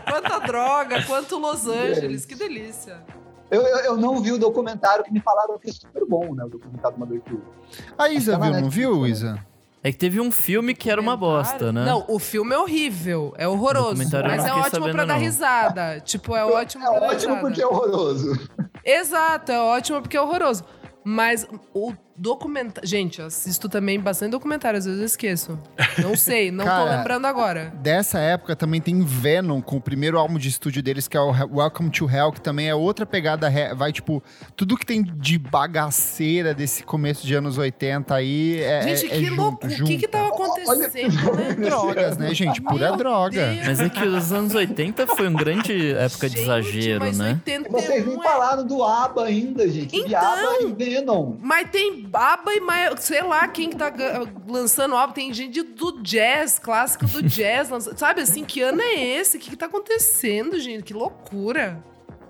[0.09, 3.03] Quanta droga, quanto Los Angeles, que delícia.
[3.51, 6.45] Eu, eu, eu não vi o documentário que me falaram que é super bom, né?
[6.45, 7.41] O documentário do Motley Crue.
[7.99, 9.09] A Isa viu, não Netflix, viu, né?
[9.09, 9.47] Isa?
[9.83, 11.85] É que teve um filme que era uma bosta, né?
[11.85, 13.97] Não, o filme é horrível, é horroroso.
[13.97, 15.21] Mas não é fiquei ótimo pra dar não.
[15.21, 16.01] risada.
[16.01, 17.41] Tipo, é ótimo É pra dar ótimo risada.
[17.41, 18.49] porque é horroroso.
[18.85, 20.65] Exato, é ótimo porque é horroroso.
[21.05, 22.87] Mas o documentário.
[22.87, 25.59] Gente, eu assisto também bastante documentário, às vezes eu esqueço.
[26.03, 27.73] Não sei, não tô Cara, lembrando agora.
[27.77, 31.31] Dessa época também tem Venom, com o primeiro álbum de estúdio deles, que é o
[31.31, 33.51] Welcome to Hell, que também é outra pegada.
[33.75, 34.23] Vai, tipo,
[34.55, 38.83] tudo que tem de bagaceira desse começo de anos 80 aí é.
[38.83, 39.67] Gente, é, é que junto, louco.
[39.67, 41.55] O que que tava acontecendo, né?
[41.71, 42.61] Drogas, né, gente?
[42.61, 43.47] Pura Meu droga.
[43.53, 43.67] Deus.
[43.67, 47.41] Mas é que os anos 80 foi uma grande época de Gente, exagero, mas né?
[47.47, 49.91] 81 Vocês nem é falaram do ABBA ainda, gente.
[49.91, 50.21] De Então.
[50.21, 51.37] ABBA e Venom.
[51.41, 53.93] Mas tem baba e mais, sei lá quem que tá
[54.49, 55.13] lançando álbum.
[55.15, 57.71] Tem gente do jazz, clássico do jazz.
[57.71, 59.37] lança- sabe assim, que ano é esse?
[59.37, 60.83] O que, que tá acontecendo, gente?
[60.85, 61.83] Que loucura.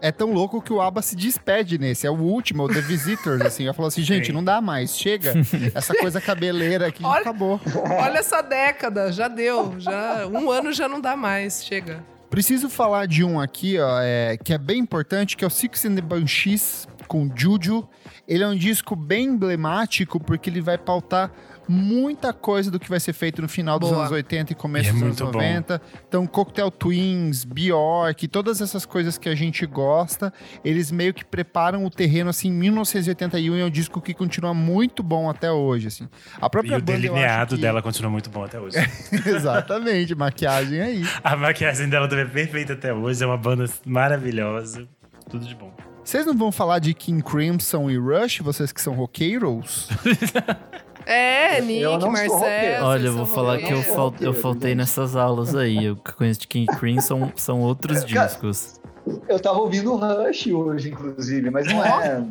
[0.02, 2.06] É tão louco que o ABBA se despede nesse.
[2.06, 3.64] É o último, é o The Visitors, assim.
[3.64, 4.96] Eu falo assim, gente, não dá mais.
[4.96, 5.34] Chega.
[5.74, 7.60] Essa coisa cabeleira aqui Olha- acabou.
[8.02, 9.74] Olha essa década, já deu.
[9.78, 11.62] Já, um ano já não dá mais.
[11.62, 12.02] Chega.
[12.30, 15.84] Preciso falar de um aqui, ó, é, que é bem importante, que é o Six
[15.84, 17.88] and the Banshees, com Juju.
[18.28, 21.32] Ele é um disco bem emblemático, porque ele vai pautar
[21.68, 24.02] muita coisa do que vai ser feito no final dos Boa.
[24.02, 25.38] anos 80 e começo É dos anos muito bom.
[25.40, 25.82] 90.
[26.08, 30.32] Então, Cocktail Twins, Bjork, todas essas coisas que a gente gosta,
[30.64, 34.54] eles meio que preparam o terreno, assim, em 1981, e é um disco que continua
[34.54, 36.08] muito bom até hoje, assim.
[36.40, 38.76] A E própria o banda, eu acho delineado que- dela continua muito bom até hoje.
[39.26, 41.02] Exatamente, maquiagem aí.
[41.24, 43.22] A maquiagem dela também é perfeita até hoje.
[43.22, 44.88] É uma banda maravilhosa.
[45.28, 45.72] Tudo de bom.
[46.04, 49.88] Vocês não vão falar de King Crimson e Rush, vocês que são roqueiros?
[51.06, 52.86] É, Nick, Marcelo.
[52.86, 55.86] Olha, eu vou falar que eu, fal- eu faltei nessas aulas aí.
[55.86, 58.78] Eu que conheço de King Crimson são outros Cara, discos.
[59.26, 62.22] Eu tava ouvindo Rush hoje, inclusive, mas não é.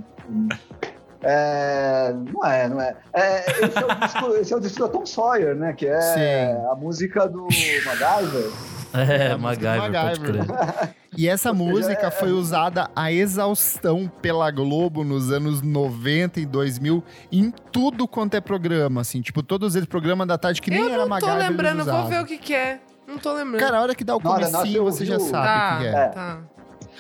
[1.24, 2.96] É, não é, não é.
[3.12, 5.74] É, esse, é o disco, esse é o disco da Tom Sawyer, né?
[5.74, 6.66] Que é Sim.
[6.72, 7.48] a música do
[7.86, 8.50] MacGyver.
[8.94, 10.46] É, a música do MacGyver, pode MacGyver.
[10.46, 10.96] crer.
[11.18, 17.04] E essa música é- foi usada a exaustão pela Globo nos anos 90 e 2000
[17.32, 19.20] em tudo quanto é programa, assim.
[19.20, 21.84] Tipo, todos esses programas da tarde que nem Eu era não tô MacGyver eles lembrando,
[21.86, 22.80] vou ver o que que é.
[23.08, 23.60] Não tô lembrando.
[23.60, 25.88] Cara, a hora que dá o comecinho, que você eu já sabe tá, o que
[25.88, 25.90] é.
[25.90, 26.08] É.
[26.10, 26.38] tá.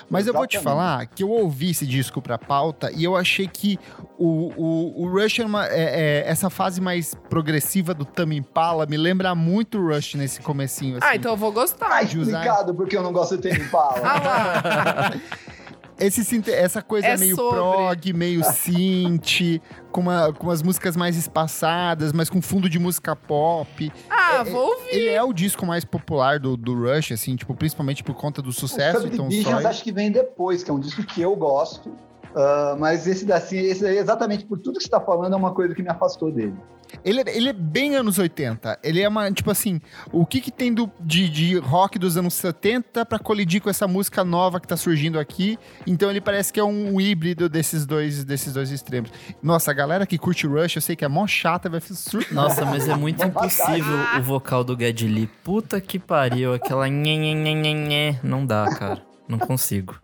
[0.09, 3.47] Mas eu vou te falar que eu ouvi esse disco pra pauta e eu achei
[3.47, 3.77] que
[4.17, 8.85] o, o, o Rush, é uma- é- é- essa fase mais progressiva do Tame Impala,
[8.85, 11.05] me lembra muito o Rush nesse comecinho, assim.
[11.07, 11.87] Ah, então eu vou gostar.
[11.89, 14.01] Tá de usar- explicado porque eu não gosto de Tame Impala.
[14.03, 15.13] Ah lá.
[15.99, 17.59] Esse, essa coisa É meio sobre.
[17.59, 23.15] prog, meio synth, com, uma, com umas músicas mais espaçadas, mas com fundo de música
[23.15, 23.91] pop.
[24.09, 24.95] Ah, vou ouvir.
[24.95, 28.51] Ele é o disco mais popular do, do Rush, assim, tipo, principalmente por conta do
[28.51, 29.67] sucesso o Sawyer.
[29.67, 31.91] acho que vem depois, que é um disco que eu gosto.
[32.35, 35.53] Ah, mas esse, daqui, esse daí, exatamente por tudo que você está falando, é uma
[35.53, 36.55] coisa que me afastou dele.
[37.03, 38.79] Ele, é- ele é bem anos 80.
[38.83, 39.79] Ele é uma, tipo assim,
[40.11, 43.87] o que que tem do, de, de rock dos anos 70 pra colidir com essa
[43.87, 45.57] música nova que tá surgindo aqui.
[45.85, 49.11] Então ele parece que é um híbrido desses dois, desses dois extremos.
[49.41, 52.33] Nossa, a galera que curte Rush, eu sei que é mó chata, vai surtar.
[52.33, 55.27] Nossa, mas é muito impossível o vocal do Geddy Lee.
[55.43, 58.19] Puta que pariu, aquela nhe, nhe, nhe, nhe, nhe.
[58.23, 59.01] Não dá, cara.
[59.27, 59.99] Não consigo.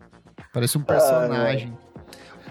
[0.53, 1.77] Parece um personagem.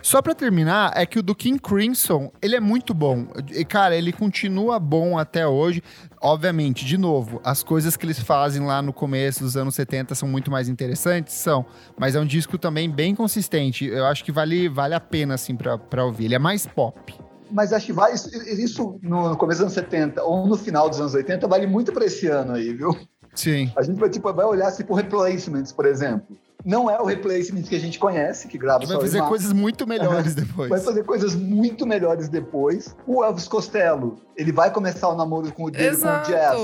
[0.05, 3.27] Só pra terminar, é que o do King Crimson, ele é muito bom.
[3.51, 5.83] E, cara, ele continua bom até hoje.
[6.21, 10.29] Obviamente, de novo, as coisas que eles fazem lá no começo dos anos 70 são
[10.29, 11.65] muito mais interessantes, são.
[11.99, 13.87] Mas é um disco também bem consistente.
[13.87, 16.27] Eu acho que vale, vale a pena, assim, pra, pra ouvir.
[16.27, 17.15] Ele é mais pop.
[17.51, 21.15] Mas acho que vai, isso, no começo dos anos 70 ou no final dos anos
[21.15, 22.95] 80 vale muito pra esse ano aí, viu?
[23.35, 23.73] Sim.
[23.75, 26.37] A gente vai, tipo, vai olhar assim por replacements, por exemplo.
[26.65, 29.87] Não é o replacement que a gente conhece, que grava Vai só fazer coisas muito
[29.87, 30.71] melhores depois.
[30.71, 32.97] Vai fazer coisas muito melhores depois.
[33.07, 36.59] O Elvis Costello, ele vai começar o namoro com o dele com o Jazz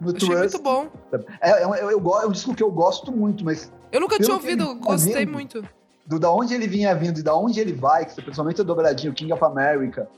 [0.00, 0.38] no Achei Trust.
[0.38, 0.86] muito bom.
[1.42, 4.18] É, é, um- eu, eu, é um disco que eu gosto muito, mas Eu nunca
[4.18, 5.64] tinha ouvido, tá gostei vendo, muito.
[6.06, 9.12] do da onde ele vinha vindo e da onde ele vai, que principalmente o dobradinho
[9.12, 10.08] King of America,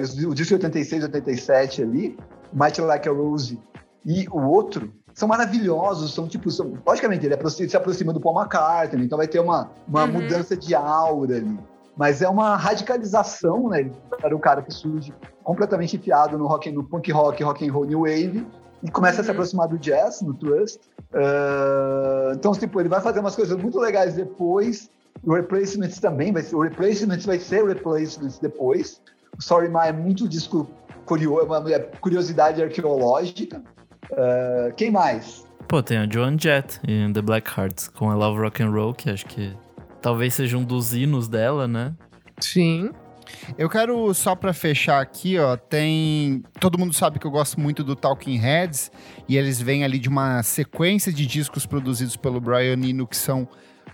[0.00, 2.18] os- o disco de 86, 87 ali,
[2.52, 3.58] Mighty Like a Rose
[4.06, 9.04] e o outro, são maravilhosos, são tipo, são, logicamente ele se aproxima do Paul McCartney,
[9.04, 10.12] então vai ter uma, uma Uhum.
[10.12, 11.58] mudança de aura ali.
[11.96, 13.90] Mas é uma radicalização, né?
[14.20, 17.84] Para o cara que surge completamente enfiado no rock, no punk rock, rock and roll
[17.86, 18.46] new wave,
[18.82, 19.34] e começa a se Uhum.
[19.34, 20.78] aproximar do jazz, no Trust.
[21.12, 24.88] Ah, então, tipo, ele vai fazer umas coisas muito legais depois.
[25.24, 26.54] O Replacements também vai ser.
[26.54, 29.00] O Replacements vai ser Replacements depois.
[29.36, 30.68] O Sorry Ma é muito disco
[31.04, 33.62] curioso, uma é curiosidade arqueológica.
[34.12, 35.46] Ah, quem mais?
[35.66, 38.94] Pô, tem a Joan Jett em The Black Hearts com I Love Rock and Roll,
[38.94, 39.54] que acho que
[40.00, 41.94] talvez seja um dos hinos dela, né?
[42.40, 42.90] Sim.
[43.58, 46.42] Eu quero, só pra fechar aqui, ó, tem...
[46.58, 48.90] Todo mundo sabe que eu gosto muito do Talking Heads,
[49.28, 53.46] e eles vêm ali de uma sequência de discos produzidos pelo Brian Eno que são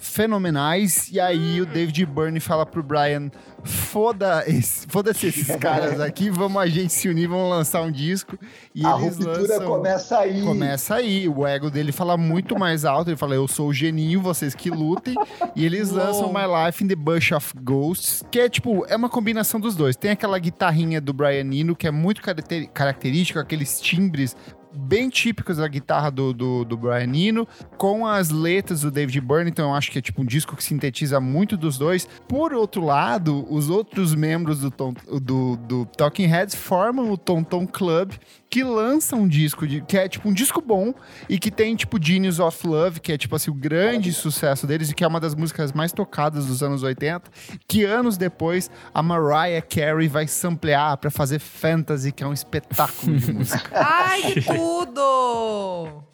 [0.08, 3.30] fenomenais, e aí o David Byrne fala pro Brian,
[3.62, 8.38] foda esse- foda-se esses caras aqui, vamos a gente se unir, vamos lançar um disco,
[8.74, 9.66] e a eles ruptura lançam...
[9.66, 10.42] começa aí.
[10.42, 13.10] Começa aí, o ego dele fala muito mais alto.
[13.10, 15.14] Ele fala, eu sou o geninho, vocês que lutem.
[15.56, 15.98] E eles Uou.
[15.98, 19.74] lançam My Life in the Bush of Ghosts, que é tipo, é uma combinação dos
[19.74, 19.96] dois.
[19.96, 24.36] Tem aquela guitarrinha do Brian Eno, que é muito caracter- característica, aqueles timbres
[24.74, 29.50] bem típicos da guitarra do, do, do Brian Eno, com as letras do David Byrne,
[29.50, 32.08] então eu acho que é tipo um disco que sintetiza muito dos dois.
[32.28, 37.42] Por outro lado, os outros membros do, Tom- do, do Talking Heads formam o Tom
[37.42, 38.12] Tom Club,
[38.54, 40.94] que lança um disco de, que é tipo um disco bom
[41.28, 44.90] e que tem tipo Genius of Love, que é tipo assim o grande sucesso deles
[44.90, 47.28] e que é uma das músicas mais tocadas dos anos 80,
[47.66, 53.16] que anos depois a Mariah Carey vai samplear pra fazer Fantasy, que é um espetáculo
[53.18, 53.70] de música.
[53.72, 56.04] Ai, que tudo!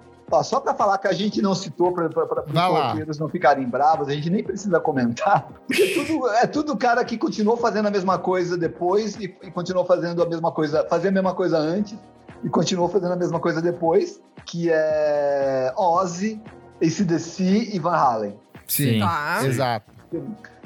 [0.30, 4.12] Ó, só para falar que a gente não citou para os não ficarem bravos, a
[4.12, 8.56] gente nem precisa comentar, porque tudo, é tudo cara que continuou fazendo a mesma coisa
[8.56, 11.98] depois e, e continuou fazendo a mesma coisa, fazia a mesma coisa antes
[12.44, 16.40] e continuou fazendo a mesma coisa depois, que é Ozzy,
[16.82, 18.38] ACDC e Van Halen.
[18.66, 19.00] Sim.
[19.00, 19.40] Tá.
[19.44, 19.92] Exato.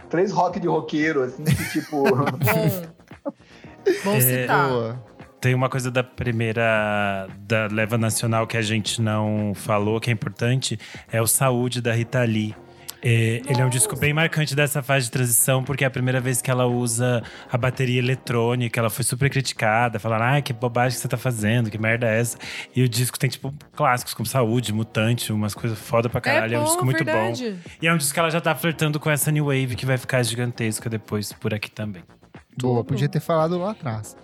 [0.09, 2.05] Três rock de roqueiro, assim, que tipo...
[2.15, 3.33] Bom.
[4.05, 4.69] Bom É, citar.
[4.69, 5.14] Boa.
[5.45, 10.13] Tem uma coisa da primeira da leva nacional que a gente não falou, que é
[10.15, 10.79] importante,
[11.13, 12.57] é o Saúde da Rita Lee.
[13.03, 16.19] É, ele é um disco bem marcante dessa fase de transição, porque é a primeira
[16.19, 17.23] vez que ela usa
[17.53, 18.81] a bateria eletrônica.
[18.81, 22.21] Ela foi super criticada, falaram, ah, que bobagem que você tá fazendo, que merda é
[22.21, 22.39] essa?
[22.75, 26.55] E o disco tem, tipo, clássicos como Saúde, Mutante, umas coisas foda pra caralho.
[26.55, 27.13] É, é um bom, disco muito bom.
[27.13, 27.59] verdade.
[27.83, 29.99] E é um disco que ela já tá flertando com essa New Wave que vai
[29.99, 32.03] ficar gigantesca depois por aqui também.
[32.57, 34.17] Boa, podia ter falado lá atrás.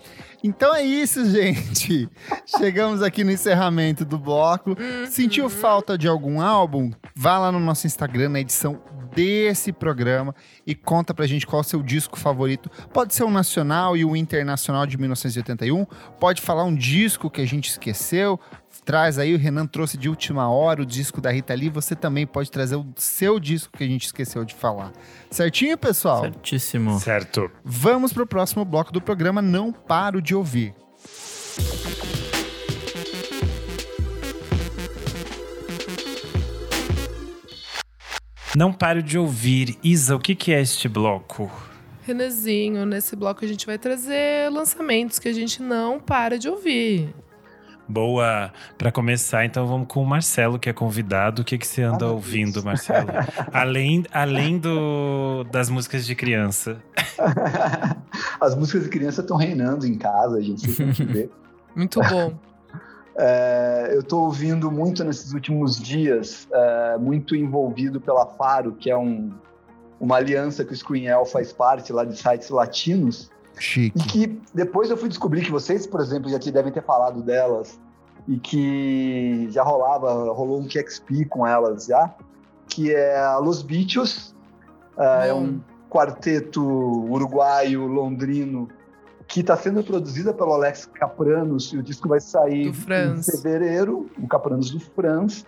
[0.42, 2.08] Então é isso, gente.
[2.58, 4.76] Chegamos aqui no encerramento do bloco.
[5.08, 6.90] Sentiu falta de algum álbum?
[7.14, 8.80] Vá lá no nosso Instagram, na edição
[9.14, 10.34] desse programa
[10.66, 12.70] e conta pra gente qual é o seu disco favorito.
[12.92, 15.84] Pode ser o nacional e o internacional de 1981.
[16.18, 18.38] Pode falar um disco que a gente esqueceu.
[18.84, 21.68] Traz aí, o Renan trouxe de última hora o disco da Rita Lee.
[21.68, 24.92] Você também pode trazer o seu disco que a gente esqueceu de falar.
[25.30, 26.22] Certinho, pessoal?
[26.22, 26.98] Certíssimo.
[26.98, 27.50] Certo.
[27.64, 30.74] Vamos pro próximo bloco do programa Não Paro de Ouvir.
[38.56, 39.78] Não paro de ouvir.
[39.82, 41.50] Isa, o que, que é este bloco?
[42.02, 47.14] Renezinho, nesse bloco a gente vai trazer lançamentos que a gente não para de ouvir.
[47.90, 49.44] Boa para começar.
[49.44, 51.42] Então vamos com o Marcelo, que é convidado.
[51.42, 52.64] O que, que você anda Ah, ouvindo, Deus.
[52.64, 53.08] Marcelo?
[53.52, 56.76] além além do, das músicas de criança.
[58.40, 61.28] As músicas de criança estão reinando em casa, a gente vê.
[61.74, 62.32] Muito bom.
[63.16, 68.96] É, eu estou ouvindo muito nesses últimos dias, é, muito envolvido pela Faro, que é
[68.96, 69.30] um-
[70.00, 73.30] uma aliança que o Screenel faz parte lá de sites latinos,
[73.60, 73.98] Chique.
[73.98, 77.22] e que depois eu fui descobrir que vocês, por exemplo, já te devem ter falado
[77.22, 77.78] delas,
[78.26, 82.14] e que já rolava, rolou um QXP com elas já,
[82.66, 84.34] que é a Los Bichos,
[84.96, 88.68] é, é um quarteto uruguaio, londrino,
[89.26, 94.26] que está sendo produzida pelo Alex Capranos, e o disco vai sair em fevereiro, o
[94.26, 95.44] Capranos do Franz,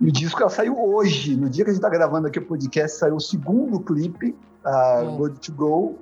[0.00, 2.46] e o disco ela saiu hoje, no dia que a gente está gravando aqui o
[2.46, 4.34] podcast, saiu o segundo clipe,
[4.64, 5.16] uh, Bom.
[5.16, 5.98] Good to Go.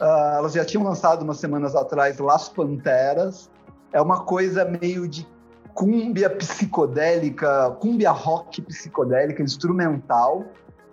[0.00, 3.50] Ah, elas já tinham lançado umas semanas atrás Las Panteras.
[3.92, 5.26] É uma coisa meio de
[5.74, 10.44] cúmbia psicodélica, cúmbia rock psicodélica, instrumental.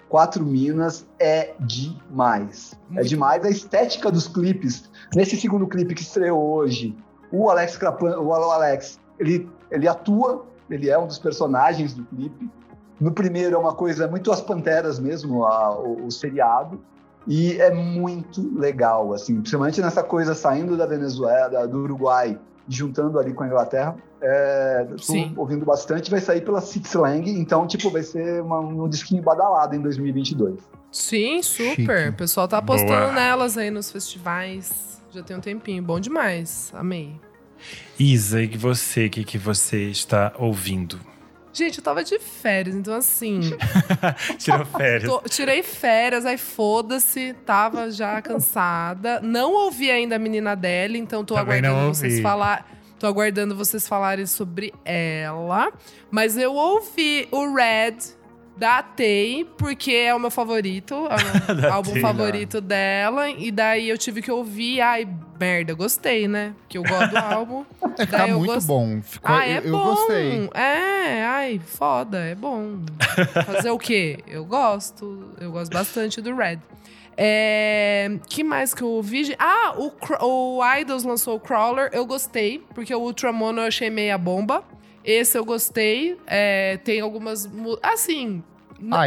[0.09, 2.73] Quatro Minas é demais.
[2.95, 3.43] É demais.
[3.43, 4.89] A estética dos clipes.
[5.15, 6.95] Nesse segundo clipe que estreou hoje,
[7.31, 12.49] o Alex Krapan, o Alex, ele, ele atua, ele é um dos personagens do clipe.
[12.99, 16.79] No primeiro é uma coisa muito as Panteras mesmo, a- o, o seriado.
[17.27, 23.33] E é muito legal, assim, principalmente nessa coisa saindo da Venezuela, do Uruguai, juntando ali
[23.33, 23.95] com a Inglaterra.
[24.21, 24.87] É,
[25.37, 29.75] ouvindo bastante, vai sair pela Six Lang, então, tipo, vai ser uma- um disquinho badalado
[29.75, 30.59] em 2022.
[30.91, 31.75] Sim, super.
[31.75, 32.09] Chique.
[32.09, 33.11] O pessoal tá apostando Boa.
[33.11, 35.01] nelas aí nos festivais.
[35.11, 35.83] Já tem um tempinho.
[35.83, 36.71] Bom demais.
[36.73, 37.19] Amei.
[37.99, 40.99] Isa, e você, o que, que você está ouvindo?
[41.55, 43.39] Gente, eu tava de férias, então assim.
[44.37, 45.09] Tirou férias.
[45.09, 47.33] tô- tirei férias, aí foda-se.
[47.45, 49.21] Tava já cansada.
[49.21, 52.69] Não ouvi ainda a menina dela, então tô Também aguardando vocês falar.
[52.99, 55.71] Tô aguardando vocês falarem sobre ela.
[56.11, 57.97] Mas eu ouvi o Red
[58.57, 62.01] da Tay, porque é o meu favorito, é o álbum Tay.
[62.01, 63.29] favorito dela.
[63.29, 64.79] E daí eu tive que ouvir.
[64.81, 65.07] Ai,
[65.39, 66.53] merda, gostei, né?
[66.61, 67.65] Porque eu gosto do álbum.
[67.97, 69.01] É, tá muito gost- bom.
[69.01, 69.83] Ficou, Ah, é eu, eu bom.
[69.85, 70.49] gostei.
[70.53, 72.79] É, ai, foda, é bom.
[73.45, 74.19] Fazer o quê?
[74.27, 75.31] Eu gosto.
[75.39, 76.59] Eu gosto bastante do Red.
[77.17, 79.33] É, que mais que eu ouvi?
[79.39, 79.91] Ah, o,
[80.57, 84.63] o Idols lançou o Crawler, eu gostei, porque o Ultramono eu achei meia bomba.
[85.05, 86.17] Esse eu gostei.
[86.25, 87.47] É, tem algumas.
[87.83, 88.43] Assim,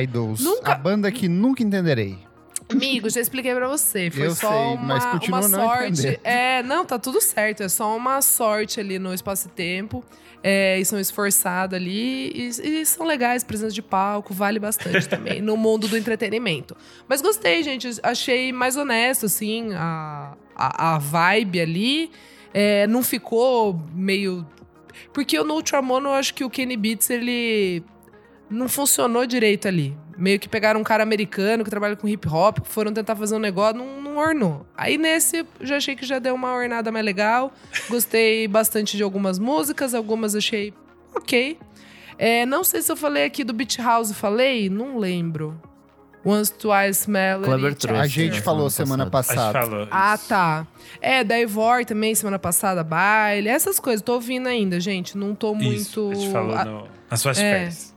[0.03, 2.19] Idols, Nunca- a banda que nunca entenderei.
[2.71, 4.11] Amigo, já expliquei pra você.
[4.11, 6.01] Foi Eu só sei, uma, mas continuo uma sorte.
[6.01, 6.21] entendendo.
[6.23, 7.63] É, não, tá tudo certo.
[7.63, 10.05] É só uma sorte ali no espaço e tempo.
[10.43, 12.31] É, e são esforçados ali.
[12.35, 12.49] E,
[12.81, 16.77] e são legais, presença de palco, vale bastante também no mundo do entretenimento.
[17.09, 17.89] Mas gostei, gente.
[18.03, 22.11] Achei mais honesto, assim, a, a, a vibe ali.
[22.53, 24.47] É, não ficou meio.
[25.13, 27.83] Porque no Ultramono eu acho que o Kenny Beats, ele
[28.51, 29.97] não funcionou direito ali.
[30.17, 33.39] Meio que pegaram um cara americano que trabalha com hip hop, foram tentar fazer um
[33.39, 34.67] negócio, não, não ornou.
[34.77, 37.53] Aí nesse, já achei que já deu uma ornada mais legal.
[37.89, 40.75] Gostei bastante de algumas músicas, algumas achei
[41.15, 41.59] ok.
[42.19, 44.69] É, não sei se eu falei aqui do Beach House, falei?
[44.69, 45.61] Não lembro.
[46.25, 47.75] Once, Twice, Melody.
[47.77, 49.61] Trouxe, A gente né, falou semana semana A gente passada.
[49.61, 49.89] falou.
[49.91, 50.29] Ah, isso.
[50.29, 50.67] tá.
[51.01, 54.03] É, da Ivor também, semana passada, baile, essas coisas.
[54.03, 55.17] Tô ouvindo ainda, gente.
[55.17, 56.11] Não tô Isso, muito.
[56.11, 57.41] a gente falou a- no- nas suas É.
[57.53, 57.95] férias.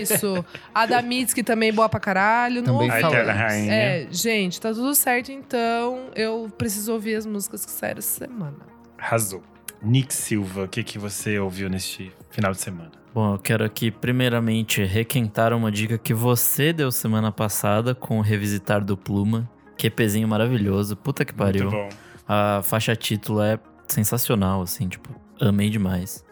[0.00, 0.44] Isso.
[0.74, 2.62] A da Mitski também boa pra caralho.
[2.62, 2.88] Não Também.
[2.90, 3.72] Eterna Rainha.
[3.72, 6.10] É, gente, tá tudo certo então.
[6.14, 8.56] Eu preciso ouvir as músicas que saíram essa semana.
[8.98, 9.42] Arrasou.
[9.82, 12.92] Nick Silva, o que, que você ouviu neste final de semana?
[13.14, 18.20] Bom, eu quero aqui, primeiramente, requentar uma dica que você deu semana passada com o
[18.20, 19.48] Revisitar do Pluma.
[19.78, 20.96] QPzinho maravilhoso.
[20.96, 21.70] Puta que pariu.
[21.70, 21.88] Muito bom.
[22.26, 25.08] A faixa título é sensacional, assim, tipo,
[25.40, 26.24] amei demais.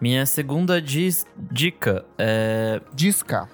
[0.00, 3.48] Minha segunda dis- dica é Disca.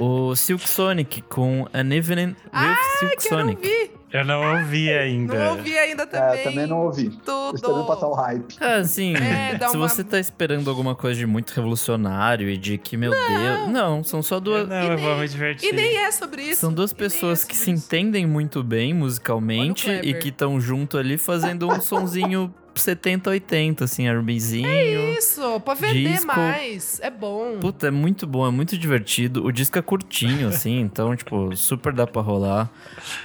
[0.00, 3.56] o Silk Sonic com An Evening with Silk Quero Sonic.
[3.66, 3.90] ouvir.
[4.12, 5.34] Eu não ouvi ainda.
[5.38, 6.40] Não ouvi ainda também.
[6.40, 7.08] É, também não ouvi.
[7.24, 8.20] Tô esperando passar o Tudo.
[8.20, 8.56] hype.
[8.60, 12.56] É, assim, É, dá se uma- você tá esperando alguma coisa de muito revolucionário e
[12.58, 13.68] de que, meu Deus.
[13.70, 14.68] Não, são só duas.
[14.68, 15.70] Não, eu vou me divertir.
[15.70, 16.60] E nem é sobre isso.
[16.60, 20.98] São duas nem pessoas é que se entendem muito bem musicalmente e que estão junto
[20.98, 25.16] ali fazendo um sonzinho 70, 80, assim, R&Bzinho.
[25.18, 26.26] Isso, pra vender Disco.
[26.26, 27.00] mais.
[27.00, 27.58] É bom.
[27.60, 29.44] Puta, é muito bom, é muito divertido.
[29.44, 32.70] O disco é curtinho, assim, então, tipo, super dá pra rolar.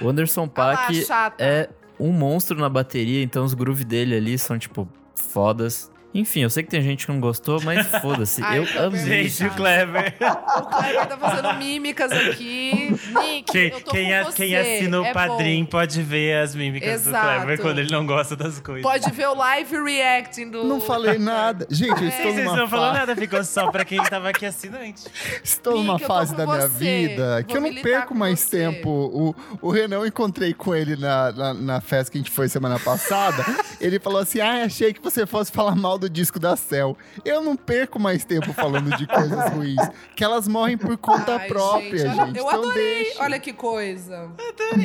[0.00, 1.42] O Anderson Ah Paak chata.
[1.42, 1.68] é
[1.98, 5.90] um monstro na bateria, então os grooves dele ali são, tipo, fodas.
[6.14, 8.40] Enfim, eu sei que tem gente que não gostou, mas foda-se.
[8.40, 9.28] Eu amei.
[9.28, 10.14] Gente, o Clever.
[10.56, 12.96] O Kleber tá fazendo mímicas aqui.
[13.20, 14.36] Nick, Quem, eu tô quem, com a- você.
[14.36, 15.70] quem assina o é Padrim bom.
[15.70, 17.26] pode ver as mímicas do Exato.
[17.36, 18.82] Clever quando ele não gosta das coisas.
[18.82, 20.64] Pode ver o live reacting do...
[20.64, 21.66] Não falei nada.
[21.70, 22.08] Gente, eu É.
[22.08, 25.04] estou Vocês numa não falaram fase, nada, ficou só pra quem tava aqui assinante.
[25.44, 26.78] estou Nick, numa fase da minha você.
[26.78, 28.58] vida que Vou eu não perco mais você.
[28.58, 28.88] tempo.
[28.90, 29.34] O,
[29.68, 32.78] o Renan, eu encontrei com ele na, na, na festa que a gente foi semana
[32.78, 33.44] passada.
[33.78, 36.96] ele falou assim: Ah, achei que você fosse falar mal do disco da Cell.
[37.24, 39.76] Eu não perco mais tempo falando de coisas ruins.
[40.16, 42.18] Que elas morrem por conta Ai, própria, gente.
[42.20, 43.04] olha- Eu então adorei.
[43.04, 43.22] deixa.
[43.22, 44.30] Olha que coisa.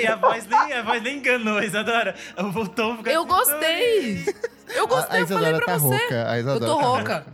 [0.01, 2.15] E a voz nem, a voz nem enganou, Isadora.
[2.37, 4.25] O tom fica Eu assim, gostei.
[4.75, 5.95] Eu A, gostei, a eu falei pra tá você.
[5.97, 6.29] rouca.
[6.31, 7.25] A Eu tô tá rouca.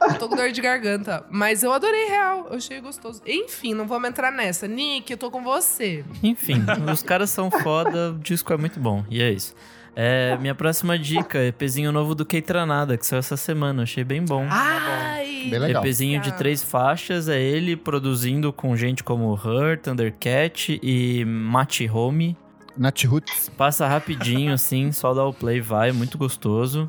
[0.00, 1.24] Eu tô com dor de garganta.
[1.28, 2.46] Mas eu adorei real.
[2.50, 3.20] Eu achei gostoso.
[3.26, 4.68] Enfim, não vamos entrar nessa.
[4.68, 6.04] Nick, eu tô com você.
[6.22, 9.04] Enfim, os caras são foda, o disco é muito bom.
[9.10, 9.54] E é isso.
[10.00, 13.82] É, minha próxima dica, EPzinho novo do Keitranada, que saiu essa semana.
[13.82, 14.46] Achei bem bom.
[14.48, 15.48] Ai.
[15.50, 15.82] Bem legal.
[15.84, 22.36] EPzinho de três faixas, é ele produzindo com gente como Her, Thundercat e Mati Home.
[22.76, 23.48] Nat Roots.
[23.56, 26.88] Passa rapidinho, assim, só dá o play, vai, muito gostoso.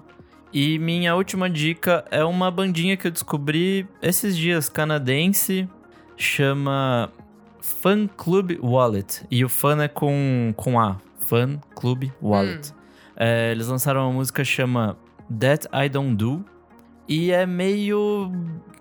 [0.53, 5.67] E minha última dica é uma bandinha que eu descobri esses dias, canadense,
[6.15, 7.09] chama
[7.59, 9.25] Fan Club Wallet.
[9.31, 12.77] E o fan é com, com A, Fan Club Wallet.
[13.19, 14.97] É, eles lançaram uma música que chama
[15.39, 16.45] That I Don't Do.
[17.07, 18.31] E é meio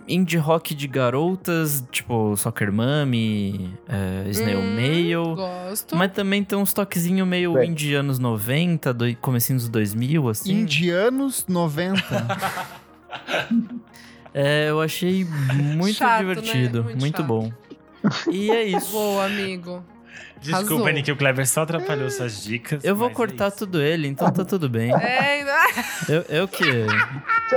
[0.07, 5.35] indie rock de garotas, tipo Soccer Mommy, é, Snail Hum, Mail.
[5.35, 5.97] Gosto.
[5.97, 7.71] Mas também tem uns toquezinho meio Bem.
[7.71, 10.61] indie anos 90, do, comecinho dos 2000, assim.
[10.61, 12.03] Indianos 90.
[14.35, 15.25] É, eu achei
[15.75, 16.35] muito Chato, né?
[16.35, 17.27] divertido, Muito muito, chato.
[17.27, 17.53] bom.
[18.31, 18.93] E é isso.
[18.93, 19.83] Boa, amigo.
[20.41, 20.93] Desculpa, Arrasou.
[20.93, 22.85] Nick, o Clever só atrapalhou suas dicas.
[22.85, 23.59] Eu vou é cortar isso.
[23.59, 24.93] tudo ele, então tá tudo bem.
[25.01, 25.43] É,
[26.09, 26.65] Eu, eu que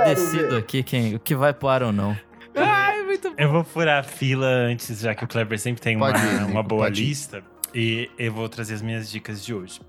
[0.04, 2.16] decido aqui quem, o que vai pro ar ou não.
[2.54, 3.34] ai, muito bom.
[3.38, 6.50] Eu vou furar a fila antes, já que o Kleber sempre tem uma, ir, Nico,
[6.50, 6.92] uma boa ir.
[6.94, 7.42] lista.
[7.74, 9.80] E eu vou trazer as minhas dicas de hoje.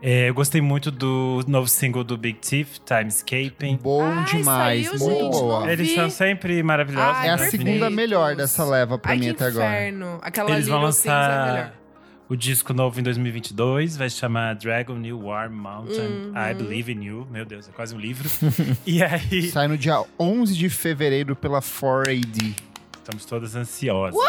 [0.00, 3.76] É, eu gostei muito do novo single do Big Thief, Timescaping.
[3.82, 4.86] Bom Ai, demais.
[4.88, 5.70] saiu, muito gente, boa.
[5.72, 7.16] Eles são sempre maravilhosos.
[7.18, 10.18] Ai, É a segunda melhor dessa leva pra Ai, mim que até agora.
[10.22, 10.86] Aquela Eles vão é melhor.
[10.86, 11.74] lançar
[12.28, 16.32] o disco novo em 2022, vai se chamar Dragon New Warm Mountain, Uhum.
[16.34, 17.26] I Believe in You.
[17.30, 18.28] Meu Deus, é quase um livro.
[18.86, 22.54] e aí, Sai no dia 11 de fevereiro pela 4AD.
[22.98, 24.20] estamos todas ansiosas.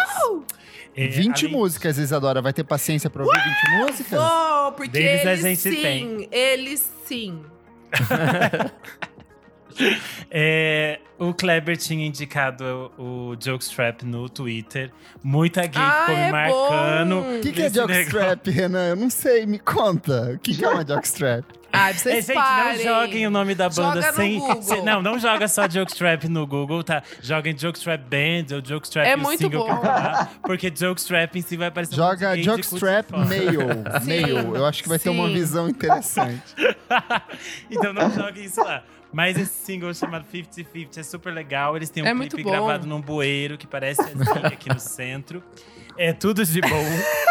[0.95, 2.41] É, 20 além- músicas, Isadora.
[2.41, 4.19] Vai ter paciência pra ouvir 20 músicas?
[4.19, 6.27] Vou, porque Deles a eles gente sim, tem.
[6.31, 7.41] eles sim.
[10.29, 14.91] É, o Kleber tinha indicado o, o Jokestrap no Twitter.
[15.23, 17.19] Muita gay Ah, ficou me é marcando.
[17.37, 18.89] O que, que é jockstrap, Renan?
[18.89, 20.31] Eu não sei, me conta.
[20.35, 21.45] O que, que é uma jockstrap?
[21.71, 22.77] Ai, É, vocês gente, parem.
[22.77, 26.47] não joguem o nome da banda Joga sem, sem- Não, não joga só Jokestrap no
[26.47, 27.03] Google, tá?
[27.21, 29.77] Joguem Jokestrap Band ou Jokestrap É muito single que bom.
[29.77, 33.05] eu falar, porque Jokestrap em si vai aparecer um monte Joga fora.
[33.11, 34.01] male.
[34.01, 34.57] Sim, Male.
[34.57, 35.33] Eu acho que vai ter uma sim.
[35.33, 36.41] visão interessante.
[37.69, 38.81] então não joguem isso lá.
[39.11, 41.75] Mas esse single chamado 50-50 é super legal.
[41.75, 42.51] Eles têm um É clipe muito bom.
[42.51, 44.13] gravado num bueiro que parece assim
[44.45, 45.41] aqui no centro.
[45.97, 46.67] É tudo de bom.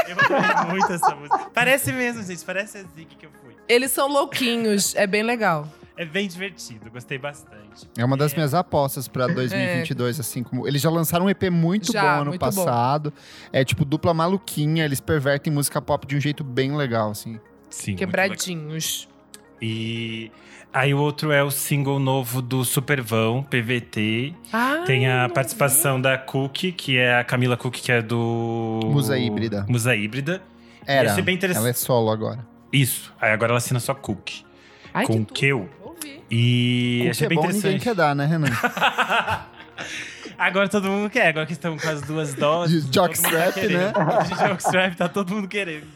[0.08, 1.50] Eu adorei muito essa música.
[1.54, 2.44] Parece mesmo, gente.
[2.44, 3.54] Parece a Zig que eu fui.
[3.68, 5.68] Eles são louquinhos, é bem legal.
[5.98, 7.88] É bem divertido, gostei bastante.
[7.96, 10.66] É uma das minhas apostas pra 2022, assim como.
[10.66, 12.46] Eles já lançaram um EP muito Já, bom ano muito bom.
[12.46, 13.12] passado.
[13.52, 17.38] É tipo dupla maluquinha, eles pervertem música pop de um jeito bem legal, assim.
[17.70, 19.08] Sim, muito Quebradinhos.
[19.08, 19.16] legal.
[19.62, 20.30] E
[20.76, 24.34] aí o outro é o single novo do Supervão, PVT.
[24.52, 28.80] Ai, Tem a participação da Cookie, que é a Camila Cookie, que é do.
[28.84, 29.64] Musa Híbrida.
[29.68, 30.42] Musa Híbrida.
[30.86, 31.10] Era.
[31.10, 31.62] achei bem interessante.
[31.62, 32.46] Ela é solo agora.
[32.72, 33.12] Isso.
[33.20, 34.40] Aí agora ela assina só Cookie.
[34.40, 34.46] vi.
[34.92, 35.68] Ai, com que que eu?
[35.80, 35.88] tudo.
[35.88, 36.22] Ouvi.
[36.30, 37.82] E achei é bem bom, ninguém interessante.
[37.82, 38.48] quer dar, né, Renan?
[40.38, 41.28] agora todo mundo quer.
[41.28, 42.88] Agora que estamos com as duas doses.
[42.88, 43.92] De jockstrap, tá querendo.
[44.28, 45.86] De jockstrap, tá todo mundo querendo.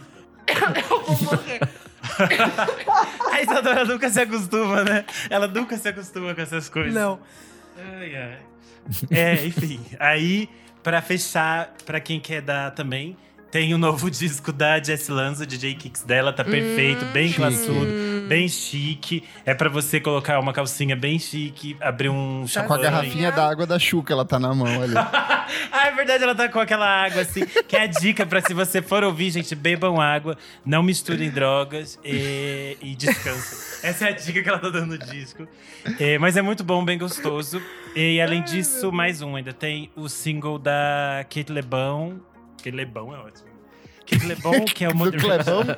[0.91, 1.61] Eu vou morrer.
[3.33, 5.05] A Isadora nunca se acostuma, né?
[5.29, 6.93] Ela nunca se acostuma com essas coisas.
[6.93, 7.19] Não.
[7.99, 8.39] Ai, ai.
[9.11, 9.81] É, enfim.
[9.99, 10.49] Aí,
[10.83, 13.17] pra fechar, pra quem quer dar também,
[13.51, 17.41] tem o novo disco da Jessie Lanza, DJ Kicks dela, tá perfeito, bem chique.
[17.41, 17.87] classudo,
[18.31, 19.25] bem chique.
[19.45, 22.83] É pra você colocar uma calcinha bem chique, abrir um Tá Com a champanhe.
[22.83, 24.95] garrafinha d'água da Xuca, ela tá na mão ali.
[24.97, 27.45] ah, é verdade, ela tá com aquela água assim.
[27.67, 31.99] Que é a dica pra se você for ouvir, gente, bebam água, não misturem drogas
[32.05, 33.91] e, e descansem.
[33.91, 35.49] Essa é a dica que ela tá dando no disco.
[35.99, 37.61] É, mas é muito bom, bem gostoso.
[37.97, 39.35] E além disso, mais um.
[39.35, 42.21] Ainda tem o single da Kate Lebon.
[42.59, 43.50] Kate Lebon é ótimo.
[44.11, 45.65] Kate Lebon, que é o Modern Clebão.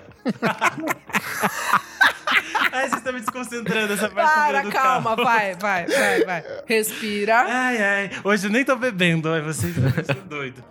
[2.72, 5.24] Ai, vocês estão me desconcentrando essa parte Para, do calma, carro.
[5.24, 6.44] vai, vai, vai, vai.
[6.66, 7.44] Respira.
[7.46, 8.10] Ai, ai.
[8.24, 10.64] Hoje eu nem tô bebendo, ai, vocês estão doido.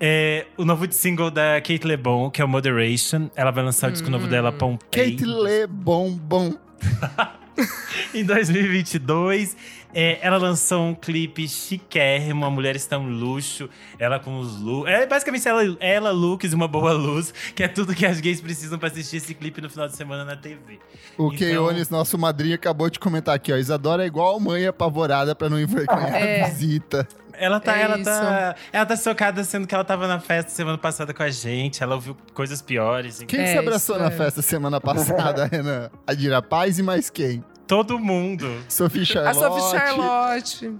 [0.00, 3.28] É, o novo single da Kate LeBon, que é o Moderation.
[3.34, 5.16] Ela vai lançar o disco novo dela, Pompeii.
[5.16, 6.54] Kate Le Bom Bom.
[8.14, 9.56] Em 2022,
[9.94, 14.92] é, ela lançou um clipe chiquérrimo, a mulher está um luxo, ela com os looks.
[14.92, 18.40] É basicamente ela, ela, looks e uma boa luz, que é tudo que as gays
[18.40, 20.78] precisam pra assistir esse clipe no final de semana na TV.
[21.16, 23.56] O Então- Keones, nosso madrinho, acabou de comentar aqui, ó.
[23.56, 26.42] Isadora é igual mãe apavorada pra não envergonhar É.
[26.42, 27.06] a visita.
[27.40, 28.04] Ela tá, É ela isso.
[28.04, 31.80] tá, ela tá chocada sendo que ela tava na festa semana passada com a gente,
[31.84, 33.22] ela ouviu coisas piores.
[33.28, 34.16] Quem É, se abraçou isso na é.
[34.16, 35.88] festa semana passada, Renan?
[36.04, 37.44] A Dira Paz e mais quem?
[37.68, 38.50] Todo mundo.
[38.68, 39.38] Sophie A Charlotte.
[39.38, 40.72] Sophie Charlotte.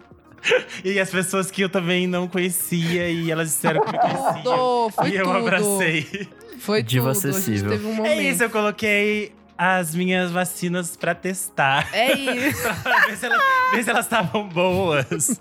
[0.85, 4.90] E as pessoas que eu também não conhecia e elas disseram que me conheciam.
[4.90, 5.36] Foi e eu tudo.
[5.39, 6.28] abracei.
[6.59, 7.28] Foi Diva tudo.
[7.28, 7.70] A gente acessível.
[7.70, 8.12] teve um momento.
[8.12, 11.89] É isso, eu coloquei as minhas vacinas pra testar.
[11.93, 12.62] É isso.
[12.82, 13.39] Pra ver se, ela-
[13.73, 15.40] ver se elas estavam boas.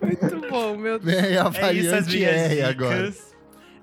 [0.00, 1.20] Muito bom, meu Deus.
[1.22, 2.68] Vem a É isso, as minhas R dicas.
[2.70, 3.12] agora.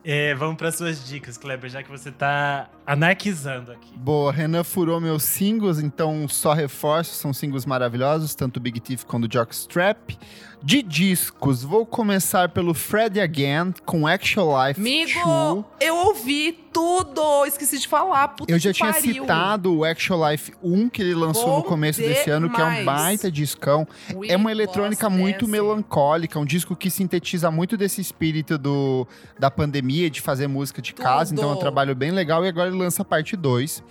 [0.03, 3.97] É, vamos para suas dicas, Kleber, já que você tá anarquizando aqui.
[3.97, 9.03] Boa, Renan furou meus singles, então só reforço, são singles maravilhosos, tanto o Big Thief
[9.03, 10.17] quanto o Jockstrap.
[10.61, 15.15] De discos, vou começar pelo Fred Again com Actual Life 2.
[15.15, 17.45] Amigo, eu ouvi tudo.
[17.45, 18.27] Esqueci de falar.
[18.29, 19.21] Puta Eu já tinha pariu.
[19.21, 22.63] citado o Actual Life 1 que ele lançou Bom no começo desse ano, que é
[22.65, 22.85] um demais.
[22.85, 23.87] baita discão.
[24.13, 25.51] We É uma eletrônica muito Dancing.
[25.51, 29.07] melancólica, um disco que sintetiza muito desse espírito do,
[29.39, 31.29] da pandemia, de fazer música de casa.
[31.33, 31.39] Tudo.
[31.39, 33.81] Então é um trabalho bem legal e agora ele lança a parte 2.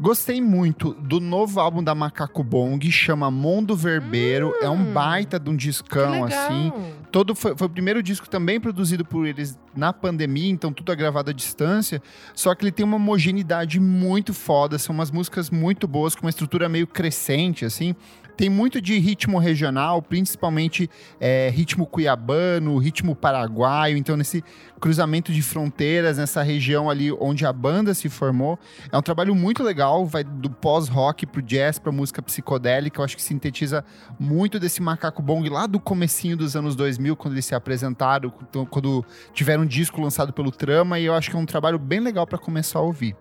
[0.00, 4.52] Gostei muito do novo álbum da Macaco Bong, chama Mundo Verbeiro.
[4.60, 5.56] é um baita de um Hum.
[5.56, 6.72] Discão, assim.
[7.12, 10.96] Todo foi, foi o primeiro disco também produzido por eles na pandemia, então tudo é
[10.96, 12.02] gravado à distância.
[12.34, 16.30] Só que ele tem uma homogeneidade muito foda, são umas músicas muito boas, com uma
[16.30, 17.94] estrutura meio crescente, assim.
[18.36, 20.90] Tem muito de ritmo regional, principalmente
[21.20, 23.96] é, ritmo cuiabano, ritmo paraguaio.
[23.96, 24.42] Então, nesse
[24.80, 28.58] cruzamento de fronteiras, nessa região ali onde a banda se formou.
[28.90, 33.00] É um trabalho muito legal, vai do pós-rock pro jazz, pra música psicodélica.
[33.00, 33.84] Eu acho que sintetiza
[34.18, 38.32] muito desse macaco bong lá do comecinho dos anos 2000, quando eles se apresentaram,
[38.68, 40.98] quando- tiveram um disco lançado pelo Trama.
[40.98, 43.14] E eu acho que é um trabalho bem legal pra começar a ouvir.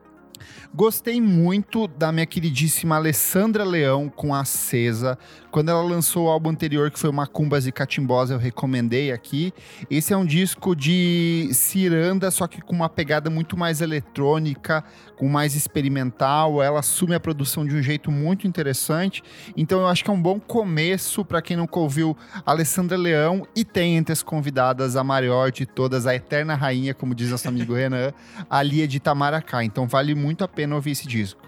[0.73, 5.17] Gostei muito da minha queridíssima Alessandra Leão com Acesa.
[5.51, 9.53] Quando ela lançou o álbum anterior, que foi Macumbas e Catimbós, eu recomendei aqui.
[9.89, 14.83] Esse é um disco de ciranda, só que com uma pegada muito mais eletrônica,
[15.17, 16.61] com mais experimental.
[16.61, 19.23] Ela assume a produção de um jeito muito interessante.
[19.55, 22.15] Então eu acho que é um bom começo para quem nunca ouviu
[22.45, 27.15] Alessandra Leão e tem entre as convidadas a maior de todas, a eterna rainha, como
[27.15, 28.13] diz nosso amigo Renan,
[28.49, 29.63] a Lia de Itamaracá.
[29.63, 31.41] Então vale muito a pena ouvir esse disco.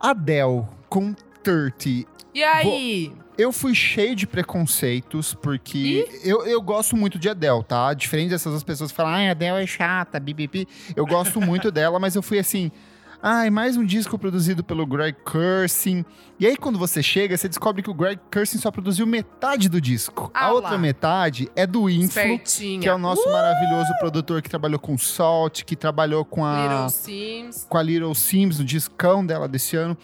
[0.00, 2.14] Adele com 30.
[2.34, 3.12] E aí?
[3.36, 7.92] Eu fui cheio de preconceitos, porque eu, eu gosto muito de Adele, tá?
[7.94, 10.68] Diferente dessas outras pessoas que falam, ai, Adele é chata, bibibi.
[10.94, 12.70] Eu gosto muito dela, mas eu fui assim.
[13.26, 16.04] Ai, mais um disco produzido pelo Greg Kursing.
[16.38, 19.80] E aí, quando você chega, você descobre que o Greg Kursing só produziu metade do
[19.80, 20.30] disco.
[20.34, 20.78] Ah a outra lá.
[20.78, 22.80] metade é do Influ, Espertinha.
[22.80, 26.90] que é o nosso maravilhoso produtor que trabalhou com Salt, que trabalhou com a Little
[26.90, 27.66] Sims.
[27.66, 29.96] com a Little Sims, no discão dela desse ano.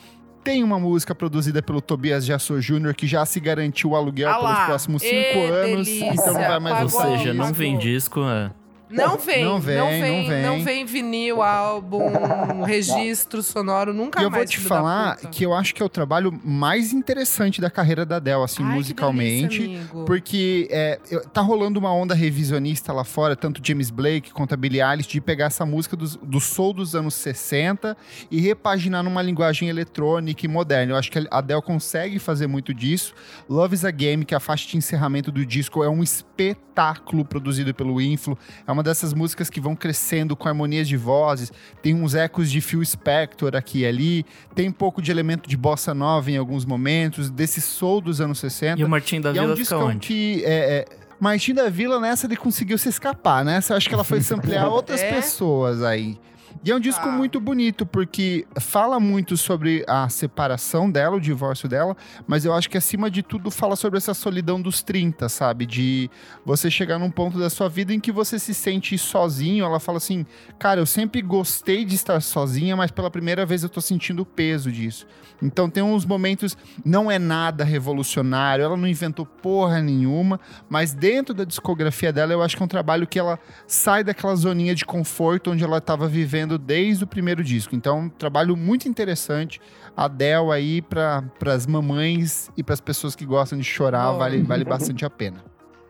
[0.43, 4.37] Tem uma música produzida pelo Tobias Jasso Jr., que já se garantiu o aluguel Ah
[4.37, 4.65] pelos lá.
[4.65, 6.15] próximos cinco anos, delícia.
[6.15, 7.11] então não vai mais Pagou.
[7.11, 7.55] Ou seja, não Pagou.
[7.59, 8.51] vem disco, é.
[8.91, 10.43] Não vem, Não não vem, não vem.
[10.43, 12.01] não vem vinil, álbum,
[12.67, 14.43] registro sonoro, nunca E eu mais.
[14.45, 18.17] vou te falar que eu acho que é o trabalho mais interessante da carreira da
[18.17, 19.59] Adele, assim, Ai, musicalmente.
[19.61, 19.87] delícia.
[20.07, 24.57] Porque é, eu- tá rolando uma onda revisionista lá fora, tanto James Blake quanto a
[24.57, 27.97] Billie Eilish, de pegar essa música dos- do soul dos anos 60
[28.31, 30.93] e repaginar numa linguagem eletrônica e moderna.
[30.93, 33.15] Eu acho que a Adele consegue fazer muito disso.
[33.49, 37.25] Love is a Game, que é a faixa de encerramento do disco, é um espetáculo
[37.25, 38.39] produzido pelo Influ.
[38.67, 41.53] É uma dessas músicas que vão crescendo com harmonias de vozes,
[41.83, 45.57] tem uns ecos de Phil Spector aqui e ali, tem um pouco de elemento de
[45.57, 48.81] bossa nova em alguns momentos, desse soul dos anos 60.
[48.81, 50.07] E o Martim da E é um Vila discão onde?
[50.07, 50.87] que é, é,
[51.19, 53.61] Martim da Vila nessa ele conseguiu se escapar, né?
[53.69, 55.13] Eu acho que ela foi samplear outras É?
[55.13, 56.19] pessoas aí.
[56.63, 57.11] E é um disco Tá.
[57.11, 61.97] muito bonito, porque fala muito sobre a separação dela, o divórcio dela,
[62.27, 65.65] mas eu acho que acima de tudo fala sobre essa solidão dos 30, sabe?
[65.65, 66.11] De
[66.45, 69.65] você chegar num ponto da sua vida em que você se sente sozinho.
[69.65, 70.27] Ela fala assim:
[70.59, 74.27] Cara, eu sempre gostei de estar sozinha, mas pela primeira vez eu tô sentindo o
[74.27, 75.07] peso disso.
[75.43, 80.39] Então tem uns momentos, não é nada revolucionário, ela não inventou porra nenhuma,
[80.69, 84.37] mas dentro da discografia dela eu acho que é um trabalho que ela sai daquela
[84.37, 87.75] zoninha de conforto onde ela estava vivendo desenvolvendo desde o primeiro disco.
[87.75, 89.61] Então, um trabalho muito interessante.
[89.97, 94.65] Adele aí para as mamães e para as pessoas que gostam de chorar, vale, vale
[94.65, 95.45] bastante a pena.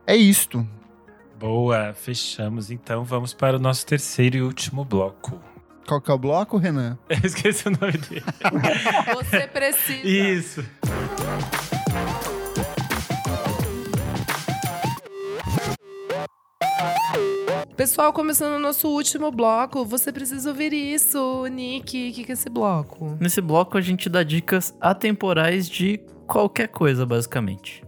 [0.07, 0.67] É isto.
[1.39, 2.71] Boa, fechamos.
[2.71, 5.41] Então vamos para o nosso terceiro e último bloco.
[5.87, 6.99] Qual que é o bloco, Renan?
[7.09, 8.25] Eu esqueci o nome dele.
[9.15, 10.07] Você precisa.
[10.07, 10.65] Isso.
[17.77, 22.11] Pessoal, começando o nosso último bloco, você precisa ouvir isso, Nick.
[22.11, 23.17] O que, que é esse bloco?
[23.19, 27.83] Nesse bloco a gente dá dicas atemporais de qualquer coisa, basicamente.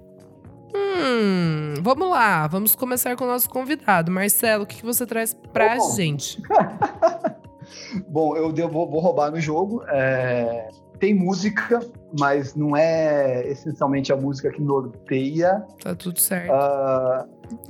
[0.74, 4.10] Hum, vamos lá, vamos começar com o nosso convidado.
[4.10, 5.94] Marcelo, o que, que você traz pra Bom.
[5.94, 6.40] gente?
[8.08, 9.82] Bom, eu devo- vou, vou roubar no jogo.
[9.88, 11.80] É, tem música,
[12.18, 15.64] mas não é essencialmente a música que norteia.
[15.82, 16.52] Tá tudo certo.
[16.52, 17.26] Ah,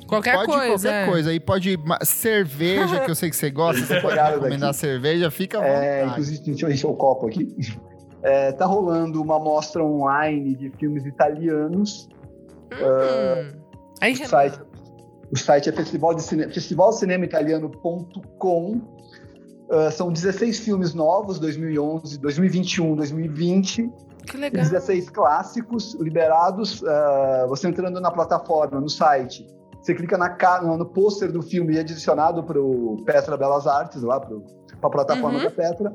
[0.06, 0.88] qualquer pode coisa.
[0.88, 1.06] qualquer é.
[1.10, 1.30] coisa.
[1.30, 3.80] Aí pode cerveja, que eu sei que você gosta.
[3.84, 4.76] Você pode recomendar daqui.
[4.76, 6.10] cerveja, fica à É, vontade.
[6.10, 7.54] inclusive, deixa eu encher o copo aqui.
[8.24, 12.08] É, tá rolando uma mostra online de filmes italianos.
[12.72, 13.58] Hum.
[14.00, 14.60] Aí, O site,
[15.32, 18.80] o site é festival de cine, festivalcinemaitaliano.com.
[19.70, 23.90] Ah, são 16 filmes novos, 2011, 2021, 2020.
[24.26, 24.62] Que legal.
[24.62, 26.82] 16 clássicos liberados.
[26.84, 29.46] ah, você entrando na plataforma, no site,
[29.80, 33.66] você clica na no, no pôster do filme e é adicionado para o Petra Belas
[33.66, 34.36] Artes, lá para
[34.82, 35.44] a plataforma Uhum.
[35.44, 35.92] da Petra.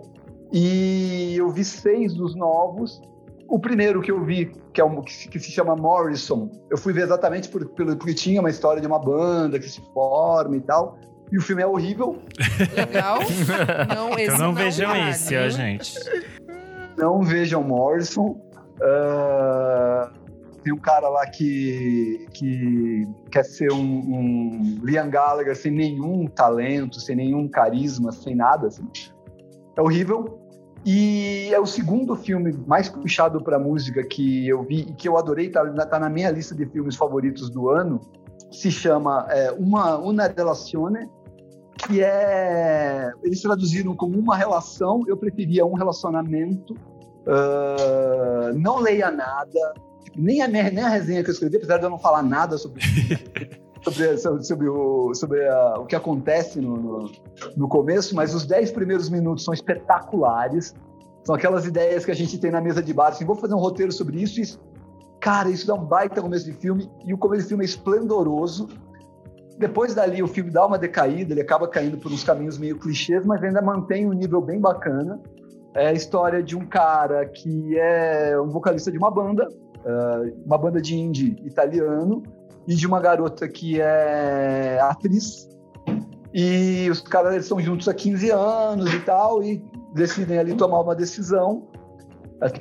[0.52, 3.02] E eu vi seis dos novos.
[3.50, 6.78] O primeiro que eu vi, que, é um, que, se, que se chama Morrison, eu
[6.78, 10.56] fui ver exatamente por, pelo, porque tinha uma história de uma banda que se forma
[10.58, 10.98] e tal.
[11.32, 12.22] E o filme é horrível.
[12.76, 13.20] Legal.
[13.94, 15.10] Não, esse Então não vejam vale.
[15.10, 15.94] esse, ó, gente.
[16.98, 18.40] Não vejam Morrison.
[18.82, 20.12] Ah,
[20.64, 27.00] tem um cara lá que, que quer ser um, um Liam Gallagher sem nenhum talento,
[27.00, 28.68] sem nenhum carisma, sem nada.
[28.68, 28.84] assim.
[29.78, 30.40] É horrível.
[30.86, 35.18] E é o segundo filme mais puxado para música que eu vi e que eu
[35.18, 38.00] adorei, tá, na- tá na minha lista de filmes favoritos do ano.
[38.52, 41.10] Se chama é, Uma Una Relazione,
[41.78, 43.12] que é.
[43.24, 46.76] Eles traduziram como uma relação, eu preferia um relacionamento.
[47.28, 49.74] Ah, não leia nada,
[50.04, 52.24] tipo, nem a, minha- nem a resenha que eu escrevi, apesar de eu não falar
[52.24, 52.82] nada sobre
[53.84, 57.12] sobre, sobre, sobre o, sobre a- o que acontece no, no,
[57.56, 60.74] no começo, mas os 10 primeiros minutos são espetaculares.
[61.24, 63.60] São aquelas ideias que a gente tem na mesa de bar, assim, vou fazer um
[63.60, 64.60] roteiro sobre isso, isso
[65.20, 68.70] cara, isso dá um baita começo de filme, e o começo de filme é esplendoroso.
[69.58, 73.26] Depois dali, o filme dá uma decaída, ele acaba caindo por uns caminhos meio clichês,
[73.26, 75.20] mas ainda mantém um nível bem bacana.
[75.74, 79.48] É a história de um cara que é um vocalista de uma banda,
[79.84, 82.22] eh, uma banda de indie italiano,
[82.68, 85.48] e de uma garota que é atriz.
[86.34, 89.64] E os caras eles estão juntos há 15 anos e tal, e
[89.96, 91.68] decidem ali tomar uma decisão.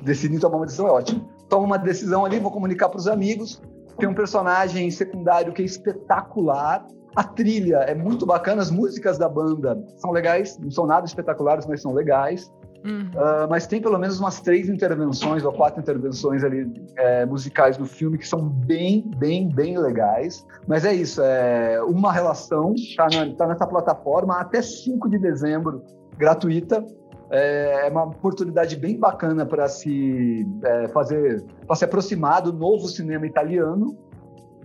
[0.02, 1.28] Decidem tomar uma decisão, é ótimo.
[1.48, 3.60] Tomam uma decisão ali, vou comunicar para os amigos.
[3.98, 6.86] Tem um personagem secundário que é espetacular.
[7.14, 11.66] A trilha é muito bacana, as músicas da banda são legais, não são nada espetaculares,
[11.66, 12.50] mas são legais.
[12.84, 13.10] Uhum.
[13.16, 17.84] Ah, mas tem pelo menos umas três intervenções ou quatro intervenções ali é, musicais do
[17.84, 20.46] filme que são bem, bem, bem legais.
[20.68, 25.82] Mas é isso, é uma relação, tá, na, tá nessa plataforma até 5 de dezembro,
[26.16, 26.84] gratuita.
[27.30, 32.88] É é uma oportunidade bem bacana para se é, fazer, para se aproximar do novo
[32.88, 33.96] cinema italiano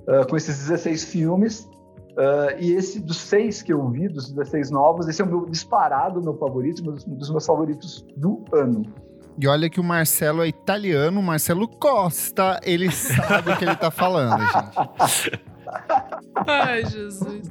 [0.08, 1.70] ah, com esses 16 filmes.
[2.18, 5.46] Ah, e esse dos seis que eu vi, dos 16 novos, esse é o meu
[5.46, 8.84] disparado, meu favorito, um dos, um dos meus favoritos do ano.
[9.40, 13.76] E olha que o Marcelo é italiano, o Marcelo Costa, ele sabe o que ele
[13.76, 15.42] tá falando, gente.
[16.36, 17.50] Ai, Jesus.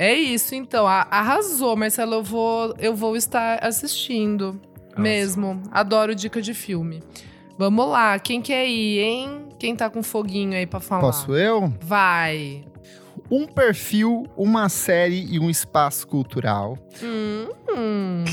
[0.00, 0.86] É isso, então.
[0.86, 2.14] Arrasou, Marcelo.
[2.14, 4.58] Eu vou, eu vou estar assistindo
[4.96, 5.62] mesmo.
[5.70, 7.02] Adoro dica de filme.
[7.58, 8.18] Vamos lá.
[8.18, 9.48] Quem quer ir, hein?
[9.58, 11.02] Quem tá com foguinho aí pra falar?
[11.02, 11.70] Posso eu?
[11.82, 12.64] Vai.
[13.30, 16.78] Um perfil, uma série e um espaço cultural.
[17.02, 18.24] Hum, hum.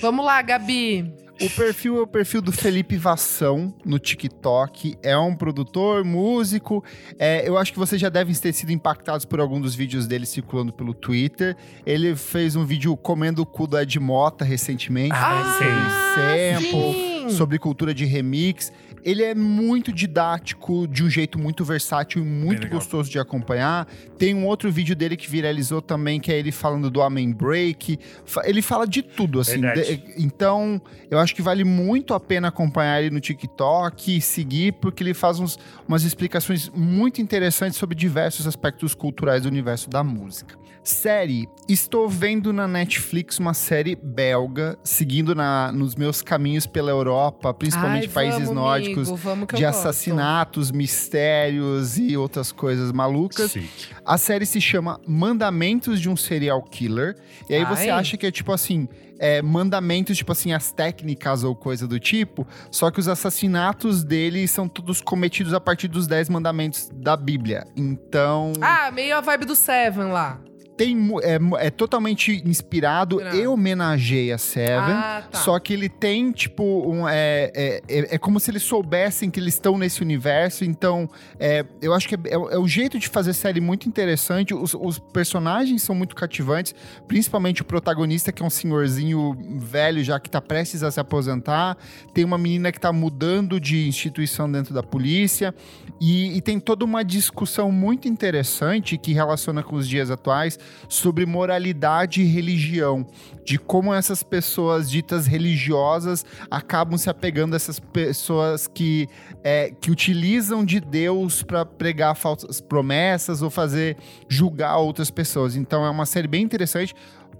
[0.00, 1.12] Vamos lá, Gabi.
[1.40, 4.96] O perfil é o perfil do Felipe Vassão no TikTok.
[5.02, 6.82] É um produtor, músico.
[7.16, 10.26] É, eu acho que vocês já devem ter sido impactados por algum dos vídeos dele
[10.26, 11.56] circulando pelo Twitter.
[11.86, 15.14] Ele fez um vídeo comendo o cu do Ed Mota recentemente.
[15.14, 17.30] Ah, sobre sample, sim.
[17.30, 18.72] sobre cultura de remix.
[19.08, 23.86] Ele é muito didático, de um jeito muito versátil e muito gostoso de acompanhar.
[24.18, 27.98] Tem um outro vídeo dele que viralizou também, que é ele falando do Amen Break.
[28.44, 29.52] Ele fala de tudo, assim.
[29.82, 30.80] De- então,
[31.10, 35.14] eu acho que vale muito a pena acompanhar ele no TikTok e seguir, porque ele
[35.14, 40.57] faz uns- umas explicações muito interessantes sobre diversos aspectos culturais do universo da música.
[40.82, 47.52] Série, estou vendo na Netflix uma série belga, seguindo na, nos meus caminhos pela Europa,
[47.52, 49.64] principalmente Ai, países vamos, nórdicos, amigo, de gosto.
[49.66, 53.52] assassinatos, mistérios e outras coisas malucas.
[53.52, 53.68] Sim.
[54.04, 57.16] A série se chama Mandamentos de um Serial Killer.
[57.48, 58.00] E aí você Ai.
[58.00, 58.88] acha que é tipo assim.
[59.20, 64.46] É, mandamentos, tipo assim, as técnicas ou coisa do tipo, só que os assassinatos dele
[64.46, 67.66] são todos cometidos a partir dos 10 mandamentos da Bíblia.
[67.76, 70.38] Então, Ah, meio a vibe do Seven lá.
[70.78, 73.36] Tem, é, é totalmente inspirado Inspirado.
[73.36, 74.94] e homenageia Seven.
[74.94, 75.38] Ah, tá.
[75.40, 79.40] Só que ele tem, tipo, um, é, é, é, é como se eles soubessem que
[79.40, 80.64] eles estão nesse universo.
[80.64, 84.54] Então, é, eu acho que é, é, é o jeito de fazer série muito interessante.
[84.54, 86.72] Os, os personagens são muito cativantes,
[87.08, 91.76] principalmente o protagonista, que é um senhorzinho velho já que tá prestes a se aposentar.
[92.14, 95.52] Tem uma menina que tá mudando de instituição dentro da polícia.
[96.00, 100.56] E, e tem toda uma discussão muito interessante que relaciona com os dias atuais
[100.88, 103.06] sobre moralidade e religião,
[103.44, 109.08] de como essas pessoas ditas religiosas acabam se apegando a essas pessoas que,
[109.42, 113.96] é, que utilizam de Deus para pregar falsas promessas ou fazer
[114.28, 115.56] julgar outras pessoas.
[115.56, 116.94] Então é uma série bem interessante.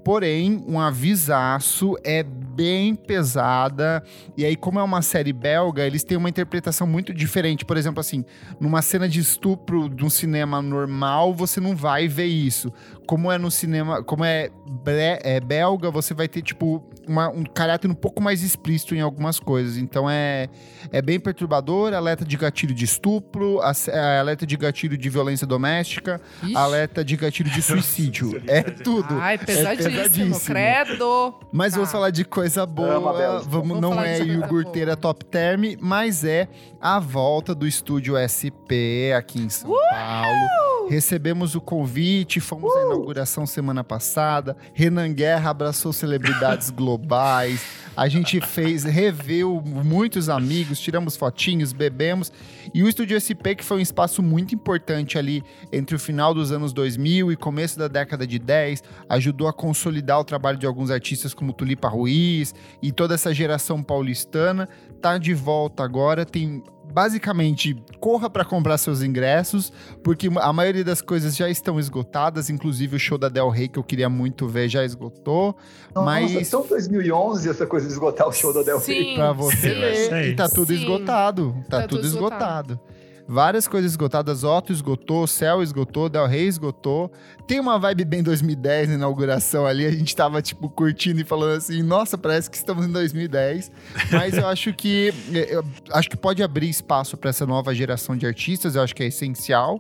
[0.05, 2.25] Porém, um avisaço é
[2.59, 4.03] bem pesada.
[4.37, 7.65] E aí, como é uma série belga, eles têm uma interpretação muito diferente.
[7.65, 8.25] Por exemplo, assim,
[8.61, 12.73] numa cena de estupro de um cinema normal, você não vai ver isso.
[13.07, 14.51] Como é no cinema, como é,
[14.85, 19.01] bre- é belga, você vai ter, tipo, uma- um caráter um pouco mais explícito em
[19.01, 19.77] algumas coisas.
[19.79, 20.49] Então é,
[20.93, 25.47] é bem perturbador, alerta de gatilho de estupro, a- é, alerta de gatilho de violência
[25.47, 26.57] doméstica, Ixi.
[26.57, 28.43] alerta de gatilho de suicídio.
[28.49, 29.15] é tudo.
[29.19, 30.55] Ai, pesadíssimo, pesadíssimo.
[30.55, 31.35] credo.
[31.53, 31.77] Mas Tá.
[31.79, 32.95] vamos falar de coisa boa.
[32.97, 33.43] Ama, Bel.
[33.43, 35.03] Vamos, não é coisa iogurteira boa.
[35.03, 36.49] top term, mas é
[36.81, 40.68] a volta do estúdio SP aqui em São Paulo.
[40.89, 44.57] Recebemos o convite, fomos à inauguração semana passada.
[44.73, 47.63] Renan Guerra abraçou celebridades globais.
[47.95, 52.33] A gente fez, reveu muitos amigos, tiramos fotinhos, bebemos.
[52.73, 56.53] E o Estúdio SP, que foi um espaço muito importante ali entre o final dos
[56.53, 60.91] anos 2000 e começo da década de 10, ajudou a consolidar o trabalho de alguns
[60.91, 64.67] artistas como Tulipa Ruiz e toda essa geração paulistana.
[65.03, 66.63] Tá de volta agora, tem
[66.93, 72.97] basicamente corra para comprar seus ingressos, porque a maioria das coisas já estão esgotadas, inclusive
[72.97, 75.57] o show da Del Rey que eu queria muito ver já esgotou,
[75.95, 79.15] Nossa, mas então 2011 essa coisa de esgotar o show da Del Rey.
[79.15, 79.81] Pra você sim.
[79.81, 79.95] ler.
[80.09, 80.31] Sei.
[80.31, 80.81] E tá tudo Sim.
[80.81, 81.55] esgotado.
[81.69, 82.81] Tá, Tá tudo tudo esgotado.
[83.31, 84.43] Várias coisas esgotadas.
[84.43, 87.13] Otto esgotou, Céu esgotou, Del Rey esgotou.
[87.47, 89.85] Tem uma vibe bem 2010 na inauguração ali.
[89.85, 93.71] A gente tava, tipo, curtindo e falando assim, nossa, parece que estamos em 2010.
[94.11, 95.13] Mas eu acho que
[95.51, 98.75] eu acho que pode abrir espaço para essa nova geração de artistas.
[98.75, 99.79] Eu acho que é essencial.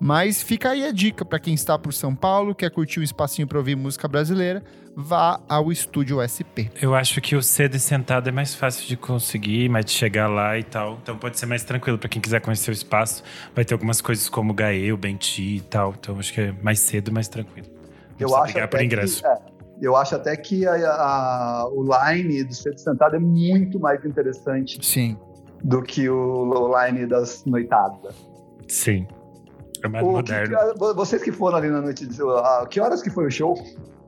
[0.00, 3.46] Mas fica aí a dica para quem está por São Paulo, quer curtir um espacinho
[3.46, 4.62] para ouvir música brasileira,
[4.96, 6.70] vá ao Estúdio SP.
[6.80, 10.26] Eu acho que o cedo e sentado é mais fácil de conseguir, mais de chegar
[10.28, 10.98] lá e tal.
[11.02, 13.22] Então pode ser mais tranquilo para quem quiser conhecer o espaço.
[13.54, 15.94] Vai ter algumas coisas como o Gaê, o Benti e tal.
[15.98, 17.68] Então acho que é mais cedo, mais tranquilo.
[17.68, 17.78] Não
[18.18, 19.20] Eu precisa acho, por até ingresso.
[19.22, 19.38] que, é,
[19.82, 24.78] eu acho até que a- a- o line do Cedo Sentado é muito mais interessante
[24.82, 25.18] Sim.
[25.62, 28.14] do que o line das noitadas.
[28.66, 29.06] Sim.
[29.82, 30.74] É mais O que- moderno.
[30.74, 32.20] que- vocês que foram ali na noite de.
[32.22, 33.56] ah, que horas que foi o show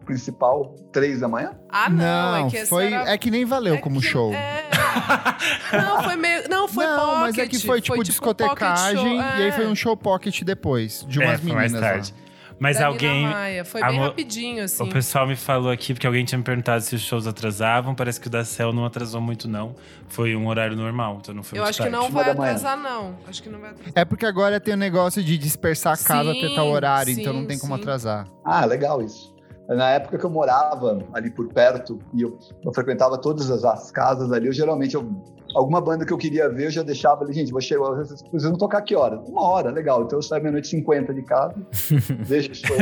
[0.04, 0.74] principal?
[0.92, 1.52] Três da manhã?
[1.70, 4.32] Ah, não, é que esse foi, era- é que nem valeu é como que- show.
[4.32, 4.62] é.
[5.72, 6.48] Não, foi meio.
[6.50, 7.18] Não, foi não, pocket.
[7.20, 9.52] mas é que foi tipo pocket discotecagem show, e aí é.
[9.52, 12.14] foi um show pocket depois, de umas é, foi mais meninas tarde.
[12.14, 12.21] lá.
[12.62, 13.24] Mas Da alguém.
[13.24, 13.64] Nina Maia.
[13.64, 14.84] Foi a bem rapidinho, assim.
[14.84, 17.92] O pessoal me falou aqui, porque alguém tinha me perguntado se os shows atrasavam.
[17.92, 19.74] Parece que o da Cell não atrasou muito, não.
[20.06, 21.96] Foi um horário normal, então não foi Eu acho que tarde.
[21.96, 23.16] não Uma vai atrasar, não.
[23.26, 23.92] Acho que não vai atrasar.
[23.96, 27.32] É porque agora tem o negócio de dispersar a casa Sim, até tal horário, então
[27.32, 27.80] sim, não tem como sim.
[27.82, 28.28] atrasar.
[28.44, 29.34] Ah, legal isso.
[29.68, 33.90] Na época que eu morava ali por perto e eu, eu frequentava todas as, as
[33.90, 35.24] casas ali, eu geralmente, eu-
[35.54, 38.56] alguma banda que eu queria ver, eu já deixava ali, gente, vou chegar, vocês vão
[38.56, 39.18] tocar que hora?
[39.20, 40.02] Uma hora, legal.
[40.02, 41.54] Então eu saio meia-noite e 50 de casa,
[42.26, 42.76] deixo o show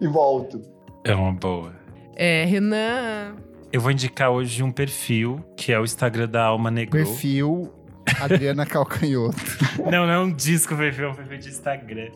[0.00, 0.60] e volto.
[1.04, 1.72] É uma boa.
[2.16, 3.36] É, Renan.
[3.72, 6.92] Eu vou indicar hoje um perfil, que é o Instagram da Alma Negro.
[6.98, 7.72] Perfil
[8.20, 9.36] Adriana Calcanhoto.
[9.90, 12.10] Não, não é um disco perfil, é um perfil de Instagram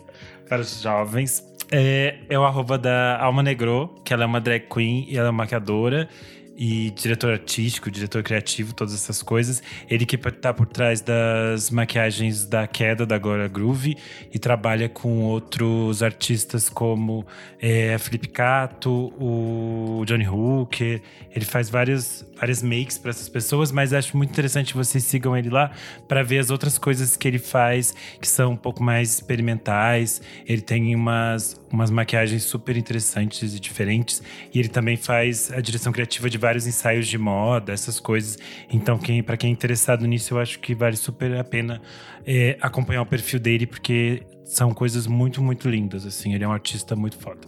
[0.48, 1.42] para os jovens.
[1.70, 5.28] É, é o arroba da Alma Negro, que ela é uma drag queen e ela
[5.28, 6.08] é maquiadora.
[6.56, 9.62] E diretor artístico, diretor criativo, todas essas coisas.
[9.88, 13.96] Ele que tá por trás das maquiagens da queda da Glória Groove
[14.32, 17.26] e trabalha com outros artistas como
[17.60, 21.02] é, Felipe Cato, o Johnny Hooker.
[21.34, 25.50] Ele faz vários, várias makes para essas pessoas, mas acho muito interessante vocês sigam ele
[25.50, 25.72] lá
[26.06, 30.22] para ver as outras coisas que ele faz que são um pouco mais experimentais.
[30.46, 34.22] Ele tem umas, umas maquiagens super interessantes e diferentes.
[34.52, 38.38] E ele também faz a direção criativa de vários ensaios de moda, essas coisas.
[38.72, 41.82] Então, quem, para quem é interessado nisso, eu acho que vale super a pena
[42.26, 46.06] é, acompanhar o perfil dele, porque são coisas muito, muito lindas.
[46.06, 47.40] Assim, ele é um artista muito foda.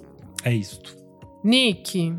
[0.44, 0.80] É isso.
[1.44, 2.14] Nick.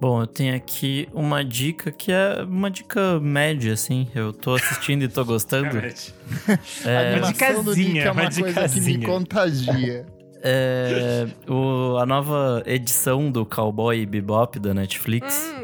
[0.00, 4.08] Bom, eu tenho aqui uma dica que é uma dica média, assim.
[4.12, 5.78] Eu tô assistindo e tô gostando.
[5.78, 9.06] A É, do Nick é dicasinha, uma uma coisa que me dicasinha.
[9.06, 10.06] contagia.
[10.42, 15.54] é, o- a nova edição do Cowboy Bebop da Netflix.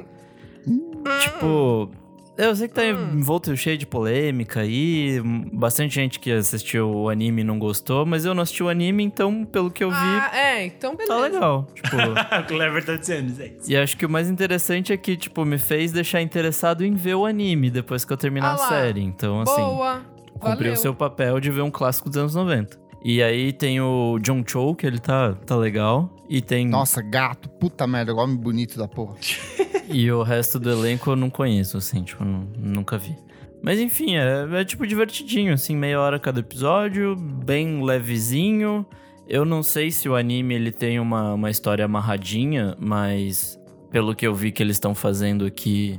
[0.66, 1.90] Hum, Tipo,
[2.36, 5.18] eu sei que tá envolto cheio de polêmica aí.
[5.52, 9.44] Bastante gente que assistiu o anime não gostou, mas eu não assisti o anime, então,
[9.44, 11.14] pelo que eu vi, ah, é, então beleza.
[11.14, 11.66] tá legal.
[11.74, 11.96] Tipo.
[12.42, 13.72] o Clever tá dizendo, gente.
[13.72, 17.14] E acho que o mais interessante é que, tipo, me fez deixar interessado em ver
[17.14, 19.00] o anime depois que eu terminar Ah a série.
[19.00, 20.02] Então, assim, Boa.
[20.38, 22.78] cumpriu o seu papel de ver um clássico dos anos 90.
[23.04, 26.14] E aí tem o John Cho, que ele tá, tá legal.
[26.28, 26.66] E tem.
[26.68, 29.16] Nossa, gato, puta merda, homem bonito da porra.
[29.90, 33.16] E o resto do elenco eu não conheço, assim, tipo, nu- nunca vi.
[33.62, 38.84] Mas enfim, é, é tipo divertidinho, assim, meia hora cada episódio, bem levezinho.
[39.26, 43.58] Eu não sei se o anime ele tem uma, uma história amarradinha, mas
[43.90, 45.98] pelo que eu vi que eles estão fazendo aqui,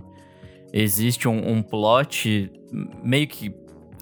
[0.72, 2.52] existe um, um plot
[3.04, 3.50] meio que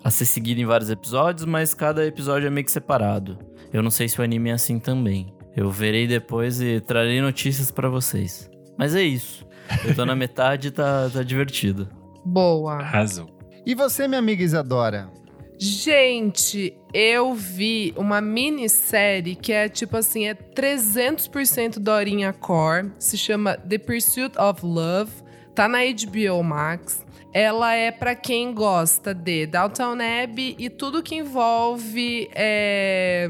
[0.07, 3.38] a ser seguido em vários episódios, mas cada episódio é meio que separado.
[3.73, 5.35] Eu não sei se o anime é assim também.
[5.53, 8.49] Eu verei depois e trarei notícias pra vocês.
[8.77, 9.45] Mas é isso.
[9.84, 11.89] Eu tô na metade e tá, tá divertido.
[12.23, 12.75] Boa.
[12.75, 13.27] Arrasou.
[13.65, 15.11] E você, minha amiga Isadora?
[15.59, 23.57] Gente, eu vi uma minissérie que é tipo assim, é 300% Dorinha Core, se chama
[23.57, 25.11] The Pursuit of Love,
[25.53, 27.05] tá na HBO Max.
[27.33, 33.27] Ela é pra quem gosta de Downtown Abbey e tudo que envolve é,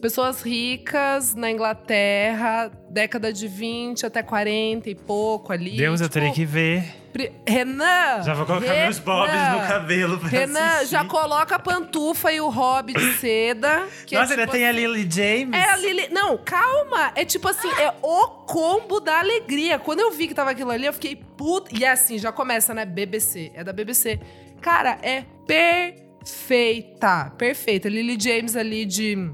[0.00, 5.76] pessoas ricas na Inglaterra, década de 20 até 40 e pouco ali.
[5.76, 7.01] Deus, eu tipo, teria que ver.
[7.12, 8.22] Pri- Renan!
[8.22, 10.86] Já vou colocar Renan, meus bobs no cabelo pra Renan, assistir.
[10.92, 13.68] já coloca a pantufa e o hobby de seda.
[13.68, 15.52] é Nossa, ainda tipo tem a assim- Lily James.
[15.54, 16.08] É a Lili.
[16.10, 17.12] Não, calma.
[17.14, 19.78] É tipo assim, é o combo da alegria.
[19.78, 21.70] Quando eu vi que tava aquilo ali, eu fiquei puta.
[21.78, 22.84] E é assim, já começa, né?
[22.84, 23.52] BBC.
[23.54, 24.18] É da BBC.
[24.60, 27.32] Cara, é perfeita.
[27.36, 27.88] Perfeita.
[27.88, 29.30] Lily James ali de,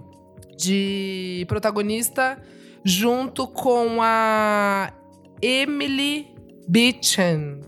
[0.57, 2.41] de protagonista,
[2.85, 4.93] junto com a
[5.43, 6.35] Emily
[6.69, 7.61] Beechan.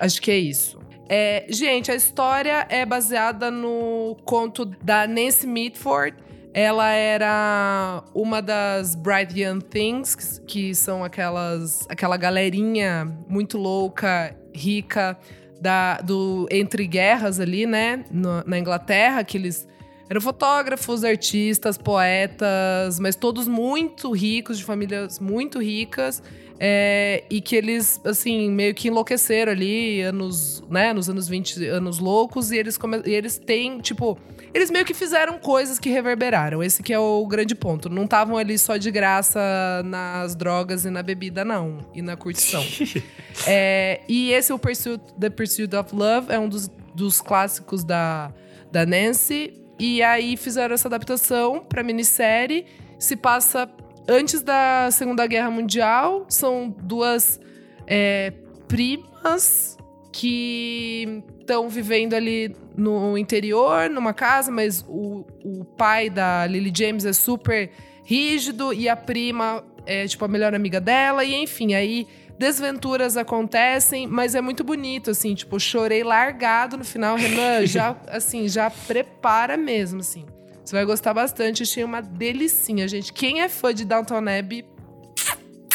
[0.00, 0.78] Acho que é isso.
[1.08, 6.16] É, gente, a história é baseada no conto da Nancy Mitford.
[6.54, 15.18] Ela era uma das Bright Young Things, que, são aquelas, aquela galerinha muito louca, rica,
[15.60, 18.04] da, do entre guerras ali, né?
[18.10, 19.66] no- na Inglaterra, que eles
[20.10, 26.22] eram fotógrafos, artistas, poetas, mas todos muito ricos, de famílias muito ricas.
[26.64, 31.98] É, e que eles, assim, meio que enlouqueceram ali, anos, né, nos anos 20, anos
[31.98, 34.16] loucos, e eles, come- e eles têm, tipo,
[34.54, 36.62] eles meio que fizeram coisas que reverberaram.
[36.62, 37.88] Esse que é o grande ponto.
[37.88, 39.40] Não estavam ali só de graça
[39.84, 41.78] nas drogas e na bebida, não.
[41.92, 42.62] E na curtição.
[43.46, 48.30] É, e esse, o Pursuit, The Pursuit of Love, é um dos, dos clássicos da,
[48.70, 49.54] da Nancy.
[49.80, 52.66] E aí fizeram essa adaptação pra minissérie.
[52.98, 53.66] Se passa
[54.08, 56.26] antes da Segunda Guerra Mundial.
[56.28, 57.40] São duas
[57.86, 58.32] é,
[58.68, 59.76] primas
[60.12, 67.04] que estão vivendo ali no interior, numa casa, mas o, o pai da Lily James
[67.04, 67.70] é super
[68.04, 71.24] rígido e a prima é tipo a melhor amiga dela.
[71.24, 72.06] E enfim, aí
[72.38, 77.16] desventuras acontecem, mas é muito bonito, assim, tipo, chorei largado no final.
[77.16, 80.26] Renan, já, assim, já prepara mesmo, assim.
[80.72, 83.12] Você vai gostar bastante, achei uma delicinha, gente.
[83.12, 84.64] Quem é fã de Downton Abbey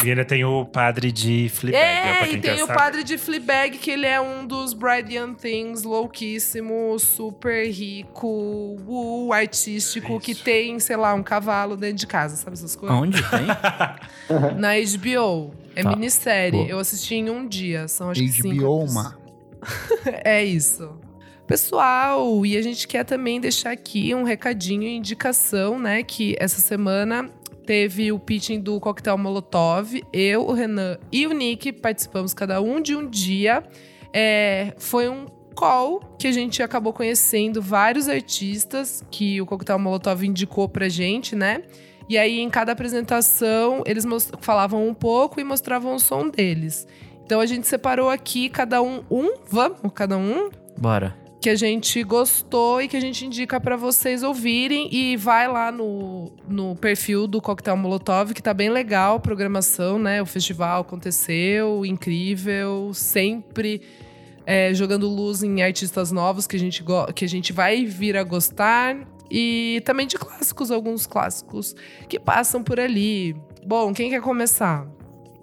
[0.03, 1.86] E ainda tem o padre de Fleabag.
[1.86, 2.74] é, quem e tem o saber.
[2.74, 9.32] padre de Fleabag, que ele é um dos Bright Young Things, louquíssimo, super rico, uh,
[9.34, 10.19] artístico, Isso.
[10.22, 12.98] que tem, sei lá, um cavalo dentro de casa, sabe essas coisas?
[12.98, 13.45] Aonde tem?
[14.57, 15.53] Na HBO.
[15.76, 15.90] É Tá.
[15.91, 16.57] minissérie.
[16.57, 16.69] Boa.
[16.72, 17.88] Eu assisti em um dia.
[17.88, 18.94] São acho que cinco HBO, episódios.
[18.95, 19.15] ma.
[20.26, 20.99] É isso.
[21.48, 26.03] Pessoal, e a gente quer também deixar aqui um recadinho, indicação, né?
[26.03, 27.30] Que essa semana
[27.65, 30.02] teve o pitching do Coquetel Molotov.
[30.11, 33.64] Eu, o Renan e o Nick participamos cada um de um dia.
[34.14, 35.26] É, foi um
[35.56, 41.34] call que a gente acabou conhecendo vários artistas que o Coquetel Molotov indicou pra gente,
[41.34, 41.64] né?
[42.10, 44.06] E aí, em cada apresentação, eles
[44.41, 46.86] falavam um pouco e mostravam o som deles.
[47.24, 50.49] Então a gente separou aqui cada um um, vamos, cada um.
[50.78, 51.26] Bora.
[51.39, 55.72] Que a gente gostou e que a gente indica para vocês ouvirem e vai lá
[55.72, 60.22] no, no perfil do Coquetel Molotov, que tá bem legal a programação, né?
[60.22, 63.81] O festival aconteceu, incrível, sempre
[64.47, 66.84] é, jogando luz em artistas novos que a, gente
[67.14, 68.97] que a gente vai vir a gostar.
[69.30, 71.76] E também de clássicos, alguns clássicos
[72.07, 73.35] que passam por ali.
[73.65, 74.88] Bom, quem quer começar?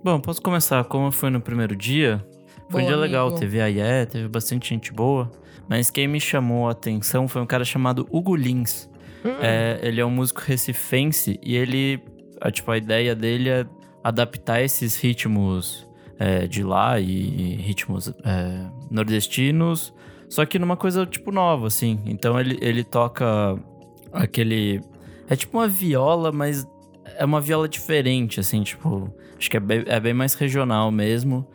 [0.02, 0.82] Bom, posso começar.
[0.84, 2.26] Como foi no primeiro dia,
[2.70, 3.06] foi um dia amigo.
[3.06, 3.32] legal.
[3.32, 5.30] Teve a IE, teve bastante gente boa.
[5.68, 8.88] Mas quem me chamou a atenção foi um cara chamado Hugo Lins.
[9.24, 9.30] Hum.
[9.40, 12.00] É, ele é um músico recifense e ele,
[12.40, 13.66] a, tipo, a ideia dele é
[14.02, 15.88] adaptar esses ritmos
[16.18, 19.94] é, de lá e, ritmos é, nordestinos,
[20.28, 22.00] só que numa coisa, tipo, nova, assim.
[22.04, 23.58] Então ele, ele toca
[24.12, 24.82] aquele...
[25.26, 26.66] É tipo uma viola, mas
[27.16, 29.10] é uma viola diferente, assim, tipo...
[29.38, 31.46] Acho que é bem, é bem mais regional mesmo.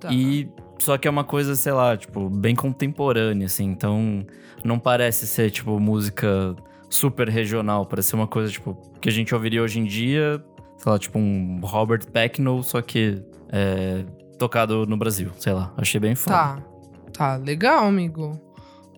[0.00, 0.12] Tá.
[0.12, 0.48] E
[0.78, 3.64] só que é uma coisa, sei lá, tipo, bem contemporânea, assim.
[3.64, 4.26] Então,
[4.64, 6.54] não parece ser, tipo, música
[6.88, 7.86] super regional.
[7.86, 10.42] Parece ser uma coisa, tipo, que a gente ouviria hoje em dia.
[10.76, 14.04] Sei lá, tipo, um Robert Pecknow, só que é,
[14.38, 15.30] tocado no Brasil.
[15.38, 16.36] Sei lá, achei bem foda.
[16.36, 16.62] Tá.
[17.12, 18.38] Tá, legal, amigo.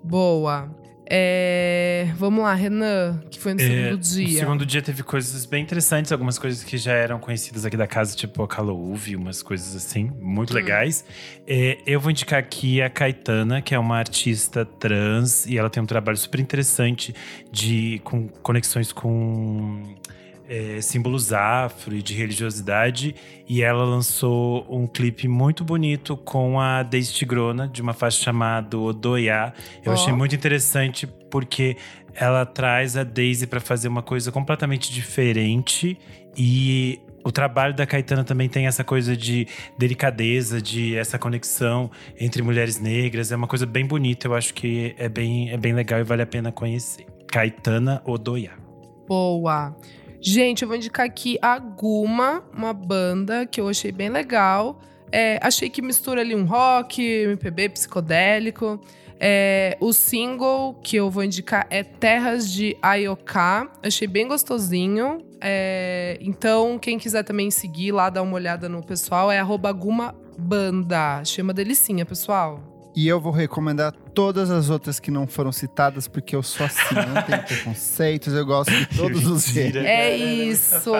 [0.03, 0.69] Boa.
[1.11, 4.39] É, Vamos lá, Renan, que foi no É, segundo No dia.
[4.41, 8.15] segundo dia teve coisas bem interessantes, algumas coisas que já eram conhecidas aqui da casa,
[8.15, 10.57] tipo a Calouve, umas coisas assim, muito Hum.
[10.57, 11.05] legais.
[11.47, 15.83] É, eu vou indicar aqui a Caetana, que é uma artista trans, e ela tem
[15.83, 17.15] um trabalho super interessante
[17.51, 19.95] de com conexões com
[20.49, 23.15] é, símbolos afro e de religiosidade.
[23.49, 28.79] E ela lançou um clipe muito bonito com a Daisy Tigrona, de uma faixa chamada
[28.79, 29.53] Odoiá.
[29.85, 29.95] Eu Ó.
[29.95, 31.77] achei muito interessante porque
[32.15, 35.99] ela traz a Daisy para fazer uma coisa completamente diferente
[36.37, 39.47] e o trabalho da Caetana também tem essa coisa de
[39.77, 43.31] delicadeza, de essa conexão entre mulheres negras.
[43.31, 46.23] É uma coisa bem bonita, eu acho que é bem, é bem legal e vale
[46.23, 47.07] a pena conhecer.
[47.31, 48.53] Caetana Odoiá.
[49.07, 49.77] Boa.
[50.21, 54.81] Gente, eu vou indicar aqui a Guma, uma banda que eu achei bem legal.
[55.13, 58.81] É, achei que mistura ali um rock, MPB psicodélico.
[59.21, 63.71] É, o single que eu vou indicar é Terras de Ayoká.
[63.83, 65.25] Achei bem gostosinho.
[65.41, 70.15] É, então, quem quiser também seguir lá, dar uma olhada no pessoal, é arroba Guma
[70.37, 71.19] Banda.
[71.19, 72.68] Achei uma delicinha, pessoal.
[72.99, 76.97] E eu vou recomendar todas as outras que não foram citadas, porque eu sou assim,
[76.97, 79.85] eu não tenho preconceitos, eu gosto de todos os gêneros.
[79.85, 80.91] É é isso,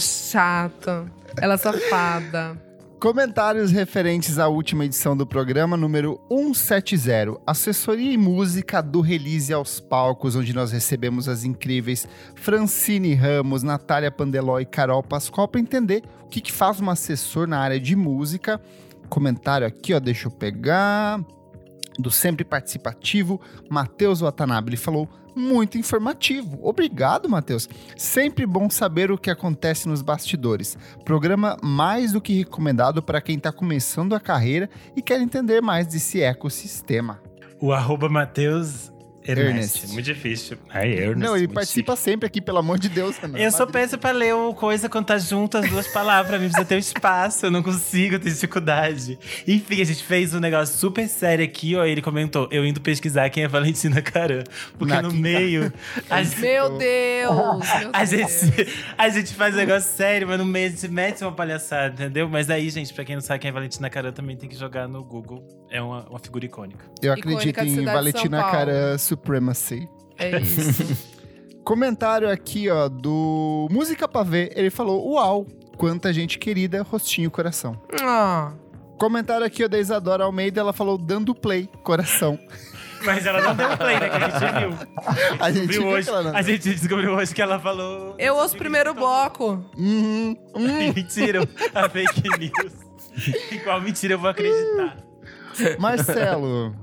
[0.00, 1.06] chata.
[1.40, 2.60] Ela é safada.
[2.98, 9.78] Comentários referentes à última edição do programa, número 170, assessoria e música do Release aos
[9.78, 16.02] Palcos, onde nós recebemos as incríveis Francine Ramos, Natália Pandeló e Carol Pascoal para entender
[16.24, 18.60] o que, que faz um assessor na área de música.
[19.08, 21.24] Comentário aqui, ó, deixa eu pegar.
[21.98, 23.40] Do sempre participativo,
[23.70, 24.70] Matheus Watanabe.
[24.70, 26.58] Ele falou muito informativo.
[26.62, 27.68] Obrigado, Matheus.
[27.96, 30.78] Sempre bom saber o que acontece nos bastidores.
[31.04, 35.86] Programa mais do que recomendado para quem está começando a carreira e quer entender mais
[35.86, 37.20] desse ecossistema.
[37.60, 38.90] O arroba Matheus
[39.26, 39.48] Ernest.
[39.78, 39.92] Ernest.
[39.92, 40.56] Muito difícil.
[40.70, 41.18] Ai, Ernest.
[41.18, 43.38] Não, ele participa sempre aqui, pelo amor de Deus, Renan.
[43.38, 46.28] Eu sou péssimo pra ler o coisa quando tá junto as duas palavras.
[46.28, 47.46] Pra mim precisa ter um espaço.
[47.46, 49.18] Eu não consigo, eu tenho dificuldade.
[49.46, 51.84] Enfim, a gente fez um negócio super sério aqui, ó.
[51.84, 54.44] Ele comentou: eu indo pesquisar quem é Valentina Caran.
[54.78, 55.72] Porque Na no quinta- meio.
[56.10, 57.36] A, Meu Deus!
[57.80, 58.10] Meu a Deus.
[58.10, 61.88] gente, a gente faz um negócio sério, mas no meio a gente mete uma palhaçada,
[62.04, 62.28] entendeu?
[62.28, 64.86] Mas aí, gente, pra quem não sabe quem é Valentina Caran, também tem que jogar
[64.88, 65.46] no Google.
[65.70, 66.84] É uma, uma figura icônica.
[67.02, 68.42] Eu Icônica acredito de em Valentina.
[68.42, 69.88] Caran Supremacy.
[70.18, 71.16] É isso.
[71.64, 74.52] Comentário aqui, ó, do Música Pra Ver.
[74.56, 75.44] Ele falou: Uau,
[75.76, 77.76] quanta gente querida, rostinho, coração.
[78.00, 78.52] Ah,
[78.98, 80.60] Comentário aqui, ó, da Isadora Almeida.
[80.60, 82.38] Ela falou: dando play, coração.
[83.04, 84.08] Mas ela não deu play, né?
[84.08, 84.88] Que a gente viu.
[85.38, 88.14] A gente Viu hoje, não- a gente descobriu hoje que ela falou.
[88.18, 89.62] eu ouço o primeiro bloco.
[89.76, 90.92] Uhum, uhum.
[90.94, 91.40] Mentira,
[91.74, 92.72] a fake news.
[93.52, 94.96] Em qual mentira eu vou acreditar?
[95.78, 96.74] Marcelo,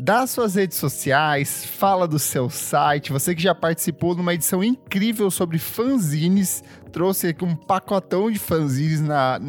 [0.00, 3.12] dá suas redes sociais, fala do seu site.
[3.12, 8.38] Você que já participou de uma edição incrível sobre fanzines, trouxe aqui um pacotão de
[8.38, 9.40] fanzines na,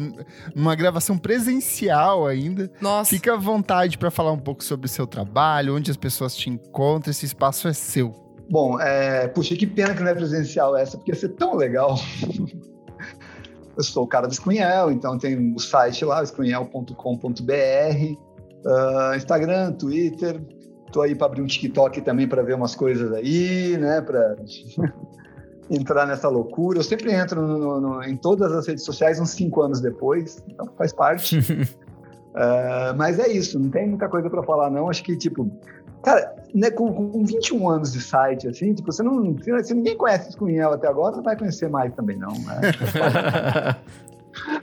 [0.54, 2.70] numa gravação presencial ainda.
[2.80, 6.36] Nossa, Fica à vontade para falar um pouco sobre o seu trabalho, onde as pessoas
[6.36, 7.10] te encontram.
[7.10, 8.14] Esse espaço é seu.
[8.50, 11.98] Bom, é, puxa, que pena que não é presencial essa, porque ia ser tão legal.
[13.76, 16.92] eu sou o cara do Screenel, então tem o site lá, screenel.com.br,
[18.64, 20.40] uh, Instagram, Twitter.
[20.92, 24.00] Tô aí para abrir um TikTok também para ver umas coisas aí, né?
[24.00, 24.36] Para
[25.70, 26.78] entrar nessa loucura.
[26.78, 30.68] Eu sempre entro no, no, em todas as redes sociais uns cinco anos depois, então
[30.76, 31.38] faz parte.
[31.38, 34.90] uh, mas é isso, não tem muita coisa para falar, não.
[34.90, 35.50] Acho que, tipo,
[36.02, 39.34] cara, né, com, com 21 anos de site, assim, tipo, você não.
[39.62, 42.32] Se ninguém conhece Screenel até agora, não vai conhecer mais também, não.
[42.32, 42.60] Né?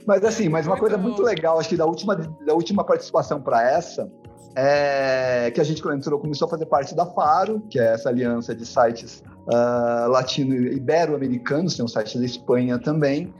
[0.06, 3.62] mas assim, mas uma coisa muito legal, acho que da última, da última participação para
[3.62, 4.10] essa,
[4.56, 8.54] é que a gente entrou, começou a fazer parte da Faro, que é essa aliança
[8.54, 13.32] de sites uh, latino-ibero-americanos, tem um site da Espanha também,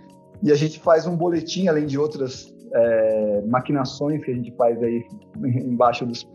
[0.43, 4.83] e a gente faz um boletim, além de outras é, maquinações que a gente faz
[4.83, 5.05] aí
[5.45, 6.27] embaixo dos,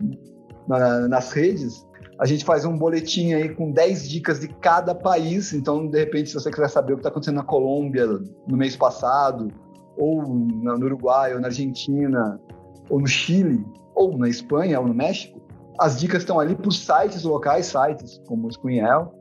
[0.68, 1.86] na, nas redes,
[2.18, 5.52] a gente faz um boletim aí com 10 dicas de cada país.
[5.52, 8.74] Então, de repente, se você quiser saber o que está acontecendo na Colômbia no mês
[8.74, 9.52] passado,
[9.96, 12.40] ou no Uruguai, ou na Argentina,
[12.88, 13.64] ou no Chile,
[13.94, 15.40] ou na Espanha, ou no México,
[15.78, 19.12] as dicas estão ali por sites locais, sites como o Screenel,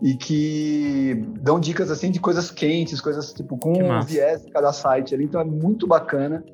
[0.00, 4.72] e que dão dicas assim de coisas quentes, coisas tipo com o viés de cada
[4.72, 5.24] site ali.
[5.24, 6.44] Então é muito bacana.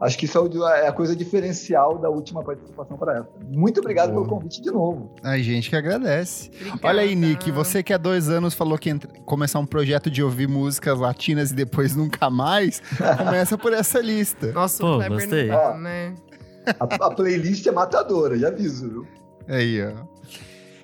[0.00, 0.38] Acho que isso
[0.68, 3.28] é, é a coisa diferencial da última participação para essa.
[3.48, 4.24] Muito obrigado Boa.
[4.24, 5.14] pelo convite de novo.
[5.22, 6.50] A gente que agradece.
[6.54, 6.80] Obrigada.
[6.86, 10.22] Olha aí, Nick, você que há dois anos falou que ia começar um projeto de
[10.22, 12.80] ouvir músicas latinas e depois nunca mais,
[13.18, 14.52] começa por essa lista.
[14.52, 15.48] Nossa, Pô, o gostei.
[15.48, 16.14] Não, né?
[16.78, 19.06] a, a, playlist é matadora, já aviso, viu?
[19.48, 20.06] Aí, ó.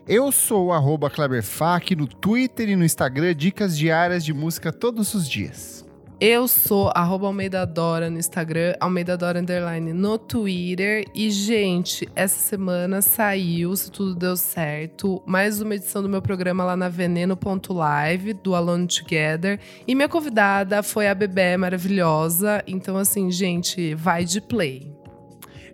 [0.07, 5.29] Eu sou o Kleberfac no Twitter e no Instagram, dicas diárias de música todos os
[5.29, 5.85] dias.
[6.21, 11.05] Eu sou arroba Almeida Dora no Instagram, Almeida Dora Underline no Twitter.
[11.13, 16.65] E, gente, essa semana saiu, se tudo deu certo, mais uma edição do meu programa
[16.65, 19.59] lá na Veneno.live, do Alone Together.
[19.89, 22.63] E minha convidada foi a Bebê maravilhosa.
[22.65, 24.95] Então, assim, gente, vai de play.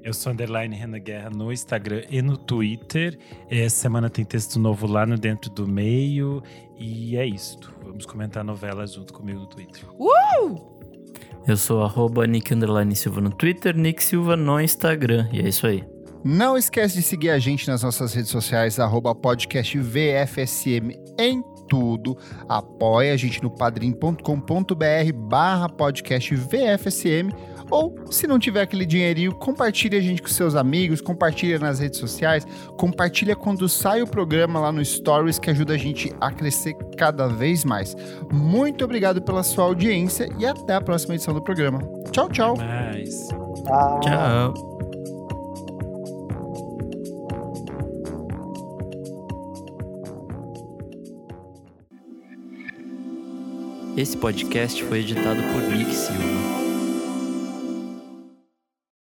[0.02, 3.18] Eu sou underline Renan Guerra no Instagram e no Twitter.
[3.50, 6.42] Essa semana tem texto novo lá no Dentro do Meio.
[6.80, 7.58] E é isso.
[7.84, 9.84] Vamos comentar a novela junto comigo no Twitter.
[9.98, 10.80] Uh!
[11.46, 12.54] Eu sou arroba Nick
[12.94, 15.28] Silva no Twitter, Nick Silva no Instagram.
[15.30, 15.84] E é isso aí.
[16.24, 22.16] Não esquece de seguir a gente nas nossas redes sociais, arroba podcast VFSM em tudo.
[22.48, 27.30] Apoie a gente no padrim.com.br barra podcast VFSM
[27.70, 31.98] ou, se não tiver aquele dinheirinho, compartilhe a gente com seus amigos, compartilha nas redes
[31.98, 36.74] sociais, compartilha quando sai o programa lá no Stories, que ajuda a gente a crescer
[36.96, 37.96] cada vez mais.
[38.32, 41.80] Muito obrigado pela sua audiência e até a próxima edição do programa.
[42.10, 42.56] Tchau, tchau.
[42.56, 43.28] Nice.
[44.02, 44.70] Tchau.
[53.96, 56.69] Esse podcast foi editado por Nick Silva.